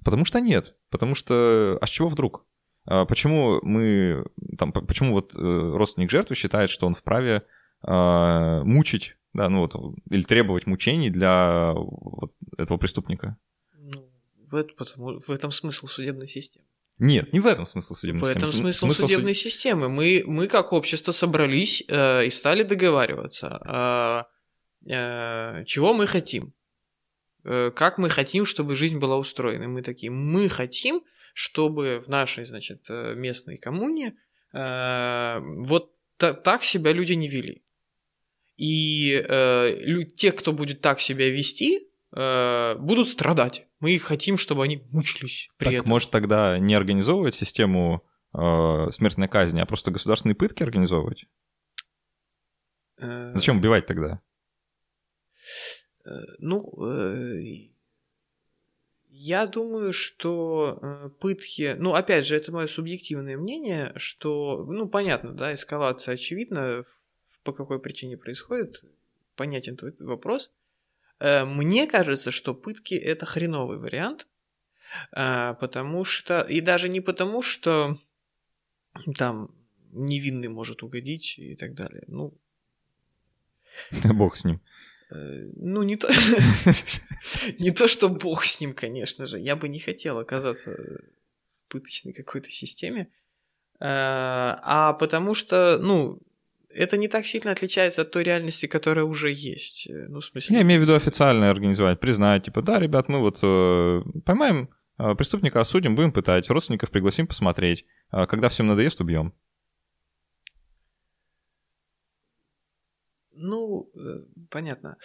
Потому 0.02 0.24
что 0.24 0.40
нет. 0.40 0.76
Потому 0.88 1.14
что... 1.14 1.76
А 1.80 1.86
с 1.86 1.90
чего 1.90 2.08
вдруг? 2.08 2.46
А 2.86 3.04
почему 3.04 3.60
мы... 3.62 4.24
Там, 4.58 4.72
почему 4.72 5.12
вот 5.12 5.34
э, 5.34 5.38
родственник 5.38 6.10
жертвы 6.10 6.36
считает, 6.36 6.70
что 6.70 6.86
он 6.86 6.94
вправе 6.94 7.42
э, 7.82 8.62
мучить, 8.64 9.17
да, 9.32 9.48
ну 9.48 9.60
вот, 9.60 9.74
или 10.10 10.22
требовать 10.22 10.66
мучений 10.66 11.10
для 11.10 11.72
вот 11.74 12.32
этого 12.56 12.78
преступника? 12.78 13.36
Ну, 13.76 14.10
в, 14.50 14.54
это, 14.54 14.74
потому, 14.74 15.20
в 15.20 15.30
этом 15.30 15.50
смысл 15.50 15.86
судебной 15.86 16.28
системы. 16.28 16.66
Нет, 16.98 17.32
не 17.32 17.40
в 17.40 17.46
этом 17.46 17.64
смысл 17.64 17.94
судебной 17.94 18.22
в 18.22 18.24
системы. 18.24 18.46
В 18.46 18.48
этом 18.48 18.60
смысл, 18.60 18.86
смысл 18.86 19.02
судебной 19.02 19.34
суд... 19.34 19.44
системы. 19.44 19.88
Мы, 19.88 20.24
мы 20.26 20.48
как 20.48 20.72
общество 20.72 21.12
собрались 21.12 21.84
э, 21.88 22.26
и 22.26 22.30
стали 22.30 22.64
договариваться. 22.64 24.26
Э, 24.86 24.90
э, 24.90 25.64
чего 25.64 25.94
мы 25.94 26.08
хотим? 26.08 26.54
Э, 27.44 27.70
как 27.70 27.98
мы 27.98 28.10
хотим, 28.10 28.46
чтобы 28.46 28.74
жизнь 28.74 28.98
была 28.98 29.16
устроена. 29.16 29.68
Мы 29.68 29.82
такие, 29.82 30.10
мы 30.10 30.48
хотим, 30.48 31.02
чтобы 31.34 32.02
в 32.04 32.08
нашей, 32.08 32.44
значит, 32.46 32.86
э, 32.90 33.14
местной 33.14 33.58
коммуне 33.58 34.16
э, 34.52 35.38
вот 35.40 35.92
так 36.16 36.64
себя 36.64 36.92
люди 36.92 37.12
не 37.12 37.28
вели. 37.28 37.62
И 38.58 39.24
э, 39.26 40.04
те, 40.16 40.32
кто 40.32 40.52
будет 40.52 40.80
так 40.80 41.00
себя 41.00 41.30
вести, 41.30 41.88
э, 42.12 42.74
будут 42.74 43.08
страдать. 43.08 43.66
Мы 43.78 43.96
хотим, 43.98 44.36
чтобы 44.36 44.64
они 44.64 44.82
мучились 44.90 45.48
при 45.56 45.66
так, 45.66 45.74
этом. 45.74 45.88
может 45.88 46.10
тогда 46.10 46.58
не 46.58 46.74
организовывать 46.74 47.36
систему 47.36 48.04
э, 48.34 48.90
смертной 48.90 49.28
казни, 49.28 49.60
а 49.60 49.66
просто 49.66 49.92
государственные 49.92 50.34
пытки 50.34 50.64
организовывать? 50.64 51.26
Э... 52.98 53.30
Зачем 53.34 53.58
убивать 53.58 53.86
тогда? 53.86 54.20
Э, 56.04 56.10
ну, 56.38 56.72
э, 56.84 57.68
я 59.10 59.46
думаю, 59.46 59.92
что 59.92 60.78
э, 60.80 61.10
пытки, 61.20 61.76
ну, 61.78 61.94
опять 61.94 62.26
же, 62.26 62.36
это 62.36 62.52
мое 62.52 62.66
субъективное 62.66 63.36
мнение, 63.36 63.92
что, 63.96 64.64
ну, 64.68 64.88
понятно, 64.88 65.32
да, 65.32 65.54
эскалация 65.54 66.14
очевидна, 66.14 66.84
по 67.48 67.54
какой 67.54 67.78
причине 67.80 68.18
происходит, 68.18 68.84
понятен 69.36 69.76
твой 69.76 69.94
вопрос. 70.00 70.50
Мне 71.20 71.86
кажется, 71.86 72.30
что 72.30 72.54
пытки 72.54 72.94
это 72.94 73.24
хреновый 73.24 73.78
вариант, 73.78 74.28
потому 75.10 76.04
что, 76.04 76.42
и 76.42 76.60
даже 76.60 76.88
не 76.88 77.00
потому, 77.00 77.42
что 77.42 77.98
там 79.16 79.50
невинный 79.92 80.48
может 80.48 80.82
угодить 80.82 81.38
и 81.38 81.56
так 81.56 81.74
далее. 81.74 82.04
Ну, 82.06 82.34
Бог 84.14 84.36
с 84.36 84.44
ним. 84.44 84.60
Э, 85.10 85.50
ну, 85.56 85.82
не 85.82 85.96
то... 85.96 86.08
не 87.58 87.70
то, 87.70 87.88
что 87.88 88.08
бог 88.08 88.44
с 88.44 88.60
ним, 88.60 88.74
конечно 88.74 89.26
же. 89.26 89.38
Я 89.38 89.56
бы 89.56 89.68
не 89.68 89.78
хотел 89.78 90.18
оказаться 90.18 90.72
в 90.72 91.68
пыточной 91.68 92.12
какой-то 92.12 92.50
системе. 92.50 93.08
Э, 93.80 94.58
а 94.62 94.92
потому 94.94 95.34
что, 95.34 95.78
ну, 95.78 96.20
это 96.70 96.96
не 96.96 97.08
так 97.08 97.26
сильно 97.26 97.50
отличается 97.50 98.02
от 98.02 98.10
той 98.10 98.22
реальности, 98.24 98.66
которая 98.66 99.04
уже 99.04 99.30
есть. 99.32 99.88
Э, 99.88 100.06
ну, 100.08 100.20
в 100.20 100.24
смысле... 100.24 100.56
Я 100.56 100.62
имею 100.62 100.80
в 100.80 100.82
виду 100.84 100.94
официально 100.94 101.50
организовать, 101.50 102.00
признать, 102.00 102.44
типа, 102.44 102.62
да, 102.62 102.78
ребят, 102.78 103.08
мы 103.08 103.20
вот 103.20 103.38
э, 103.42 104.02
поймаем 104.24 104.70
э, 104.98 105.14
преступника, 105.14 105.60
осудим, 105.60 105.96
будем 105.96 106.12
пытать, 106.12 106.50
родственников 106.50 106.90
пригласим 106.90 107.26
посмотреть. 107.26 107.84
Э, 108.12 108.26
когда 108.26 108.48
всем 108.48 108.66
надоест, 108.66 109.00
убьем. 109.00 109.34
Ну, 113.32 113.90
э, 113.94 114.24
понятно. 114.50 114.96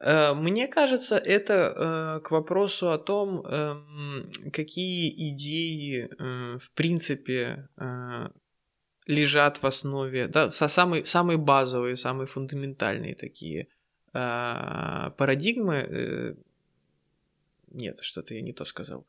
Э, 0.00 0.34
мне 0.34 0.66
кажется, 0.66 1.16
это 1.16 1.54
э, 1.54 2.20
к 2.20 2.30
вопросу 2.30 2.90
о 2.90 2.98
том, 2.98 3.46
эм, 3.46 4.30
какие 4.52 5.10
идеи, 5.30 6.08
в 6.58 6.72
принципе, 6.74 7.68
лежат 9.06 9.62
в 9.62 9.66
основе, 9.66 10.28
да, 10.28 10.50
самые, 10.50 11.04
самые 11.04 11.38
базовые, 11.38 11.96
самые 11.96 12.26
фундаментальные 12.26 13.14
такие 13.14 13.68
парадигмы. 14.12 16.36
Нет, 17.68 18.00
что-то 18.00 18.34
я 18.34 18.42
не 18.42 18.52
то 18.52 18.64
сказал. 18.64 19.06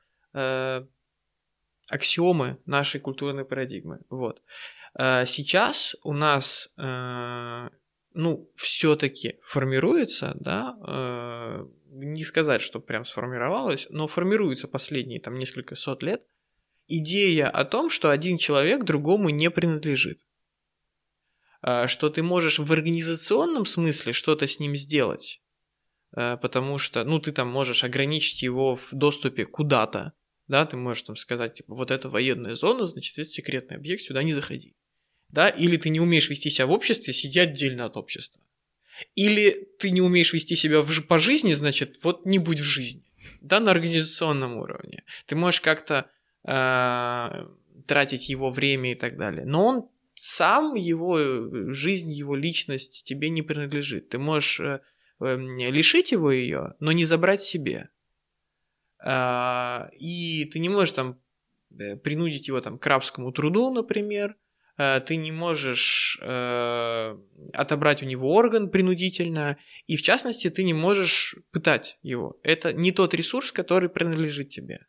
Аксиомы 1.89 2.57
нашей 2.65 3.01
культурной 3.01 3.45
парадигмы. 3.45 3.99
Вот. 4.09 4.41
Сейчас 4.95 5.95
у 6.03 6.13
нас 6.13 6.71
ну, 8.13 8.49
все-таки 8.55 9.39
формируется, 9.43 10.35
да, 10.39 10.77
э, 10.87 11.65
не 11.87 12.23
сказать, 12.23 12.61
что 12.61 12.79
прям 12.79 13.05
сформировалось, 13.05 13.87
но 13.89 14.07
формируется 14.07 14.67
последние 14.67 15.19
там 15.19 15.37
несколько 15.37 15.75
сот 15.75 16.03
лет 16.03 16.23
идея 16.97 17.49
о 17.49 17.65
том, 17.65 17.89
что 17.89 18.09
один 18.09 18.37
человек 18.37 18.83
другому 18.83 19.29
не 19.29 19.49
принадлежит. 19.49 20.19
Э, 21.61 21.87
что 21.87 22.09
ты 22.09 22.23
можешь 22.23 22.59
в 22.59 22.71
организационном 22.71 23.65
смысле 23.65 24.13
что-то 24.13 24.47
с 24.47 24.59
ним 24.59 24.75
сделать, 24.75 25.41
э, 26.15 26.37
потому 26.37 26.77
что, 26.77 27.03
ну, 27.03 27.19
ты 27.19 27.31
там 27.31 27.47
можешь 27.49 27.83
ограничить 27.83 28.43
его 28.43 28.75
в 28.75 28.89
доступе 28.91 29.45
куда-то, 29.45 30.13
да, 30.47 30.65
ты 30.65 30.77
можешь 30.77 31.03
там 31.03 31.15
сказать, 31.15 31.55
типа, 31.55 31.73
вот 31.73 31.91
это 31.91 32.09
военная 32.09 32.55
зона, 32.55 32.85
значит, 32.85 33.17
это 33.17 33.29
секретный 33.29 33.77
объект, 33.77 34.03
сюда 34.03 34.23
не 34.23 34.33
заходи 34.33 34.75
да, 35.33 35.49
или 35.49 35.77
ты 35.77 35.89
не 35.89 35.99
умеешь 35.99 36.29
вести 36.29 36.51
себя 36.51 36.67
в 36.67 36.71
обществе, 36.71 37.11
сиди 37.11 37.39
отдельно 37.39 37.85
от 37.85 37.97
общества. 37.97 38.39
Или 39.15 39.67
ты 39.79 39.89
не 39.89 40.01
умеешь 40.01 40.31
вести 40.31 40.55
себя 40.55 40.81
в, 40.81 41.01
по 41.07 41.17
жизни, 41.17 41.53
значит, 41.53 41.97
вот 42.03 42.25
не 42.27 42.37
будь 42.37 42.59
в 42.59 42.63
жизни, 42.63 43.11
да, 43.41 43.59
на 43.59 43.71
организационном 43.71 44.57
уровне. 44.57 45.03
Ты 45.25 45.35
можешь 45.35 45.59
как-то 45.59 46.11
э, 46.45 47.47
тратить 47.87 48.29
его 48.29 48.51
время 48.51 48.91
и 48.93 48.95
так 48.95 49.17
далее. 49.17 49.45
Но 49.45 49.65
он 49.65 49.89
сам, 50.13 50.75
его 50.75 51.19
э, 51.19 51.73
жизнь, 51.73 52.11
его 52.11 52.35
личность 52.35 53.03
тебе 53.05 53.29
не 53.29 53.41
принадлежит. 53.41 54.09
Ты 54.09 54.19
можешь 54.19 54.59
э, 54.59 54.81
э, 55.19 55.37
лишить 55.37 56.11
его 56.11 56.31
ее, 56.31 56.75
но 56.79 56.91
не 56.91 57.05
забрать 57.05 57.41
себе. 57.41 57.89
А, 59.05 59.89
и 59.99 60.45
ты 60.45 60.59
не 60.59 60.69
можешь 60.69 60.93
там 60.93 61.19
э, 61.77 61.95
принудить 61.97 62.47
его 62.47 62.61
там 62.61 62.77
к 62.77 62.85
рабскому 62.87 63.31
труду, 63.31 63.73
например, 63.73 64.37
Э, 64.77 64.99
ты 65.05 65.15
не 65.15 65.31
можешь 65.31 66.17
э, 66.21 67.17
отобрать 67.53 68.03
у 68.03 68.05
него 68.05 68.33
орган 68.33 68.69
принудительно, 68.69 69.57
и 69.87 69.95
в 69.95 70.01
частности 70.01 70.49
ты 70.49 70.63
не 70.63 70.73
можешь 70.73 71.35
пытать 71.51 71.97
его. 72.01 72.39
Это 72.43 72.73
не 72.73 72.91
тот 72.91 73.13
ресурс, 73.13 73.51
который 73.51 73.89
принадлежит 73.89 74.49
тебе. 74.49 74.85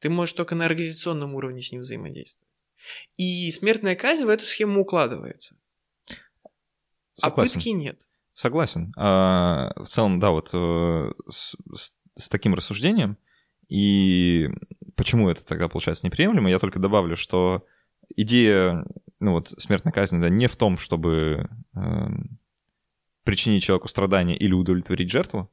Ты 0.00 0.10
можешь 0.10 0.34
только 0.34 0.54
на 0.54 0.66
организационном 0.66 1.34
уровне 1.34 1.62
с 1.62 1.72
ним 1.72 1.82
взаимодействовать. 1.82 2.48
И 3.16 3.50
смертная 3.50 3.96
казнь 3.96 4.24
в 4.24 4.28
эту 4.28 4.46
схему 4.46 4.82
укладывается. 4.82 5.56
А 6.08 7.28
Согласен. 7.28 7.50
А 7.50 7.54
пытки 7.54 7.68
нет. 7.70 8.06
Согласен. 8.32 8.92
А, 8.96 9.72
в 9.76 9.86
целом, 9.86 10.20
да, 10.20 10.30
вот 10.30 10.50
э, 10.52 11.12
с, 11.28 11.56
с, 11.72 11.94
с 12.14 12.28
таким 12.28 12.54
рассуждением, 12.54 13.16
и 13.68 14.48
почему 14.94 15.30
это 15.30 15.44
тогда 15.44 15.68
получается 15.68 16.06
неприемлемо, 16.06 16.50
я 16.50 16.58
только 16.58 16.78
добавлю, 16.78 17.16
что 17.16 17.66
идея 18.14 18.84
ну 19.20 19.32
вот 19.32 19.52
смертная 19.58 19.92
казнь, 19.92 20.20
да, 20.20 20.28
не 20.28 20.46
в 20.46 20.56
том, 20.56 20.78
чтобы 20.78 21.48
э, 21.74 22.06
причинить 23.24 23.62
человеку 23.62 23.88
страдания 23.88 24.36
или 24.36 24.52
удовлетворить 24.52 25.10
жертву. 25.10 25.50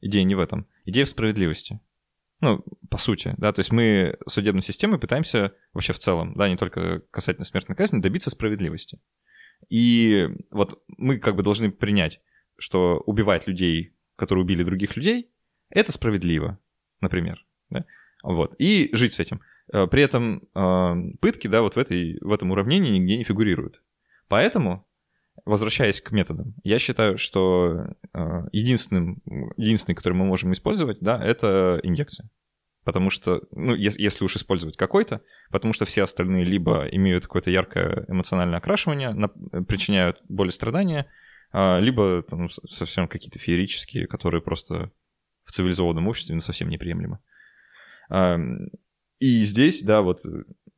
Идея 0.00 0.24
не 0.24 0.34
в 0.34 0.40
этом. 0.40 0.66
Идея 0.84 1.04
в 1.04 1.08
справедливости. 1.08 1.80
Ну, 2.44 2.62
по 2.90 2.98
сути, 2.98 3.32
да, 3.38 3.54
то 3.54 3.60
есть 3.60 3.72
мы 3.72 4.18
судебной 4.28 4.60
системой 4.60 4.98
пытаемся 4.98 5.54
вообще 5.72 5.94
в 5.94 5.98
целом, 5.98 6.34
да, 6.34 6.46
не 6.46 6.58
только 6.58 7.00
касательно 7.10 7.46
смертной 7.46 7.74
казни, 7.74 8.02
добиться 8.02 8.28
справедливости. 8.28 9.00
И 9.70 10.28
вот 10.50 10.84
мы 10.88 11.16
как 11.16 11.36
бы 11.36 11.42
должны 11.42 11.72
принять, 11.72 12.20
что 12.58 13.02
убивать 13.06 13.46
людей, 13.46 13.96
которые 14.16 14.44
убили 14.44 14.62
других 14.62 14.94
людей, 14.94 15.30
это 15.70 15.90
справедливо, 15.90 16.58
например, 17.00 17.46
да? 17.70 17.86
вот, 18.22 18.54
и 18.58 18.90
жить 18.92 19.14
с 19.14 19.20
этим. 19.20 19.40
Э, 19.72 19.86
при 19.86 20.02
этом 20.02 20.46
э, 20.54 20.94
пытки, 21.22 21.48
да, 21.48 21.62
вот 21.62 21.76
в, 21.76 21.78
этой, 21.78 22.18
в 22.20 22.30
этом 22.30 22.50
уравнении 22.50 22.90
нигде 22.90 23.16
не 23.16 23.24
фигурируют. 23.24 23.82
Поэтому, 24.28 24.86
возвращаясь 25.44 26.00
к 26.00 26.10
методам, 26.12 26.54
я 26.62 26.78
считаю, 26.78 27.18
что 27.18 27.86
э, 28.12 28.42
единственным, 28.52 29.22
единственный, 29.56 29.94
который 29.94 30.14
мы 30.14 30.24
можем 30.24 30.52
использовать, 30.52 30.98
да, 31.00 31.22
это 31.22 31.80
инъекция. 31.82 32.30
Потому 32.84 33.08
что, 33.08 33.42
ну, 33.50 33.74
если 33.74 34.24
уж 34.24 34.36
использовать 34.36 34.76
какой-то, 34.76 35.22
потому 35.50 35.72
что 35.72 35.86
все 35.86 36.02
остальные 36.02 36.44
либо 36.44 36.86
имеют 36.92 37.24
какое-то 37.24 37.50
яркое 37.50 38.04
эмоциональное 38.08 38.58
окрашивание, 38.58 39.14
причиняют 39.66 40.20
боль 40.28 40.48
и 40.48 40.52
страдания, 40.52 41.10
либо 41.54 42.22
там, 42.22 42.50
совсем 42.50 43.08
какие-то 43.08 43.38
феерические, 43.38 44.06
которые 44.06 44.42
просто 44.42 44.90
в 45.44 45.52
цивилизованном 45.52 46.08
обществе 46.08 46.34
ну, 46.34 46.42
совсем 46.42 46.68
неприемлемы. 46.68 47.20
И 49.18 49.44
здесь, 49.44 49.82
да, 49.82 50.02
вот 50.02 50.20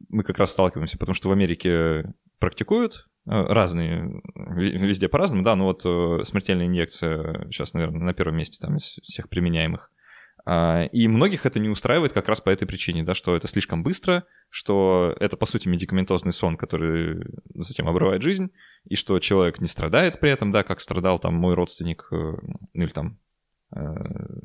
мы 0.08 0.22
как 0.22 0.38
раз 0.38 0.52
сталкиваемся, 0.52 0.98
потому 0.98 1.14
что 1.14 1.28
в 1.28 1.32
Америке 1.32 2.14
практикуют 2.38 3.05
разные, 3.26 4.22
везде 4.34 5.08
по-разному, 5.08 5.42
да, 5.42 5.56
но 5.56 5.64
вот 5.64 5.82
э, 5.84 6.24
смертельная 6.24 6.66
инъекция 6.66 7.46
сейчас, 7.50 7.74
наверное, 7.74 8.00
на 8.00 8.14
первом 8.14 8.36
месте 8.36 8.58
там 8.60 8.76
из 8.76 8.98
всех 9.02 9.28
применяемых. 9.28 9.90
А, 10.44 10.84
и 10.92 11.08
многих 11.08 11.44
это 11.44 11.58
не 11.58 11.68
устраивает 11.68 12.12
как 12.12 12.28
раз 12.28 12.40
по 12.40 12.50
этой 12.50 12.66
причине, 12.66 13.02
да, 13.02 13.14
что 13.14 13.34
это 13.34 13.48
слишком 13.48 13.82
быстро, 13.82 14.24
что 14.48 15.14
это, 15.18 15.36
по 15.36 15.46
сути, 15.46 15.66
медикаментозный 15.66 16.32
сон, 16.32 16.56
который 16.56 17.24
затем 17.54 17.88
обрывает 17.88 18.22
жизнь, 18.22 18.52
и 18.84 18.94
что 18.94 19.18
человек 19.18 19.60
не 19.60 19.66
страдает 19.66 20.20
при 20.20 20.30
этом, 20.30 20.52
да, 20.52 20.62
как 20.62 20.80
страдал 20.80 21.18
там 21.18 21.34
мой 21.34 21.54
родственник, 21.54 22.06
ну 22.10 22.38
или 22.74 22.92
там 22.92 23.18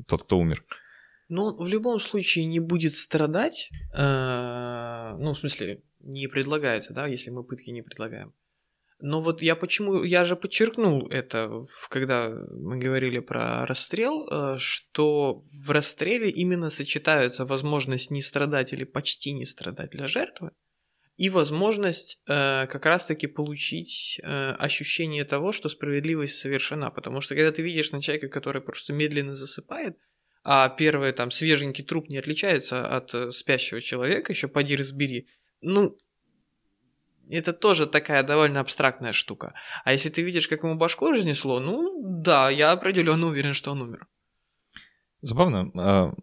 тот, 0.08 0.24
кто 0.24 0.40
умер. 0.40 0.66
Ну, 1.34 1.56
в 1.56 1.66
любом 1.66 2.02
случае 2.02 2.44
не 2.44 2.60
будет 2.60 2.98
страдать, 2.98 3.70
э, 3.94 5.16
ну, 5.18 5.34
в 5.34 5.40
смысле, 5.40 5.82
не 6.02 6.28
предлагается, 6.28 6.94
да, 6.94 7.08
если 7.08 7.30
мы 7.30 7.46
пытки 7.46 7.70
не 7.70 7.82
предлагаем. 7.82 8.34
Но 9.02 9.22
вот 9.22 9.42
я 9.42 9.56
почему, 9.56 10.04
я 10.04 10.24
же 10.24 10.36
подчеркнул 10.36 11.08
это, 11.08 11.64
когда 11.90 12.30
мы 12.30 12.78
говорили 12.78 13.20
про 13.20 13.66
расстрел, 13.66 14.28
э, 14.28 14.58
что 14.60 15.44
в 15.52 15.72
расстреле 15.72 16.30
именно 16.30 16.70
сочетаются 16.70 17.46
возможность 17.46 18.12
не 18.12 18.22
страдать 18.22 18.74
или 18.74 18.84
почти 18.84 19.34
не 19.34 19.46
страдать 19.46 19.92
для 19.92 20.08
жертвы, 20.08 20.52
и 21.18 21.30
возможность 21.30 22.22
э, 22.28 22.68
как 22.68 22.86
раз-таки 22.86 23.26
получить 23.28 24.20
э, 24.22 24.52
ощущение 24.52 25.26
того, 25.26 25.52
что 25.52 25.68
справедливость 25.68 26.36
совершена. 26.36 26.92
Потому 26.92 27.22
что 27.22 27.36
когда 27.36 27.52
ты 27.52 27.64
видишь 27.64 27.92
на 27.92 28.02
человека, 28.02 28.30
который 28.30 28.62
просто 28.62 28.94
медленно 28.94 29.34
засыпает, 29.34 29.98
а 30.44 30.70
первый 30.70 31.12
там 31.12 31.32
свеженький 31.32 31.84
труп 31.84 32.10
не 32.10 32.18
отличается 32.18 32.88
от 32.88 33.34
спящего 33.34 33.82
человека, 33.82 34.32
еще 34.32 34.48
поди 34.48 34.76
разбери. 34.76 35.28
Ну, 35.62 35.98
это 37.36 37.54
тоже 37.54 37.88
такая 37.88 38.24
довольно 38.24 38.60
абстрактная 38.60 39.14
штука. 39.14 39.54
А 39.84 39.92
если 39.92 40.10
ты 40.10 40.22
видишь, 40.22 40.48
как 40.48 40.64
ему 40.64 40.76
башку 40.76 41.12
разнесло, 41.12 41.60
ну 41.60 42.02
да, 42.04 42.50
я 42.50 42.72
определенно 42.72 43.28
уверен, 43.28 43.54
что 43.54 43.72
он 43.72 43.82
умер. 43.82 44.08
Забавно. 45.22 45.72
А, 45.76 46.14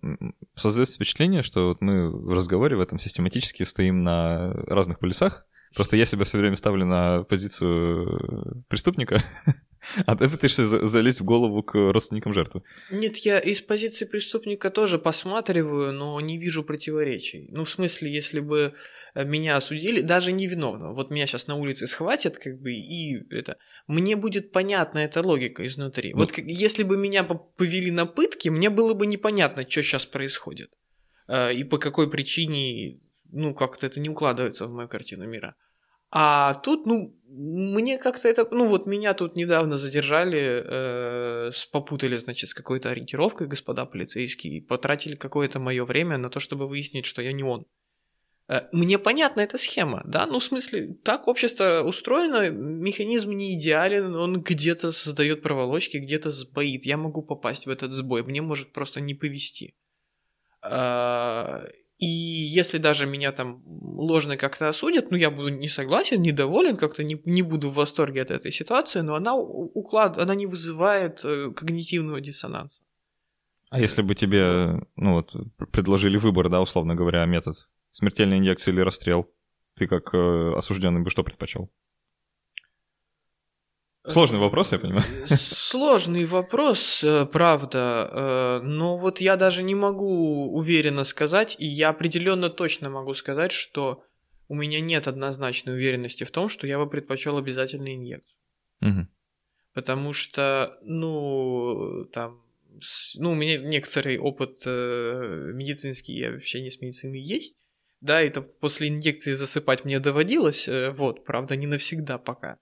создается 0.54 0.96
впечатление, 0.96 1.42
что 1.42 1.68
вот 1.68 1.80
мы 1.80 2.10
в 2.10 2.32
разговоре 2.32 2.76
в 2.76 2.80
этом 2.80 2.98
систематически 2.98 3.62
стоим 3.62 4.00
на 4.00 4.52
разных 4.66 4.98
полюсах. 4.98 5.46
Просто 5.74 5.96
я 5.96 6.06
себя 6.06 6.24
все 6.24 6.38
время 6.38 6.56
ставлю 6.56 6.86
на 6.86 7.22
позицию 7.24 8.64
преступника, 8.68 9.22
А 10.06 10.16
ты 10.16 10.28
пытаешься 10.28 10.66
залезть 10.66 11.20
в 11.20 11.24
голову 11.24 11.62
к 11.62 11.74
родственникам 11.74 12.34
жертвы? 12.34 12.62
Нет, 12.90 13.16
я 13.18 13.38
из 13.38 13.60
позиции 13.60 14.04
преступника 14.04 14.70
тоже 14.70 14.98
посматриваю, 14.98 15.92
но 15.92 16.20
не 16.20 16.38
вижу 16.38 16.62
противоречий. 16.62 17.48
Ну, 17.50 17.64
в 17.64 17.70
смысле, 17.70 18.12
если 18.12 18.40
бы 18.40 18.58
э, 18.58 18.72
меня 19.14 19.56
осудили, 19.56 20.00
даже 20.00 20.32
невиновно, 20.32 20.92
вот 20.92 21.10
меня 21.10 21.26
сейчас 21.26 21.46
на 21.46 21.56
улице 21.56 21.86
схватят, 21.86 22.38
как 22.38 22.60
бы, 22.60 22.72
и 22.72 23.26
это, 23.30 23.56
мне 23.86 24.16
будет 24.16 24.52
понятна 24.52 24.98
эта 24.98 25.22
логика 25.22 25.66
изнутри. 25.66 26.12
Вот, 26.14 26.36
вот 26.36 26.44
если 26.46 26.82
бы 26.82 26.96
меня 26.96 27.24
повели 27.24 27.90
на 27.90 28.06
пытки, 28.06 28.48
мне 28.48 28.70
было 28.70 28.94
бы 28.94 29.06
непонятно, 29.06 29.68
что 29.68 29.82
сейчас 29.82 30.06
происходит. 30.06 30.70
Э, 31.28 31.52
и 31.52 31.64
по 31.64 31.78
какой 31.78 32.10
причине, 32.10 33.00
ну, 33.30 33.54
как-то 33.54 33.86
это 33.86 34.00
не 34.00 34.08
укладывается 34.08 34.66
в 34.66 34.72
мою 34.72 34.88
картину 34.88 35.26
мира. 35.26 35.54
А 36.10 36.54
тут, 36.54 36.86
ну, 36.86 37.14
мне 37.28 37.98
как-то 37.98 38.28
это, 38.28 38.48
ну 38.50 38.66
вот 38.68 38.86
меня 38.86 39.12
тут 39.12 39.36
недавно 39.36 39.76
задержали, 39.76 40.64
э, 40.64 41.50
попутали, 41.70 42.16
значит, 42.16 42.48
с 42.48 42.54
какой-то 42.54 42.88
ориентировкой 42.88 43.46
господа 43.46 43.84
полицейские, 43.84 44.56
и 44.56 44.60
потратили 44.60 45.16
какое-то 45.16 45.58
мое 45.60 45.84
время 45.84 46.16
на 46.16 46.30
то, 46.30 46.40
чтобы 46.40 46.66
выяснить, 46.66 47.04
что 47.04 47.20
я 47.20 47.32
не 47.32 47.42
он. 47.42 47.66
Э, 48.48 48.62
мне 48.72 48.98
понятна 48.98 49.42
эта 49.42 49.58
схема, 49.58 50.02
да, 50.04 50.26
ну 50.26 50.38
в 50.38 50.44
смысле, 50.44 50.94
так 51.04 51.28
общество 51.28 51.82
устроено, 51.84 52.50
механизм 52.50 53.32
не 53.32 53.54
идеален, 53.58 54.14
он 54.14 54.42
где-то 54.42 54.92
создает 54.92 55.42
проволочки, 55.42 55.98
где-то 55.98 56.30
сбоит, 56.30 56.86
я 56.86 56.96
могу 56.96 57.22
попасть 57.22 57.66
в 57.66 57.70
этот 57.70 57.92
сбой, 57.92 58.22
мне 58.22 58.40
может 58.40 58.72
просто 58.72 59.00
не 59.00 59.14
повести. 59.14 59.74
Э, 60.62 61.66
и 61.98 62.06
если 62.06 62.78
даже 62.78 63.06
меня 63.06 63.32
там 63.32 63.60
ложно 63.66 64.36
как-то 64.36 64.68
осудят, 64.68 65.10
ну 65.10 65.16
я 65.16 65.30
буду 65.30 65.48
не 65.48 65.68
согласен, 65.68 66.22
недоволен, 66.22 66.76
как-то 66.76 67.04
не, 67.04 67.20
не 67.24 67.42
буду 67.42 67.70
в 67.70 67.74
восторге 67.74 68.22
от 68.22 68.30
этой 68.30 68.52
ситуации, 68.52 69.00
но 69.00 69.14
она 69.14 69.34
уклад, 69.34 70.16
она 70.16 70.34
не 70.34 70.46
вызывает 70.46 71.24
э, 71.24 71.50
когнитивного 71.50 72.20
диссонанса. 72.20 72.80
А 73.70 73.78
если 73.80 74.00
бы 74.00 74.14
тебе, 74.14 74.80
ну 74.96 75.14
вот, 75.14 75.34
предложили 75.70 76.16
выбор, 76.16 76.48
да, 76.48 76.62
условно 76.62 76.94
говоря, 76.94 77.26
метод 77.26 77.68
смертельная 77.98 78.38
инъекция 78.38 78.72
или 78.72 78.80
расстрел, 78.80 79.28
ты 79.74 79.88
как 79.88 80.14
э, 80.14 80.52
осужденный 80.56 81.02
бы 81.02 81.10
что 81.10 81.24
предпочел? 81.24 81.70
Сложный 84.06 84.38
вопрос, 84.38 84.72
я 84.72 84.78
понимаю. 84.78 85.04
Сложный 85.26 86.24
вопрос, 86.24 87.02
э, 87.02 87.26
правда. 87.26 88.08
Э, 88.10 88.60
но 88.62 88.96
вот 88.96 89.20
я 89.20 89.36
даже 89.36 89.62
не 89.64 89.74
могу 89.74 90.54
уверенно 90.54 91.04
сказать, 91.04 91.56
и 91.58 91.66
я 91.66 91.88
определенно 91.88 92.48
точно 92.48 92.88
могу 92.88 93.14
сказать, 93.14 93.52
что 93.52 94.04
у 94.46 94.54
меня 94.54 94.80
нет 94.80 95.08
однозначной 95.08 95.74
уверенности 95.74 96.24
в 96.24 96.30
том, 96.30 96.48
что 96.48 96.66
я 96.66 96.78
бы 96.78 96.88
предпочел 96.88 97.36
обязательно 97.36 97.94
инъекцию. 97.94 98.38
Угу. 98.80 99.08
Потому 99.74 100.12
что, 100.12 100.78
ну, 100.82 102.04
там, 102.12 102.42
ну, 103.16 103.32
у 103.32 103.34
меня 103.34 103.58
некоторый 103.58 104.18
опыт 104.18 104.62
э, 104.64 105.50
медицинский, 105.52 106.14
я 106.14 106.30
вообще 106.30 106.62
не 106.62 106.70
с 106.70 106.80
медициной 106.80 107.20
есть. 107.20 107.58
Да, 108.00 108.20
это 108.20 108.42
после 108.42 108.88
инъекции 108.88 109.32
засыпать 109.32 109.84
мне 109.84 109.98
доводилось, 109.98 110.68
э, 110.68 110.90
вот, 110.90 111.24
правда, 111.24 111.56
не 111.56 111.66
навсегда 111.66 112.18
пока. 112.18 112.58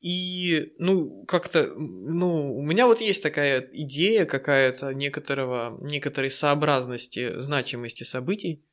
И, 0.00 0.72
ну, 0.78 1.24
как-то, 1.26 1.74
ну, 1.74 2.56
у 2.56 2.62
меня 2.62 2.86
вот 2.86 3.02
есть 3.02 3.22
такая 3.22 3.60
идея 3.72 4.24
какая-то 4.24 4.94
некоторого, 4.94 5.78
некоторой 5.82 6.30
сообразности, 6.30 7.38
значимости 7.38 8.02
событий. 8.02 8.64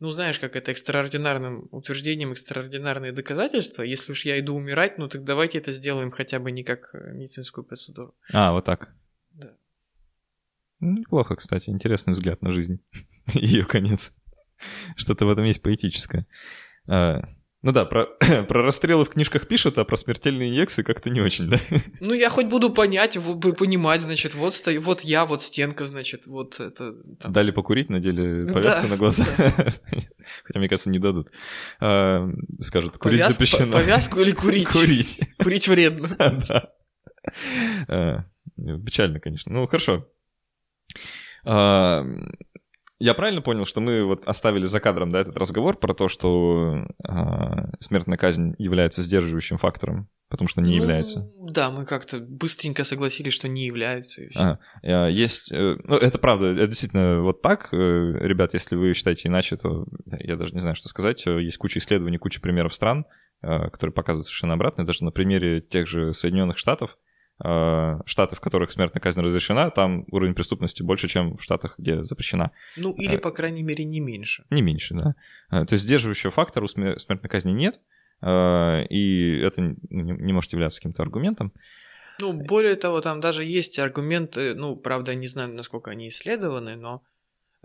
Ну, 0.00 0.10
знаешь, 0.10 0.38
как 0.38 0.56
это 0.56 0.72
экстраординарным 0.72 1.68
утверждением, 1.70 2.32
экстраординарные 2.32 3.12
доказательства. 3.12 3.82
Если 3.82 4.12
уж 4.12 4.26
я 4.26 4.38
иду 4.38 4.54
умирать, 4.54 4.98
ну 4.98 5.08
так 5.08 5.24
давайте 5.24 5.56
это 5.56 5.72
сделаем 5.72 6.10
хотя 6.10 6.38
бы 6.38 6.50
не 6.50 6.64
как 6.64 6.90
э, 6.92 7.12
медицинскую 7.14 7.64
процедуру. 7.64 8.14
А, 8.30 8.52
вот 8.52 8.66
так. 8.66 8.94
Да. 9.32 9.56
Неплохо, 10.80 11.36
кстати, 11.36 11.70
интересный 11.70 12.12
взгляд 12.12 12.42
на 12.42 12.52
жизнь. 12.52 12.82
Ее 13.34 13.64
конец. 13.64 14.12
Что-то 14.96 15.26
в 15.26 15.30
этом 15.30 15.44
есть 15.44 15.62
поэтическое. 15.62 16.26
А, 16.86 17.22
ну 17.64 17.72
да, 17.72 17.86
про, 17.86 18.04
про 18.48 18.62
расстрелы 18.62 19.06
в 19.06 19.08
книжках 19.08 19.48
пишут, 19.48 19.78
а 19.78 19.86
про 19.86 19.96
смертельные 19.96 20.50
инъекции 20.50 20.82
как-то 20.82 21.08
не 21.08 21.22
очень, 21.22 21.48
да? 21.48 21.58
Ну, 22.00 22.12
я 22.12 22.28
хоть 22.28 22.46
буду 22.46 22.70
понять, 22.70 23.14
понимать, 23.14 24.02
значит, 24.02 24.34
вот, 24.34 24.52
стою, 24.52 24.82
вот 24.82 25.00
я, 25.00 25.24
вот 25.24 25.42
стенка, 25.42 25.86
значит, 25.86 26.26
вот 26.26 26.60
это... 26.60 26.92
Там. 27.20 27.32
Дали 27.32 27.52
покурить, 27.52 27.88
надели 27.88 28.46
повязку 28.52 28.82
да, 28.82 28.88
на 28.88 28.96
глаза. 28.98 29.24
Да. 29.38 29.72
Хотя, 30.44 30.58
мне 30.58 30.68
кажется, 30.68 30.90
не 30.90 30.98
дадут. 30.98 31.30
А, 31.80 32.28
скажут, 32.60 32.98
курить 32.98 33.20
Повяз... 33.20 33.32
запрещено. 33.32 33.72
Повязку 33.72 34.20
или 34.20 34.32
курить? 34.32 34.68
Курить. 34.68 35.20
Курить 35.42 35.68
вредно. 35.68 36.16
Да. 36.18 36.70
А, 37.88 38.24
печально, 38.56 39.20
конечно. 39.20 39.52
Ну, 39.52 39.66
хорошо. 39.66 40.06
А, 41.46 42.04
я 43.04 43.12
правильно 43.12 43.42
понял, 43.42 43.66
что 43.66 43.82
мы 43.82 44.02
вот 44.02 44.26
оставили 44.26 44.64
за 44.64 44.80
кадром 44.80 45.12
да, 45.12 45.20
этот 45.20 45.36
разговор 45.36 45.76
про 45.76 45.92
то, 45.92 46.08
что 46.08 46.86
э, 47.06 47.12
смертная 47.78 48.16
казнь 48.16 48.54
является 48.56 49.02
сдерживающим 49.02 49.58
фактором, 49.58 50.08
потому 50.30 50.48
что 50.48 50.62
не 50.62 50.70
ну, 50.70 50.82
является? 50.82 51.30
Да, 51.38 51.70
мы 51.70 51.84
как-то 51.84 52.18
быстренько 52.18 52.82
согласились, 52.82 53.34
что 53.34 53.46
не 53.46 53.66
является. 53.66 54.22
А, 54.34 55.08
есть, 55.08 55.52
э, 55.52 55.76
ну 55.84 55.96
это 55.96 56.18
правда, 56.18 56.46
это 56.46 56.66
действительно 56.66 57.20
вот 57.20 57.42
так. 57.42 57.68
Ребят, 57.72 58.54
если 58.54 58.74
вы 58.74 58.94
считаете 58.94 59.28
иначе, 59.28 59.58
то 59.58 59.86
я 60.06 60.36
даже 60.36 60.54
не 60.54 60.60
знаю, 60.60 60.74
что 60.74 60.88
сказать. 60.88 61.26
Есть 61.26 61.58
куча 61.58 61.80
исследований, 61.80 62.16
куча 62.16 62.40
примеров 62.40 62.74
стран, 62.74 63.04
которые 63.42 63.92
показывают 63.92 64.26
совершенно 64.26 64.54
обратно. 64.54 64.86
Даже 64.86 65.04
на 65.04 65.10
примере 65.10 65.60
тех 65.60 65.86
же 65.86 66.14
Соединенных 66.14 66.56
Штатов, 66.56 66.96
штаты, 67.38 68.36
в 68.36 68.40
которых 68.40 68.70
смертная 68.70 69.00
казнь 69.00 69.20
разрешена, 69.20 69.70
там 69.70 70.04
уровень 70.10 70.34
преступности 70.34 70.82
больше, 70.82 71.08
чем 71.08 71.36
в 71.36 71.42
штатах, 71.42 71.74
где 71.78 72.04
запрещена. 72.04 72.52
Ну, 72.76 72.92
или, 72.92 73.16
э, 73.16 73.18
по 73.18 73.32
крайней 73.32 73.62
мере, 73.62 73.84
не 73.84 74.00
меньше. 74.00 74.44
Не 74.50 74.62
меньше, 74.62 74.94
да. 74.94 75.14
Э, 75.50 75.64
то 75.64 75.72
есть 75.72 75.84
сдерживающего 75.84 76.30
фактора 76.30 76.64
у 76.64 76.68
смертной 76.68 77.28
казни 77.28 77.52
нет, 77.52 77.80
и 78.22 79.40
это 79.44 79.76
не 79.90 80.32
может 80.32 80.52
являться 80.52 80.80
каким-то 80.80 81.02
аргументом. 81.02 81.52
Ну, 82.20 82.32
более 82.32 82.76
того, 82.76 83.00
там 83.00 83.20
даже 83.20 83.44
есть 83.44 83.78
аргументы, 83.78 84.54
ну, 84.54 84.76
правда, 84.76 85.14
не 85.14 85.26
знаю, 85.26 85.52
насколько 85.52 85.90
они 85.90 86.08
исследованы, 86.08 86.76
но 86.76 87.02
Э, 87.02 87.13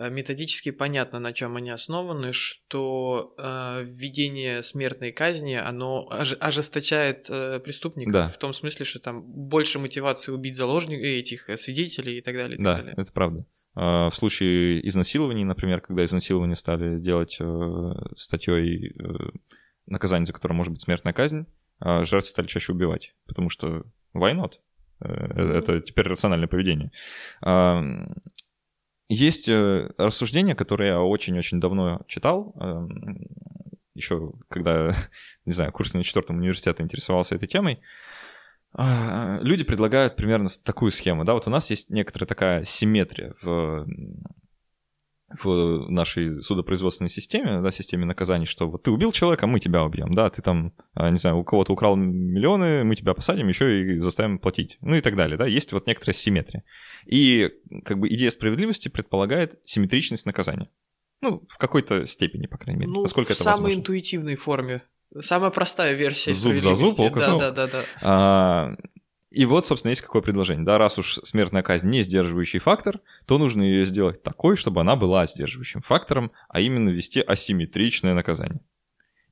методически 0.09 0.71
понятно, 0.71 1.19
на 1.19 1.33
чем 1.33 1.57
они 1.57 1.71
основаны, 1.71 2.31
что 2.31 3.33
э, 3.37 3.83
введение 3.83 4.63
смертной 4.63 5.11
казни, 5.11 5.55
оно 5.55 6.07
ож- 6.09 6.37
ожесточает 6.39 7.25
э, 7.29 7.59
преступников 7.59 8.13
да. 8.13 8.27
в 8.29 8.37
том 8.37 8.53
смысле, 8.53 8.85
что 8.85 8.99
там 8.99 9.21
больше 9.23 9.79
мотивации 9.79 10.31
убить 10.31 10.55
заложников, 10.55 11.03
э, 11.03 11.19
этих 11.19 11.49
э, 11.49 11.57
свидетелей 11.57 12.19
и 12.19 12.21
так 12.21 12.35
далее. 12.35 12.57
И 12.57 12.63
да, 12.63 12.75
так 12.75 12.85
далее. 12.85 13.01
это 13.01 13.11
правда. 13.11 13.45
В 13.75 14.11
случае 14.13 14.85
изнасилований, 14.87 15.43
например, 15.45 15.79
когда 15.81 16.03
изнасилование 16.03 16.55
стали 16.55 16.99
делать 16.99 17.37
э, 17.39 17.91
статьей 18.17 18.91
э, 18.91 19.03
наказание, 19.85 20.25
за 20.25 20.33
которое 20.33 20.55
может 20.55 20.73
быть 20.73 20.81
смертная 20.81 21.13
казнь, 21.13 21.45
э, 21.83 22.03
жертв 22.03 22.29
стали 22.29 22.47
чаще 22.47 22.73
убивать, 22.73 23.13
потому 23.27 23.49
что 23.49 23.85
why 24.13 24.33
not? 24.35 24.53
Это 25.01 25.79
теперь 25.79 26.07
рациональное 26.07 26.49
поведение. 26.49 26.91
Есть 29.09 29.49
э, 29.49 29.89
рассуждение, 29.97 30.55
которое 30.55 30.89
я 30.89 31.01
очень-очень 31.01 31.59
давно 31.59 32.01
читал, 32.07 32.53
эм, 32.59 33.25
еще 33.95 34.33
когда, 34.47 34.93
не 35.45 35.51
знаю, 35.51 35.71
курс 35.71 35.95
на 35.95 36.03
четвертом 36.03 36.37
университете 36.37 36.83
интересовался 36.83 37.33
этой 37.35 37.47
темой. 37.47 37.81
А, 38.71 39.39
люди 39.41 39.63
предлагают 39.63 40.15
примерно 40.15 40.47
такую 40.63 40.91
схему, 40.91 41.25
да, 41.25 41.33
вот 41.33 41.47
у 41.47 41.49
нас 41.49 41.71
есть 41.71 41.89
некоторая 41.89 42.27
такая 42.27 42.63
симметрия 42.65 43.33
в 43.41 43.87
в 45.43 45.89
нашей 45.89 46.41
судопроизводственной 46.41 47.09
системе, 47.09 47.61
да, 47.61 47.71
системе 47.71 48.05
наказаний, 48.05 48.45
что 48.45 48.69
вот 48.69 48.83
ты 48.83 48.91
убил 48.91 49.11
человека, 49.11 49.47
мы 49.47 49.59
тебя 49.59 49.83
убьем, 49.83 50.13
да, 50.13 50.29
ты 50.29 50.41
там, 50.41 50.73
а, 50.93 51.09
не 51.09 51.17
знаю, 51.17 51.37
у 51.37 51.43
кого-то 51.43 51.73
украл 51.73 51.95
миллионы, 51.95 52.83
мы 52.83 52.95
тебя 52.95 53.13
посадим, 53.13 53.47
еще 53.47 53.81
и 53.81 53.97
заставим 53.97 54.39
платить, 54.39 54.77
ну 54.81 54.95
и 54.95 55.01
так 55.01 55.15
далее, 55.15 55.37
да, 55.37 55.45
есть 55.45 55.71
вот 55.71 55.87
некоторая 55.87 56.13
симметрия. 56.13 56.63
И 57.05 57.51
как 57.85 57.99
бы 57.99 58.09
идея 58.09 58.31
справедливости 58.31 58.89
предполагает 58.89 59.59
симметричность 59.65 60.25
наказания. 60.25 60.69
Ну, 61.21 61.45
в 61.49 61.57
какой-то 61.57 62.05
степени, 62.05 62.47
по 62.47 62.57
крайней 62.57 62.79
мере, 62.79 62.91
ну, 62.91 63.01
насколько 63.01 63.29
в 63.29 63.31
это 63.31 63.43
самой 63.43 63.55
возможно. 63.55 63.79
интуитивной 63.79 64.35
форме. 64.35 64.83
Самая 65.19 65.49
простая 65.49 65.93
версия 65.93 66.33
Зуб 66.33 66.55
за 66.57 66.75
зуб, 66.75 66.99
око 66.99 67.19
да, 67.19 67.37
да, 67.37 67.51
да, 67.51 67.67
да. 67.67 67.83
А, 68.01 68.75
и 69.31 69.45
вот, 69.45 69.67
собственно, 69.67 69.91
есть 69.91 70.01
какое 70.01 70.21
предложение. 70.21 70.65
Да, 70.65 70.77
раз 70.77 70.97
уж 70.97 71.19
смертная 71.23 71.61
казнь 71.61 71.89
не 71.89 72.03
сдерживающий 72.03 72.59
фактор, 72.59 72.99
то 73.25 73.37
нужно 73.37 73.61
ее 73.61 73.85
сделать 73.85 74.23
такой, 74.23 74.55
чтобы 74.57 74.81
она 74.81 74.95
была 74.95 75.27
сдерживающим 75.27 75.81
фактором, 75.81 76.31
а 76.47 76.61
именно 76.61 76.89
вести 76.89 77.21
асимметричное 77.21 78.15
наказание. 78.15 78.61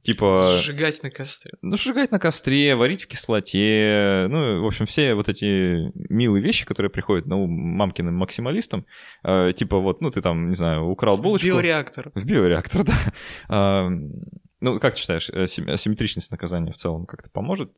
Типа... 0.03 0.59
Сжигать 0.61 1.01
на 1.03 1.09
костре. 1.09 1.51
Ну, 1.61 1.75
сжигать 1.75 2.11
на 2.11 2.19
костре, 2.19 2.75
варить 2.75 3.03
в 3.03 3.07
кислоте. 3.07 4.27
Ну, 4.29 4.61
в 4.61 4.65
общем, 4.65 4.85
все 4.85 5.15
вот 5.15 5.27
эти 5.27 5.91
милые 6.09 6.41
вещи, 6.41 6.65
которые 6.65 6.91
приходят 6.91 7.25
на 7.25 7.35
ум 7.35 7.51
мамкиным 7.51 8.15
максималистам. 8.15 8.85
Э, 9.23 9.51
типа 9.53 9.79
вот, 9.79 9.99
ну, 9.99 10.11
ты 10.11 10.21
там, 10.21 10.49
не 10.49 10.55
знаю, 10.55 10.85
украл 10.85 11.17
булочку. 11.17 11.47
В 11.47 11.51
биореактор. 11.51 12.11
В 12.13 12.23
биореактор, 12.23 12.83
да. 12.85 12.95
Э, 13.49 13.89
ну, 14.61 14.79
как 14.79 14.93
ты 14.93 15.01
считаешь, 15.01 15.29
асимметричность 15.29 16.31
наказания 16.31 16.71
в 16.71 16.77
целом 16.77 17.05
как-то 17.05 17.29
поможет 17.29 17.71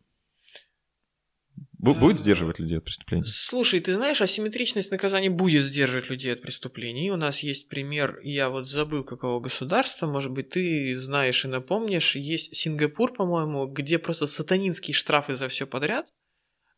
Будет 1.79 2.15
э, 2.15 2.17
сдерживать 2.17 2.59
людей 2.59 2.77
от 2.77 2.83
преступлений? 2.83 3.23
Слушай, 3.25 3.79
ты 3.79 3.93
знаешь, 3.93 4.21
асимметричность 4.21 4.91
наказания 4.91 5.29
будет 5.29 5.63
сдерживать 5.63 6.09
людей 6.09 6.33
от 6.33 6.41
преступлений. 6.41 7.09
У 7.09 7.15
нас 7.15 7.39
есть 7.39 7.69
пример, 7.69 8.19
я 8.21 8.49
вот 8.49 8.67
забыл 8.67 9.05
какого 9.05 9.39
государства, 9.39 10.05
может 10.05 10.31
быть, 10.31 10.49
ты 10.49 10.97
знаешь 10.97 11.45
и 11.45 11.47
напомнишь, 11.47 12.17
есть 12.17 12.55
Сингапур, 12.55 13.13
по-моему, 13.13 13.65
где 13.67 13.97
просто 13.97 14.27
сатанинские 14.27 14.93
штрафы 14.93 15.35
за 15.35 15.47
все 15.47 15.65
подряд. 15.65 16.13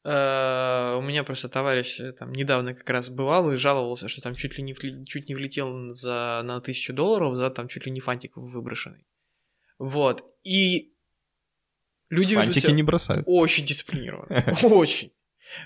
Uh, 0.04 0.97
у 0.97 1.02
меня 1.04 1.24
просто 1.24 1.47
товарищ 1.47 1.99
э, 1.99 2.12
там 2.14 2.32
недавно 2.32 2.74
как 2.74 2.89
раз 2.89 3.10
бывал 3.10 3.52
и 3.52 3.56
жаловался, 3.56 4.08
что 4.08 4.20
там 4.20 4.34
чуть 4.34 4.58
ли 4.58 4.64
не, 4.64 4.74
чуть 5.06 5.30
не 5.30 5.36
влетел 5.36 5.93
за... 5.93 6.41
на 6.43 6.60
тысячу 6.60 6.91
долларов 6.91 7.36
за 7.36 7.52
там 7.52 7.68
чуть 7.68 7.86
ли 7.86 7.91
не 7.91 7.99
фантик 7.99 8.36
выброшенный. 8.36 9.06
Вот. 9.78 10.26
И 10.43 10.95
Люди 12.12 12.36
Фантики 12.36 12.72
не 12.72 12.84
бросают. 12.84 13.24
Очень 13.26 13.66
дисциплинированно. 13.66 14.57
Очень. 14.64 15.12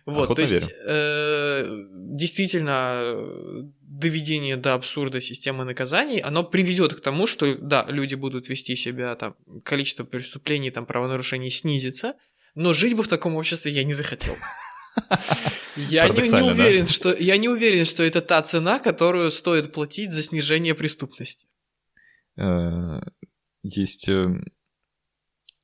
Вот, 0.06 0.36
то 0.36 0.42
есть, 0.42 0.68
э, 0.88 1.86
действительно, 1.94 3.16
доведение 3.82 4.58
до 4.58 4.74
абсурда 4.74 5.22
системы 5.22 5.64
наказаний, 5.64 6.20
оно 6.20 6.44
приведет 6.44 6.94
к 6.94 7.02
тому, 7.02 7.28
что, 7.28 7.56
да, 7.56 7.86
люди 7.88 8.16
будут 8.16 8.50
вести 8.50 8.76
себя, 8.76 9.16
там, 9.16 9.36
количество 9.64 10.04
преступлений, 10.04 10.72
там, 10.72 10.86
правонарушений 10.86 11.52
снизится, 11.52 12.16
но 12.56 12.74
жить 12.74 12.96
бы 12.96 13.04
в 13.04 13.08
таком 13.08 13.36
обществе 13.36 13.72
я 13.72 13.84
не 13.84 13.94
захотел. 13.94 14.36
Я 15.76 16.08
не, 16.08 16.22
не 16.22 16.42
уверен, 16.42 16.86
да? 16.86 16.88
что 16.88 17.14
я 17.14 17.36
не 17.36 17.50
уверен, 17.50 17.84
что 17.84 18.02
это 18.02 18.22
та 18.22 18.42
цена, 18.42 18.80
которую 18.80 19.30
стоит 19.30 19.74
платить 19.74 20.14
за 20.14 20.24
снижение 20.24 20.74
преступности. 20.74 21.48
Э, 22.38 23.02
есть 23.62 24.08
э, 24.08 24.42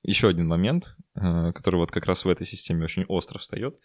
еще 0.03 0.27
один 0.27 0.47
момент, 0.47 0.97
э, 1.15 1.51
который 1.53 1.77
вот 1.77 1.91
как 1.91 2.05
раз 2.05 2.25
в 2.25 2.29
этой 2.29 2.45
системе 2.45 2.85
очень 2.85 3.05
остро 3.05 3.39
встает. 3.39 3.79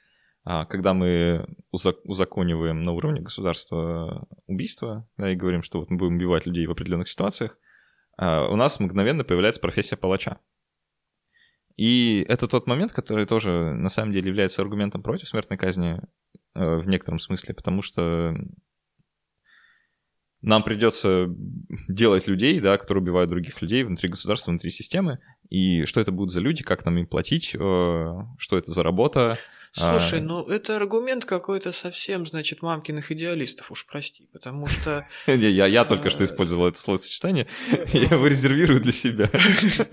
А, 0.49 0.65
когда 0.65 0.95
мы 0.95 1.45
узакониваем 1.73 2.83
на 2.85 2.93
уровне 2.93 3.21
государства 3.21 4.29
убийство, 4.47 5.09
да, 5.17 5.33
и 5.33 5.35
говорим, 5.35 5.65
что 5.65 5.81
вот 5.81 5.91
мы 5.91 5.97
будем 5.97 6.17
убивать 6.17 6.47
людей 6.47 6.67
в 6.67 6.71
определенных 6.71 7.09
ситуациях, 7.09 7.59
а, 8.17 8.47
у 8.49 8.55
нас 8.55 8.79
мгновенно 8.79 9.25
появляется 9.25 9.61
профессия 9.61 9.97
палача. 9.97 10.39
И 11.77 12.25
это 12.29 12.47
тот 12.47 12.69
момент, 12.69 12.93
который 12.93 13.27
тоже 13.27 13.75
на 13.75 13.89
самом 13.89 14.13
деле 14.13 14.29
является 14.29 14.63
аргументом 14.63 15.03
против 15.03 15.29
смертной 15.29 15.59
казни 15.59 16.01
э, 16.55 16.77
в 16.77 16.87
некотором 16.87 17.19
смысле, 17.19 17.53
потому 17.55 17.83
что 17.83 18.35
нам 20.47 20.63
придется 20.63 21.27
делать 21.89 22.29
людей, 22.29 22.61
да, 22.61 22.79
которые 22.79 23.03
убивают 23.03 23.29
других 23.29 23.61
людей 23.61 23.83
внутри 23.83 24.09
государства, 24.09 24.53
внутри 24.53 24.71
системы, 24.71 25.19
и 25.51 25.85
что 25.87 26.01
это 26.01 26.13
будут 26.13 26.31
за 26.31 26.41
люди, 26.41 26.63
как 26.63 26.85
нам 26.85 26.99
им 26.99 27.07
платить, 27.07 27.55
э, 27.55 27.59
что 28.39 28.57
это 28.57 28.71
за 28.71 28.85
работа. 28.85 29.39
Слушай, 29.73 30.21
а... 30.21 30.23
ну 30.23 30.45
это 30.45 30.77
аргумент 30.77 31.25
какой-то 31.25 31.73
совсем, 31.73 32.27
значит, 32.27 32.63
мамкиных 32.63 33.11
идеалистов, 33.11 33.73
уж 33.73 33.87
прости, 33.87 34.29
потому 34.33 34.69
что... 34.69 35.05
Я, 35.27 35.67
я 35.67 35.85
только 35.85 36.11
что 36.11 36.23
использовал 36.23 36.69
это 36.69 36.81
словосочетание, 36.81 37.49
я 37.93 38.03
его 38.03 38.29
резервирую 38.29 38.81
для 38.81 38.93
себя. 38.93 39.29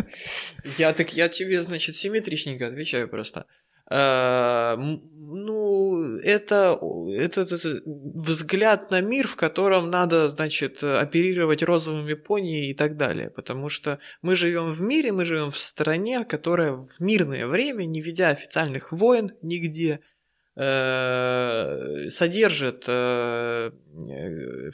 Я 0.77 0.93
так, 0.93 1.13
я 1.13 1.29
тебе, 1.29 1.61
значит, 1.61 1.95
симметричненько 1.95 2.67
отвечаю 2.67 3.09
просто. 3.09 3.47
А, 3.89 4.77
ну, 4.77 6.17
это, 6.19 6.79
это, 7.17 7.41
это 7.41 7.57
взгляд 7.85 8.91
на 8.91 9.01
мир, 9.01 9.27
в 9.27 9.35
котором 9.35 9.89
надо, 9.89 10.29
значит, 10.29 10.83
оперировать 10.83 11.63
розовыми 11.63 12.13
пони 12.13 12.69
и 12.69 12.73
так 12.73 12.97
далее. 12.97 13.29
Потому 13.29 13.69
что 13.69 13.99
мы 14.21 14.35
живем 14.35 14.71
в 14.71 14.81
мире, 14.81 15.11
мы 15.11 15.25
живем 15.25 15.51
в 15.51 15.57
стране, 15.57 16.23
которая 16.23 16.73
в 16.73 16.99
мирное 16.99 17.47
время, 17.47 17.83
не 17.85 18.01
ведя 18.01 18.29
официальных 18.29 18.91
войн 18.91 19.31
нигде, 19.41 19.99
э, 20.55 22.09
содержит 22.09 22.85
э, 22.87 23.71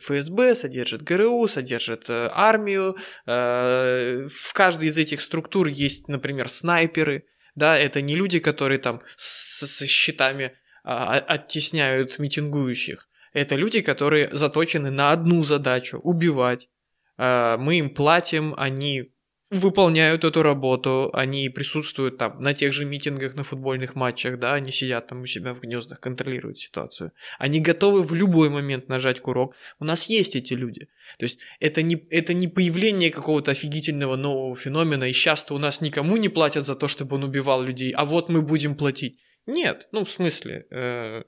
ФСБ, 0.02 0.56
содержит 0.56 1.04
ГРУ, 1.04 1.48
содержит 1.48 2.10
э, 2.10 2.30
армию. 2.34 2.98
Э, 3.26 4.28
в 4.28 4.54
каждой 4.54 4.90
из 4.90 4.98
этих 4.98 5.22
структур 5.22 5.68
есть, 5.68 6.08
например, 6.08 6.50
снайперы. 6.50 7.26
Да, 7.60 7.78
это 7.78 8.02
не 8.02 8.16
люди, 8.16 8.40
которые 8.40 8.80
там 8.80 9.02
с, 9.18 9.68
с 9.68 9.86
щитами 9.86 10.54
а, 10.86 11.18
оттесняют 11.18 12.18
митингующих. 12.18 13.10
Это 13.34 13.58
люди, 13.58 13.82
которые 13.82 14.30
заточены 14.32 14.90
на 14.92 15.12
одну 15.12 15.44
задачу– 15.44 16.00
убивать. 16.04 16.70
А, 17.18 17.58
мы 17.58 17.80
им 17.80 17.90
платим, 17.94 18.54
они 18.58 19.12
выполняют 19.52 20.24
эту 20.24 20.44
работу, 20.44 21.10
они 21.14 21.50
присутствуют 21.50 22.18
там 22.18 22.42
на 22.42 22.54
тех 22.54 22.74
же 22.74 22.86
митингах, 22.86 23.36
на 23.36 23.44
футбольных 23.44 23.96
матчах, 23.96 24.40
да, 24.40 24.54
они 24.54 24.72
сидят 24.72 25.08
там 25.08 25.22
у 25.22 25.26
себя 25.26 25.54
в 25.54 25.62
гнездах, 25.62 26.00
контролируют 26.00 26.60
ситуацию. 26.60 27.12
Они 27.40 27.60
готовы 27.60 28.04
в 28.04 28.14
любой 28.14 28.50
момент 28.50 28.90
нажать 28.90 29.20
курок. 29.20 29.56
У 29.80 29.86
нас 29.86 30.08
есть 30.08 30.36
эти 30.36 30.54
люди. 30.54 30.88
То 31.18 31.26
есть 31.26 31.40
это 31.60 31.82
не, 31.82 31.96
это 32.10 32.34
не 32.34 32.48
появление 32.48 33.12
какого-то 33.12 33.52
офигительного 33.52 34.16
нового 34.16 34.56
феномена, 34.56 35.10
и 35.10 35.14
сейчас-то 35.14 35.56
у 35.56 35.58
нас 35.58 35.82
никому 35.82 36.18
не 36.18 36.30
платят 36.30 36.66
за 36.66 36.76
то, 36.76 36.88
чтобы 36.88 37.16
он 37.16 37.24
убивал 37.24 37.64
людей, 37.64 37.92
а 37.92 38.06
вот 38.06 38.30
мы 38.30 38.42
будем 38.42 38.76
платить. 38.76 39.20
Нет, 39.48 39.88
ну 39.92 40.06
в 40.06 40.12
смысле, 40.12 40.68
э, 40.70 41.24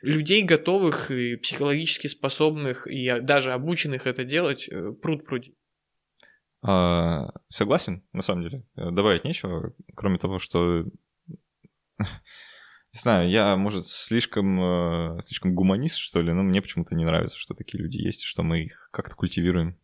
людей 0.00 0.42
готовых 0.42 1.10
и 1.10 1.36
психологически 1.36 2.06
способных 2.06 2.86
и 2.86 3.20
даже 3.20 3.52
обученных 3.52 4.06
это 4.06 4.22
делать 4.22 4.68
э, 4.68 4.92
пруд 5.02 5.26
пруди. 5.26 5.57
А, 6.62 7.30
согласен, 7.48 8.04
на 8.12 8.22
самом 8.22 8.42
деле. 8.42 8.64
Э, 8.76 8.90
добавить 8.90 9.24
нечего, 9.24 9.74
кроме 9.94 10.18
того, 10.18 10.38
что... 10.38 10.84
Не 12.94 13.00
знаю, 13.00 13.28
я, 13.28 13.56
может, 13.56 13.86
слишком, 13.86 14.60
э, 14.60 15.20
слишком 15.20 15.54
гуманист, 15.54 15.96
что 15.98 16.22
ли, 16.22 16.32
но 16.32 16.42
мне 16.42 16.62
почему-то 16.62 16.94
не 16.94 17.04
нравится, 17.04 17.38
что 17.38 17.54
такие 17.54 17.82
люди 17.82 17.98
есть, 17.98 18.22
что 18.22 18.42
мы 18.42 18.62
их 18.62 18.88
как-то 18.92 19.14
культивируем. 19.14 19.78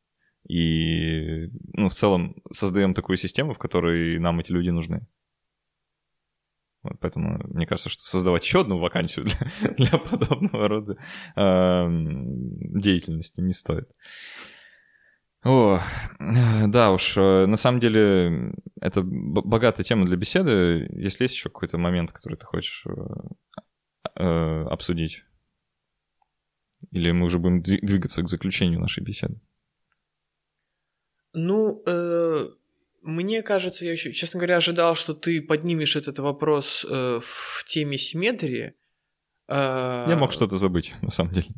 И, 0.48 1.48
ну, 1.74 1.88
в 1.88 1.94
целом 1.94 2.36
создаем 2.50 2.94
такую 2.94 3.18
систему, 3.18 3.52
в 3.52 3.58
которой 3.58 4.18
нам 4.18 4.40
эти 4.40 4.52
люди 4.52 4.70
нужны. 4.70 5.06
Вот 6.82 7.00
поэтому 7.00 7.40
мне 7.48 7.66
кажется, 7.66 7.88
что 7.88 8.06
создавать 8.06 8.44
еще 8.44 8.60
одну 8.60 8.78
вакансию 8.78 9.24
для, 9.24 9.70
для 9.76 9.98
подобного 9.98 10.68
рода 10.68 10.96
э, 11.36 11.86
деятельности 11.88 13.40
не 13.40 13.52
стоит. 13.52 13.90
О, 15.44 15.80
да 16.18 16.92
уж, 16.92 17.16
э, 17.18 17.46
на 17.46 17.56
самом 17.56 17.78
деле 17.78 18.54
это 18.80 19.02
богатая 19.02 19.84
тема 19.84 20.06
для 20.06 20.16
беседы. 20.16 20.88
Если 20.92 21.24
есть 21.24 21.34
еще 21.34 21.50
какой-то 21.50 21.76
момент, 21.76 22.12
который 22.12 22.38
ты 22.38 22.46
хочешь 22.46 22.84
э, 22.86 22.92
э, 24.16 24.64
обсудить? 24.70 25.22
Или 26.92 27.10
мы 27.12 27.26
уже 27.26 27.38
будем 27.38 27.62
двигаться 27.62 28.22
к 28.22 28.28
заключению 28.28 28.80
нашей 28.80 29.02
беседы? 29.02 29.38
Ну, 31.34 31.82
э, 31.86 32.48
мне 33.02 33.42
кажется, 33.42 33.84
я 33.84 33.92
еще, 33.92 34.12
честно 34.12 34.38
говоря, 34.38 34.56
ожидал, 34.56 34.94
что 34.94 35.12
ты 35.12 35.42
поднимешь 35.42 35.96
этот 35.96 36.20
вопрос 36.20 36.86
э, 36.88 37.20
в 37.22 37.64
теме 37.66 37.98
симметрии. 37.98 38.74
Э, 39.48 40.06
я 40.08 40.16
мог 40.16 40.32
что-то 40.32 40.56
забыть, 40.56 40.94
на 41.02 41.10
самом 41.10 41.32
деле. 41.34 41.48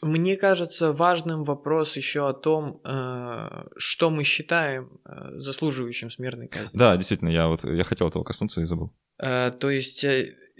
Мне 0.00 0.36
кажется 0.36 0.92
важным 0.92 1.42
вопрос 1.42 1.96
еще 1.96 2.28
о 2.28 2.32
том, 2.32 2.80
э, 2.84 3.66
что 3.76 4.10
мы 4.10 4.22
считаем 4.22 5.00
э, 5.04 5.38
заслуживающим 5.38 6.10
смертной 6.10 6.48
казни. 6.48 6.78
Да, 6.78 6.96
действительно, 6.96 7.30
я 7.30 7.48
вот 7.48 7.64
я 7.64 7.82
хотел 7.82 8.08
этого 8.08 8.22
коснуться 8.22 8.60
и 8.60 8.64
забыл. 8.64 8.92
Э, 9.20 9.50
то 9.50 9.70
есть 9.70 10.04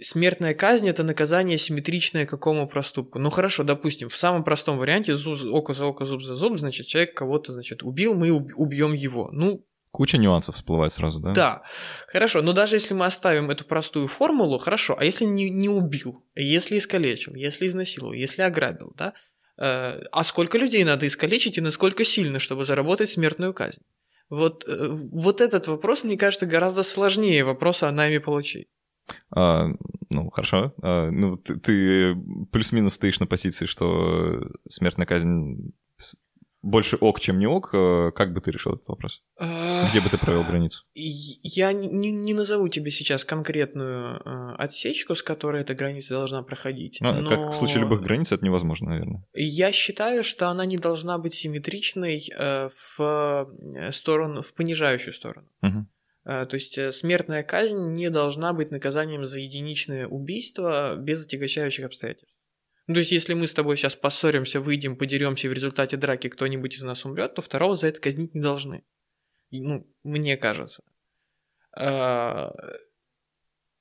смертная 0.01 0.53
казнь 0.53 0.89
это 0.89 1.03
наказание 1.03 1.57
симметричное 1.57 2.25
какому 2.25 2.67
проступку. 2.67 3.19
Ну 3.19 3.29
хорошо, 3.29 3.63
допустим, 3.63 4.09
в 4.09 4.17
самом 4.17 4.43
простом 4.43 4.77
варианте 4.77 5.15
зуб, 5.15 5.39
око 5.51 5.73
за 5.73 5.85
око, 5.85 6.05
зуб 6.05 6.21
за 6.21 6.35
зуб, 6.35 6.57
значит 6.57 6.87
человек 6.87 7.15
кого-то 7.15 7.53
значит 7.53 7.83
убил, 7.83 8.15
мы 8.15 8.31
убьем 8.31 8.93
его. 8.93 9.29
Ну 9.31 9.65
Куча 9.91 10.19
нюансов 10.19 10.55
всплывает 10.55 10.93
сразу, 10.93 11.19
да? 11.19 11.33
Да. 11.33 11.63
Хорошо, 12.07 12.43
но 12.43 12.53
даже 12.53 12.75
если 12.75 12.93
мы 12.93 13.05
оставим 13.05 13.49
эту 13.49 13.65
простую 13.65 14.07
формулу, 14.07 14.59
хорошо, 14.59 14.95
а 14.97 15.03
если 15.03 15.25
не, 15.25 15.49
не 15.49 15.67
убил, 15.67 16.23
если 16.35 16.77
искалечил, 16.77 17.33
если 17.33 17.65
изнасиловал, 17.65 18.13
если 18.13 18.43
ограбил, 18.43 18.93
да? 18.95 19.13
Э, 19.59 20.01
а 20.11 20.23
сколько 20.23 20.57
людей 20.57 20.83
надо 20.83 21.05
искалечить 21.05 21.57
и 21.57 21.61
насколько 21.61 22.05
сильно, 22.05 22.39
чтобы 22.39 22.65
заработать 22.65 23.09
смертную 23.09 23.53
казнь? 23.53 23.81
Вот, 24.29 24.63
э, 24.67 24.87
вот 24.89 25.41
этот 25.41 25.67
вопрос, 25.67 26.03
мне 26.03 26.17
кажется, 26.17 26.45
гораздо 26.45 26.83
сложнее 26.83 27.43
вопроса 27.43 27.89
о 27.89 27.91
найме 27.91 28.19
палачей. 28.19 28.69
А, 29.35 29.67
ну, 30.09 30.29
хорошо. 30.29 30.73
А, 30.81 31.09
ну, 31.11 31.35
ты, 31.35 31.59
ты 31.59 32.15
плюс-минус 32.51 32.93
стоишь 32.93 33.19
на 33.19 33.27
позиции, 33.27 33.65
что 33.65 34.39
смертная 34.67 35.07
казнь 35.07 35.73
больше 36.61 36.97
ок, 36.97 37.19
чем 37.19 37.39
не 37.39 37.47
ок, 37.47 37.69
э, 37.73 38.11
как 38.13 38.33
бы 38.33 38.41
ты 38.41 38.51
решил 38.51 38.73
этот 38.73 38.87
вопрос? 38.87 39.23
Где 39.37 40.01
бы 40.01 40.09
ты 40.09 40.17
провел 40.17 40.43
границу? 40.43 40.83
Я 40.93 41.71
не, 41.71 42.11
не 42.11 42.33
назову 42.33 42.67
тебе 42.67 42.91
сейчас 42.91 43.23
конкретную 43.23 44.17
э, 44.17 44.55
отсечку, 44.57 45.15
с 45.15 45.23
которой 45.23 45.61
эта 45.61 45.73
граница 45.73 46.15
должна 46.15 46.43
проходить. 46.43 46.97
Ну, 46.99 47.21
но... 47.21 47.29
как 47.29 47.39
в 47.51 47.53
случае 47.53 47.79
любых 47.79 48.01
границ, 48.01 48.31
это 48.31 48.43
невозможно, 48.43 48.89
наверное. 48.89 49.23
Я 49.33 49.71
считаю, 49.71 50.23
что 50.23 50.49
она 50.49 50.65
не 50.65 50.77
должна 50.77 51.17
быть 51.17 51.33
симметричной 51.33 52.29
э, 52.37 52.69
в 52.97 53.49
сторону, 53.91 54.41
в 54.41 54.53
понижающую 54.53 55.13
сторону. 55.13 55.47
Угу. 55.61 55.85
То 56.25 56.49
есть 56.51 56.93
смертная 56.93 57.43
казнь 57.43 57.93
не 57.93 58.09
должна 58.09 58.53
быть 58.53 58.69
наказанием 58.69 59.25
за 59.25 59.39
единичное 59.39 60.05
убийство 60.07 60.95
без 60.97 61.25
отягощающих 61.25 61.85
обстоятельств. 61.85 62.35
Ну, 62.89 62.95
то 62.95 63.01
есть, 63.01 63.11
если 63.11 63.35
мы 63.35 63.45
с 63.45 63.53
тобой 63.53 63.77
сейчас 63.77 63.95
поссоримся, 63.95 64.59
выйдем, 64.59 64.95
подеремся, 64.95 65.45
и 65.45 65.49
в 65.51 65.53
результате 65.53 65.95
драки 65.95 66.27
кто-нибудь 66.27 66.73
из 66.73 66.81
нас 66.81 67.05
умрет, 67.05 67.35
то 67.35 67.43
второго 67.43 67.75
за 67.75 67.85
это 67.85 68.01
казнить 68.01 68.33
не 68.33 68.41
должны. 68.41 68.83
Ну, 69.51 69.87
мне 70.01 70.37
кажется. 70.37 70.81
А, 71.71 72.51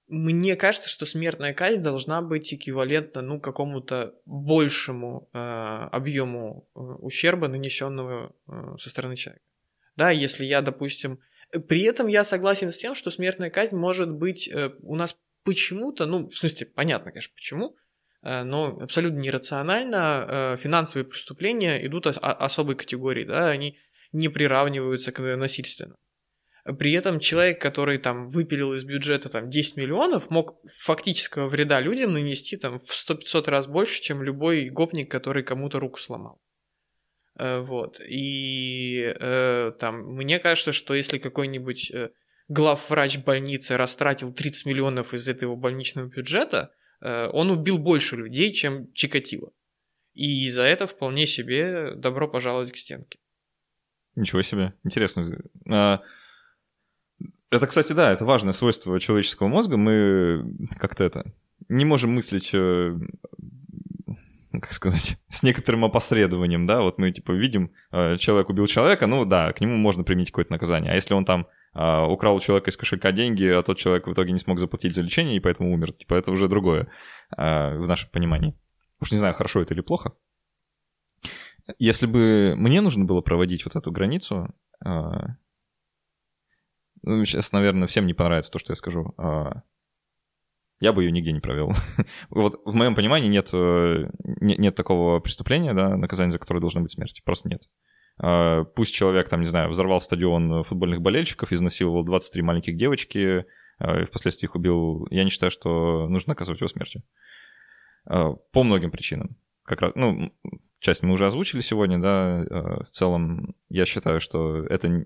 мне 0.08 0.56
кажется, 0.56 0.90
что 0.90 1.06
смертная 1.06 1.54
казнь 1.54 1.80
должна 1.80 2.20
быть 2.20 2.52
эквивалентна, 2.52 3.22
ну, 3.22 3.40
какому-то 3.40 4.14
большему 4.26 5.30
э, 5.32 5.38
объему 5.38 6.68
э, 6.74 6.78
ущерба, 6.78 7.48
нанесенного 7.48 8.36
э, 8.46 8.76
со 8.78 8.90
стороны 8.90 9.16
человека. 9.16 9.46
Да, 9.96 10.10
если 10.10 10.44
я, 10.44 10.60
допустим... 10.60 11.18
При 11.66 11.80
этом 11.80 12.08
я 12.08 12.24
согласен 12.24 12.70
с 12.70 12.76
тем, 12.76 12.94
что 12.94 13.10
смертная 13.10 13.48
казнь 13.48 13.74
может 13.74 14.10
быть 14.10 14.48
э, 14.48 14.74
у 14.82 14.96
нас 14.96 15.16
почему-то, 15.44 16.04
ну, 16.04 16.28
в 16.28 16.36
смысле, 16.36 16.66
понятно, 16.66 17.10
конечно, 17.10 17.32
почему, 17.34 17.74
но 18.22 18.78
абсолютно 18.80 19.18
нерационально 19.18 20.26
э, 20.28 20.56
финансовые 20.58 21.06
преступления 21.06 21.84
идут 21.86 22.06
особой 22.06 22.74
категории, 22.74 23.24
да, 23.24 23.48
они 23.48 23.78
не 24.12 24.28
приравниваются 24.28 25.12
к 25.12 25.20
насильственным. 25.36 25.96
При 26.78 26.92
этом 26.92 27.20
человек, 27.20 27.60
который 27.62 27.98
там 27.98 28.28
выпилил 28.28 28.74
из 28.74 28.84
бюджета 28.84 29.28
там 29.28 29.48
10 29.48 29.76
миллионов, 29.76 30.28
мог 30.30 30.60
фактического 30.82 31.46
вреда 31.48 31.80
людям 31.80 32.12
нанести 32.12 32.56
там 32.56 32.80
в 32.80 32.90
100-500 32.90 33.48
раз 33.48 33.66
больше, 33.66 34.02
чем 34.02 34.22
любой 34.22 34.68
гопник, 34.68 35.10
который 35.10 35.44
кому-то 35.44 35.78
руку 35.78 35.98
сломал. 35.98 36.40
Э, 37.38 37.60
вот. 37.60 38.00
И 38.00 39.14
э, 39.18 39.72
там, 39.78 40.14
мне 40.14 40.40
кажется, 40.40 40.72
что 40.72 40.94
если 40.94 41.18
какой-нибудь 41.18 41.90
э, 41.92 42.10
главврач 42.48 43.18
больницы 43.18 43.76
растратил 43.76 44.32
30 44.34 44.66
миллионов 44.66 45.14
из 45.14 45.28
этого 45.28 45.54
больничного 45.54 46.08
бюджета, 46.08 46.72
Э, 46.72 46.78
он 47.00 47.50
убил 47.50 47.78
больше 47.78 48.16
людей, 48.16 48.52
чем 48.52 48.92
Чикатило. 48.92 49.52
И 50.14 50.50
за 50.50 50.62
это 50.62 50.86
вполне 50.86 51.26
себе 51.26 51.94
добро 51.94 52.26
пожаловать 52.26 52.72
к 52.72 52.76
стенке. 52.76 53.18
Ничего 54.16 54.42
себе, 54.42 54.74
интересно. 54.82 55.40
А, 55.70 56.00
это, 57.50 57.66
кстати, 57.68 57.92
да, 57.92 58.10
это 58.10 58.24
важное 58.24 58.52
свойство 58.52 58.98
человеческого 58.98 59.46
мозга. 59.46 59.76
Мы 59.76 60.44
как-то 60.80 61.04
это 61.04 61.32
не 61.68 61.84
можем 61.84 62.10
мыслить, 62.10 62.50
э, 62.52 62.98
как 64.52 64.72
сказать, 64.72 65.18
с 65.28 65.44
некоторым 65.44 65.84
опосредованием, 65.84 66.66
да, 66.66 66.82
вот 66.82 66.98
мы 66.98 67.12
типа 67.12 67.30
видим, 67.30 67.70
э, 67.92 68.16
человек 68.16 68.50
убил 68.50 68.66
человека, 68.66 69.06
ну 69.06 69.24
да, 69.24 69.52
к 69.52 69.60
нему 69.60 69.76
можно 69.76 70.02
применить 70.02 70.30
какое-то 70.30 70.50
наказание. 70.50 70.92
А 70.92 70.96
если 70.96 71.14
он 71.14 71.24
там 71.24 71.46
украл 71.74 72.36
у 72.36 72.40
человека 72.40 72.70
из 72.70 72.76
кошелька 72.76 73.12
деньги, 73.12 73.44
а 73.44 73.62
тот 73.62 73.78
человек 73.78 74.06
в 74.06 74.12
итоге 74.12 74.32
не 74.32 74.38
смог 74.38 74.58
заплатить 74.58 74.94
за 74.94 75.02
лечение 75.02 75.36
и 75.36 75.40
поэтому 75.40 75.72
умер. 75.72 75.92
Типа 75.92 76.14
это 76.14 76.30
уже 76.30 76.48
другое 76.48 76.88
а, 77.36 77.76
в 77.76 77.86
нашем 77.86 78.10
понимании. 78.10 78.58
Уж 79.00 79.12
не 79.12 79.18
знаю, 79.18 79.34
хорошо 79.34 79.62
это 79.62 79.74
или 79.74 79.80
плохо. 79.80 80.12
Если 81.78 82.06
бы 82.06 82.54
мне 82.56 82.80
нужно 82.80 83.04
было 83.04 83.20
проводить 83.20 83.64
вот 83.64 83.76
эту 83.76 83.92
границу, 83.92 84.48
а, 84.84 85.36
ну, 87.02 87.24
сейчас, 87.24 87.52
наверное, 87.52 87.86
всем 87.86 88.06
не 88.06 88.14
понравится 88.14 88.50
то, 88.50 88.58
что 88.58 88.72
я 88.72 88.76
скажу. 88.76 89.14
Я 90.80 90.92
бы 90.92 91.02
ее 91.02 91.10
нигде 91.10 91.32
не 91.32 91.40
провел. 91.40 91.72
вот 92.30 92.60
в 92.64 92.72
моем 92.72 92.94
понимании 92.94 93.28
нет, 93.28 93.50
э, 93.52 94.10
нет, 94.22 94.58
нет 94.58 94.74
такого 94.76 95.18
преступления, 95.18 95.74
да, 95.74 95.96
наказания 95.96 96.30
за 96.30 96.38
которое 96.38 96.60
должна 96.60 96.82
быть 96.82 96.92
смерть. 96.92 97.20
Просто 97.24 97.48
нет. 97.48 97.62
Пусть 98.74 98.94
человек, 98.94 99.28
там, 99.28 99.40
не 99.40 99.46
знаю, 99.46 99.70
взорвал 99.70 100.00
стадион 100.00 100.64
футбольных 100.64 101.00
болельщиков, 101.00 101.52
изнасиловал 101.52 102.04
23 102.04 102.42
маленьких 102.42 102.76
девочки, 102.76 103.46
и 103.80 104.04
впоследствии 104.06 104.46
их 104.46 104.56
убил, 104.56 105.06
я 105.10 105.22
не 105.22 105.30
считаю, 105.30 105.52
что 105.52 106.08
нужно 106.08 106.32
наказывать 106.32 106.60
его 106.60 106.68
смертью. 106.68 107.02
По 108.04 108.62
многим 108.64 108.90
причинам. 108.90 109.36
Как 109.62 109.82
раз, 109.82 109.92
ну, 109.94 110.32
часть 110.80 111.04
мы 111.04 111.12
уже 111.12 111.26
озвучили 111.26 111.60
сегодня, 111.60 112.00
да, 112.00 112.44
в 112.84 112.90
целом 112.90 113.54
я 113.68 113.86
считаю, 113.86 114.18
что 114.18 114.64
это 114.64 115.04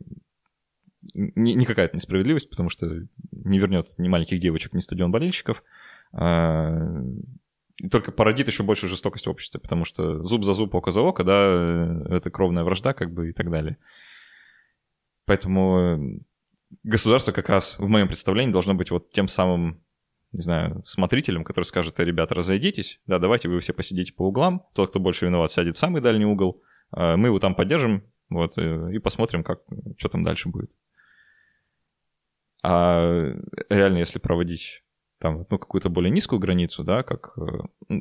не, 1.15 1.55
не 1.55 1.65
какая-то 1.65 1.97
несправедливость, 1.97 2.49
потому 2.49 2.71
что 2.71 3.07
не 3.33 3.59
вернет 3.59 3.87
ни 3.99 4.09
маленьких 4.09 4.39
девочек, 4.39 4.73
ни 4.73 4.81
стадион 4.81 5.11
болельщиков, 5.11 5.63
а, 6.13 7.03
и 7.79 7.89
только 7.89 8.13
породит 8.13 8.49
еще 8.49 8.63
больше 8.63 8.89
жестокости 8.89 9.29
в 9.29 9.31
обществе, 9.31 9.61
потому 9.61 9.85
что 9.85 10.23
зуб 10.23 10.45
за 10.45 10.55
зуб, 10.55 10.75
око 10.75 10.91
за 10.91 11.01
око, 11.01 11.25
да, 11.25 12.05
это 12.11 12.31
кровная 12.31 12.65
вражда, 12.65 12.93
как 12.93 13.13
бы, 13.13 13.31
и 13.31 13.33
так 13.33 13.51
далее. 13.51 13.77
Поэтому 15.25 16.21
государство 16.83 17.33
как 17.33 17.49
раз, 17.49 17.79
в 17.79 17.89
моем 17.89 18.09
представлении, 18.09 18.53
должно 18.53 18.75
быть 18.75 18.91
вот 18.91 19.11
тем 19.11 19.29
самым, 19.29 19.83
не 20.33 20.41
знаю, 20.41 20.83
смотрителем, 20.85 21.45
который 21.45 21.65
скажет, 21.65 21.99
э, 22.01 22.05
ребята, 22.05 22.35
разойдитесь, 22.35 23.01
да, 23.07 23.19
давайте 23.19 23.49
вы 23.49 23.61
все 23.61 23.73
посидите 23.73 24.13
по 24.13 24.27
углам, 24.27 24.67
тот, 24.75 24.91
кто 24.91 25.01
больше 25.01 25.27
виноват, 25.27 25.51
сядет 25.51 25.77
в 25.77 25.81
самый 25.81 26.01
дальний 26.01 26.27
угол, 26.27 26.63
мы 26.95 27.29
его 27.29 27.39
там 27.39 27.55
поддержим, 27.55 28.05
вот, 28.33 28.57
э, 28.57 28.95
и 28.95 28.99
посмотрим, 28.99 29.45
как, 29.45 29.61
что 29.99 30.09
там 30.09 30.25
дальше 30.25 30.49
будет. 30.49 30.71
А 32.63 33.35
реально, 33.69 33.99
если 33.99 34.19
проводить 34.19 34.82
там, 35.23 35.47
ну, 35.49 35.59
какую-то 35.59 35.89
более 35.89 36.11
низкую 36.11 36.41
границу, 36.41 36.83
да, 36.83 37.05
как, 37.05 37.33
э, 37.39 37.95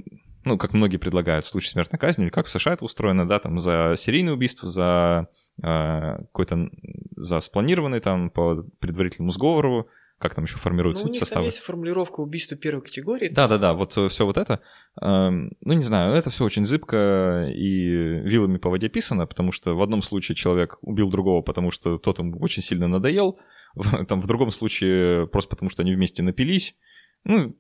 ну, 0.44 0.58
как 0.58 0.74
многие 0.74 0.98
предлагают 0.98 1.46
в 1.46 1.50
случае 1.50 1.70
смертной 1.70 2.00
казни, 2.00 2.24
или 2.24 2.32
как 2.32 2.48
в 2.48 2.50
США 2.50 2.74
это 2.74 2.84
устроено, 2.84 3.28
да, 3.28 3.40
там, 3.40 3.60
за 3.60 3.94
серийное 3.96 4.34
убийство, 4.34 4.68
за 4.68 5.28
э, 5.62 5.64
какой-то, 5.64 6.70
за 7.16 7.40
спланированный 7.40 8.00
там 8.00 8.32
по 8.32 8.66
предварительному 8.80 9.32
сговору, 9.32 9.88
как 10.18 10.34
там 10.34 10.46
еще 10.46 10.58
формируются 10.58 11.08
ну, 11.08 11.14
составы. 11.14 11.42
Там 11.42 11.46
есть 11.46 11.60
формулировка 11.60 12.22
убийства 12.22 12.58
первой 12.58 12.82
категории. 12.82 13.30
Да, 13.30 13.48
да, 13.48 13.60
да, 13.60 13.74
вот 13.74 13.96
э, 13.98 14.08
все 14.08 14.26
вот 14.26 14.38
это. 14.38 14.62
Э, 15.00 15.30
ну, 15.30 15.74
не 15.74 15.84
знаю, 15.84 16.16
это 16.16 16.32
все 16.32 16.44
очень 16.44 16.66
зыбко 16.66 17.48
и 17.54 17.86
вилами 18.24 18.58
по 18.58 18.72
воде 18.72 18.90
писано, 18.90 19.28
потому 19.28 19.52
что 19.52 19.76
в 19.76 19.82
одном 19.82 20.02
случае 20.02 20.36
человек 20.36 20.80
убил 20.82 21.12
другого, 21.12 21.44
потому 21.44 21.70
что 21.70 22.00
тот 22.00 22.18
ему 22.18 22.40
очень 22.40 22.64
сильно 22.64 22.88
надоел, 22.88 23.40
там 24.08 24.22
в 24.22 24.28
другом 24.28 24.50
случае 24.50 25.28
просто 25.28 25.52
потому, 25.52 25.70
что 25.70 25.84
они 25.84 25.94
вместе 25.94 26.24
напились, 26.24 26.76
ну, 27.24 27.56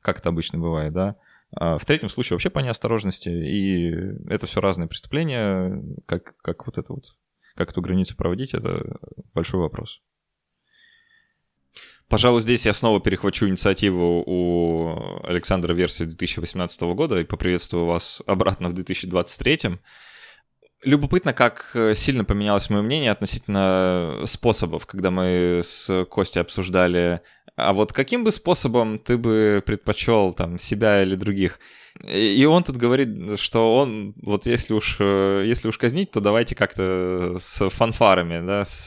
как 0.00 0.18
это 0.18 0.28
обычно 0.28 0.58
бывает, 0.58 0.92
да. 0.92 1.16
А 1.54 1.78
в 1.78 1.84
третьем 1.84 2.08
случае 2.08 2.34
вообще 2.34 2.50
по 2.50 2.60
неосторожности, 2.60 3.28
и 3.28 3.90
это 4.28 4.46
все 4.46 4.60
разные 4.60 4.88
преступления, 4.88 5.82
как, 6.06 6.36
как 6.38 6.66
вот 6.66 6.78
это 6.78 6.92
вот, 6.92 7.14
как 7.54 7.70
эту 7.70 7.82
границу 7.82 8.16
проводить, 8.16 8.54
это 8.54 8.98
большой 9.34 9.60
вопрос. 9.60 10.00
Пожалуй, 12.08 12.42
здесь 12.42 12.66
я 12.66 12.72
снова 12.74 13.00
перехвачу 13.00 13.48
инициативу 13.48 14.22
у 14.26 15.24
Александра 15.24 15.72
версии 15.72 16.04
2018 16.04 16.82
года 16.94 17.18
и 17.18 17.24
поприветствую 17.24 17.86
вас 17.86 18.22
обратно 18.26 18.68
в 18.68 18.74
2023. 18.74 19.78
Любопытно, 20.84 21.32
как 21.32 21.70
э, 21.74 21.94
сильно 21.94 22.24
поменялось 22.24 22.68
мое 22.68 22.82
мнение 22.82 23.12
относительно 23.12 24.22
способов, 24.24 24.86
когда 24.86 25.12
мы 25.12 25.60
с 25.62 26.04
Костей 26.06 26.40
обсуждали, 26.40 27.20
а 27.56 27.72
вот 27.72 27.92
каким 27.92 28.24
бы 28.24 28.32
способом 28.32 28.98
ты 28.98 29.16
бы 29.16 29.62
предпочел 29.64 30.32
там 30.32 30.58
себя 30.58 31.02
или 31.02 31.14
других? 31.14 31.60
И 32.08 32.44
он 32.46 32.64
тут 32.64 32.76
говорит, 32.78 33.38
что 33.38 33.76
он, 33.76 34.14
вот 34.22 34.46
если 34.46 34.74
уж, 34.74 34.96
э, 34.98 35.44
если 35.46 35.68
уж 35.68 35.78
казнить, 35.78 36.10
то 36.10 36.20
давайте 36.20 36.54
как-то 36.54 37.36
с 37.38 37.68
фанфарами, 37.68 38.44
да, 38.44 38.64
с 38.64 38.86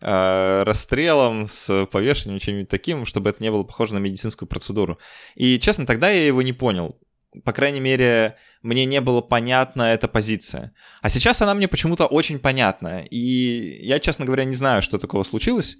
э, 0.00 0.62
расстрелом, 0.64 1.46
с 1.48 1.86
повешением, 1.86 2.40
чем-нибудь 2.40 2.68
таким, 2.68 3.06
чтобы 3.06 3.30
это 3.30 3.42
не 3.42 3.50
было 3.50 3.62
похоже 3.62 3.94
на 3.94 3.98
медицинскую 3.98 4.48
процедуру. 4.48 4.98
И, 5.36 5.58
честно, 5.58 5.86
тогда 5.86 6.10
я 6.10 6.26
его 6.26 6.42
не 6.42 6.52
понял 6.52 6.98
по 7.44 7.52
крайней 7.52 7.80
мере, 7.80 8.36
мне 8.62 8.84
не 8.84 9.00
было 9.00 9.20
понятна 9.20 9.92
эта 9.92 10.08
позиция. 10.08 10.72
А 11.02 11.08
сейчас 11.08 11.42
она 11.42 11.54
мне 11.54 11.68
почему-то 11.68 12.06
очень 12.06 12.38
понятна. 12.38 13.04
И 13.10 13.78
я, 13.82 13.98
честно 13.98 14.24
говоря, 14.24 14.44
не 14.44 14.54
знаю, 14.54 14.82
что 14.82 14.98
такого 14.98 15.24
случилось. 15.24 15.76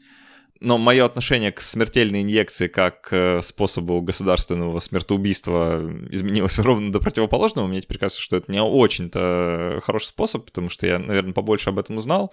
Но 0.61 0.77
мое 0.77 1.05
отношение 1.05 1.53
к 1.53 1.61
смертельной 1.61 2.23
инъекции 2.23 2.67
как 2.67 3.03
к 3.03 3.41
способу 3.43 4.01
государственного 4.03 4.81
смертоубийства 4.81 5.81
изменилось 6.11 6.59
ровно 6.59 6.93
до 6.93 7.01
противоположного. 7.01 7.67
Мне 7.67 7.81
теперь 7.81 7.99
кажется, 7.99 8.21
что 8.21 8.37
это 8.37 8.51
не 8.51 8.61
очень-то 8.61 9.81
хороший 9.85 10.07
способ, 10.07 10.45
потому 10.47 10.69
что 10.69 10.87
я, 10.87 10.99
наверное, 10.99 11.33
побольше 11.33 11.71
об 11.71 11.79
этом 11.79 11.97
узнал 11.97 12.33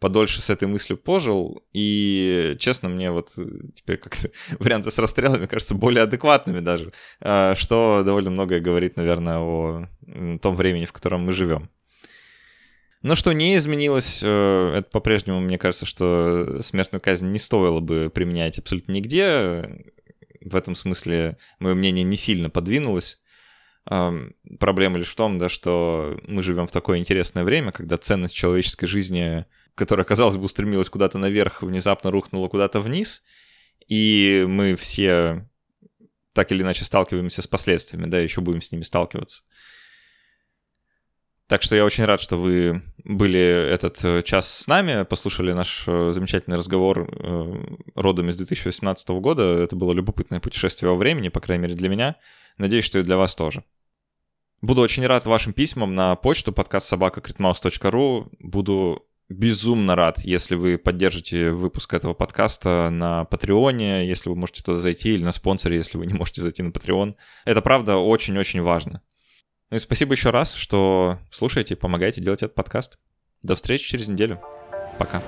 подольше 0.00 0.40
с 0.40 0.50
этой 0.50 0.66
мыслью 0.66 0.96
пожил, 0.96 1.62
и, 1.72 2.56
честно, 2.58 2.88
мне 2.88 3.10
вот 3.10 3.32
э, 3.36 3.44
теперь 3.74 3.98
как-то 3.98 4.30
варианты 4.58 4.90
с 4.90 4.98
расстрелами 4.98 5.46
кажутся 5.46 5.74
более 5.74 6.02
адекватными 6.02 6.60
даже, 6.60 6.92
а, 7.20 7.54
что 7.54 8.02
довольно 8.04 8.30
многое 8.30 8.60
говорит, 8.60 8.96
наверное, 8.96 9.38
о 9.38 9.88
том 10.40 10.56
времени, 10.56 10.86
в 10.86 10.92
котором 10.92 11.20
мы 11.26 11.32
живем. 11.32 11.70
Но 13.02 13.14
что 13.14 13.32
не 13.32 13.56
изменилось, 13.56 14.20
э, 14.22 14.74
это 14.78 14.90
по-прежнему, 14.90 15.40
мне 15.40 15.58
кажется, 15.58 15.86
что 15.86 16.60
смертную 16.60 17.00
казнь 17.00 17.28
не 17.28 17.38
стоило 17.38 17.80
бы 17.80 18.10
применять 18.12 18.58
абсолютно 18.58 18.92
нигде. 18.92 19.84
В 20.40 20.56
этом 20.56 20.74
смысле 20.74 21.36
мое 21.58 21.74
мнение 21.74 22.04
не 22.04 22.16
сильно 22.16 22.48
подвинулось. 22.50 23.20
Проблема 23.84 24.98
лишь 24.98 25.08
в 25.08 25.16
том, 25.16 25.38
да, 25.38 25.48
что 25.48 26.18
мы 26.26 26.42
живем 26.42 26.66
в 26.66 26.72
такое 26.72 26.98
интересное 26.98 27.44
время, 27.44 27.72
когда 27.72 27.96
ценность 27.96 28.34
человеческой 28.34 28.86
жизни 28.86 29.46
которая, 29.80 30.04
казалось 30.04 30.36
бы, 30.36 30.44
устремилась 30.44 30.90
куда-то 30.90 31.16
наверх, 31.16 31.62
внезапно 31.62 32.10
рухнула 32.10 32.48
куда-то 32.48 32.82
вниз, 32.82 33.22
и 33.88 34.44
мы 34.46 34.76
все 34.76 35.48
так 36.34 36.52
или 36.52 36.60
иначе 36.60 36.84
сталкиваемся 36.84 37.40
с 37.40 37.46
последствиями, 37.46 38.04
да, 38.04 38.18
еще 38.18 38.42
будем 38.42 38.60
с 38.60 38.70
ними 38.70 38.82
сталкиваться. 38.82 39.42
Так 41.46 41.62
что 41.62 41.74
я 41.74 41.86
очень 41.86 42.04
рад, 42.04 42.20
что 42.20 42.36
вы 42.36 42.82
были 43.04 43.40
этот 43.40 44.04
э, 44.04 44.22
час 44.22 44.52
с 44.52 44.66
нами, 44.66 45.04
послушали 45.04 45.52
наш 45.52 45.84
э, 45.86 46.12
замечательный 46.12 46.58
разговор 46.58 47.08
э, 47.10 47.76
родом 47.94 48.28
из 48.28 48.36
2018 48.36 49.08
года. 49.08 49.42
Это 49.42 49.76
было 49.76 49.94
любопытное 49.94 50.40
путешествие 50.40 50.90
во 50.90 50.96
времени, 50.98 51.30
по 51.30 51.40
крайней 51.40 51.62
мере 51.62 51.74
для 51.74 51.88
меня. 51.88 52.16
Надеюсь, 52.58 52.84
что 52.84 52.98
и 52.98 53.02
для 53.02 53.16
вас 53.16 53.34
тоже. 53.34 53.64
Буду 54.60 54.82
очень 54.82 55.06
рад 55.06 55.24
вашим 55.24 55.54
письмам 55.54 55.94
на 55.94 56.14
почту 56.16 56.52
подкаст 56.52 56.86
собака 56.86 57.22
Буду 58.38 59.09
безумно 59.30 59.94
рад, 59.94 60.18
если 60.24 60.56
вы 60.56 60.76
поддержите 60.76 61.52
выпуск 61.52 61.94
этого 61.94 62.12
подкаста 62.14 62.90
на 62.90 63.24
Патреоне, 63.24 64.06
если 64.06 64.28
вы 64.28 64.36
можете 64.36 64.62
туда 64.62 64.80
зайти, 64.80 65.14
или 65.14 65.24
на 65.24 65.32
спонсоре, 65.32 65.76
если 65.76 65.96
вы 65.96 66.06
не 66.06 66.14
можете 66.14 66.42
зайти 66.42 66.62
на 66.62 66.70
Patreon. 66.70 67.14
Это 67.44 67.62
правда 67.62 67.96
очень-очень 67.96 68.60
важно. 68.60 69.02
Ну 69.70 69.76
и 69.76 69.80
спасибо 69.80 70.14
еще 70.14 70.30
раз, 70.30 70.54
что 70.54 71.18
слушаете, 71.30 71.76
помогаете 71.76 72.20
делать 72.20 72.42
этот 72.42 72.56
подкаст. 72.56 72.98
До 73.42 73.54
встречи 73.54 73.88
через 73.88 74.08
неделю. 74.08 74.40
Пока. 74.98 75.22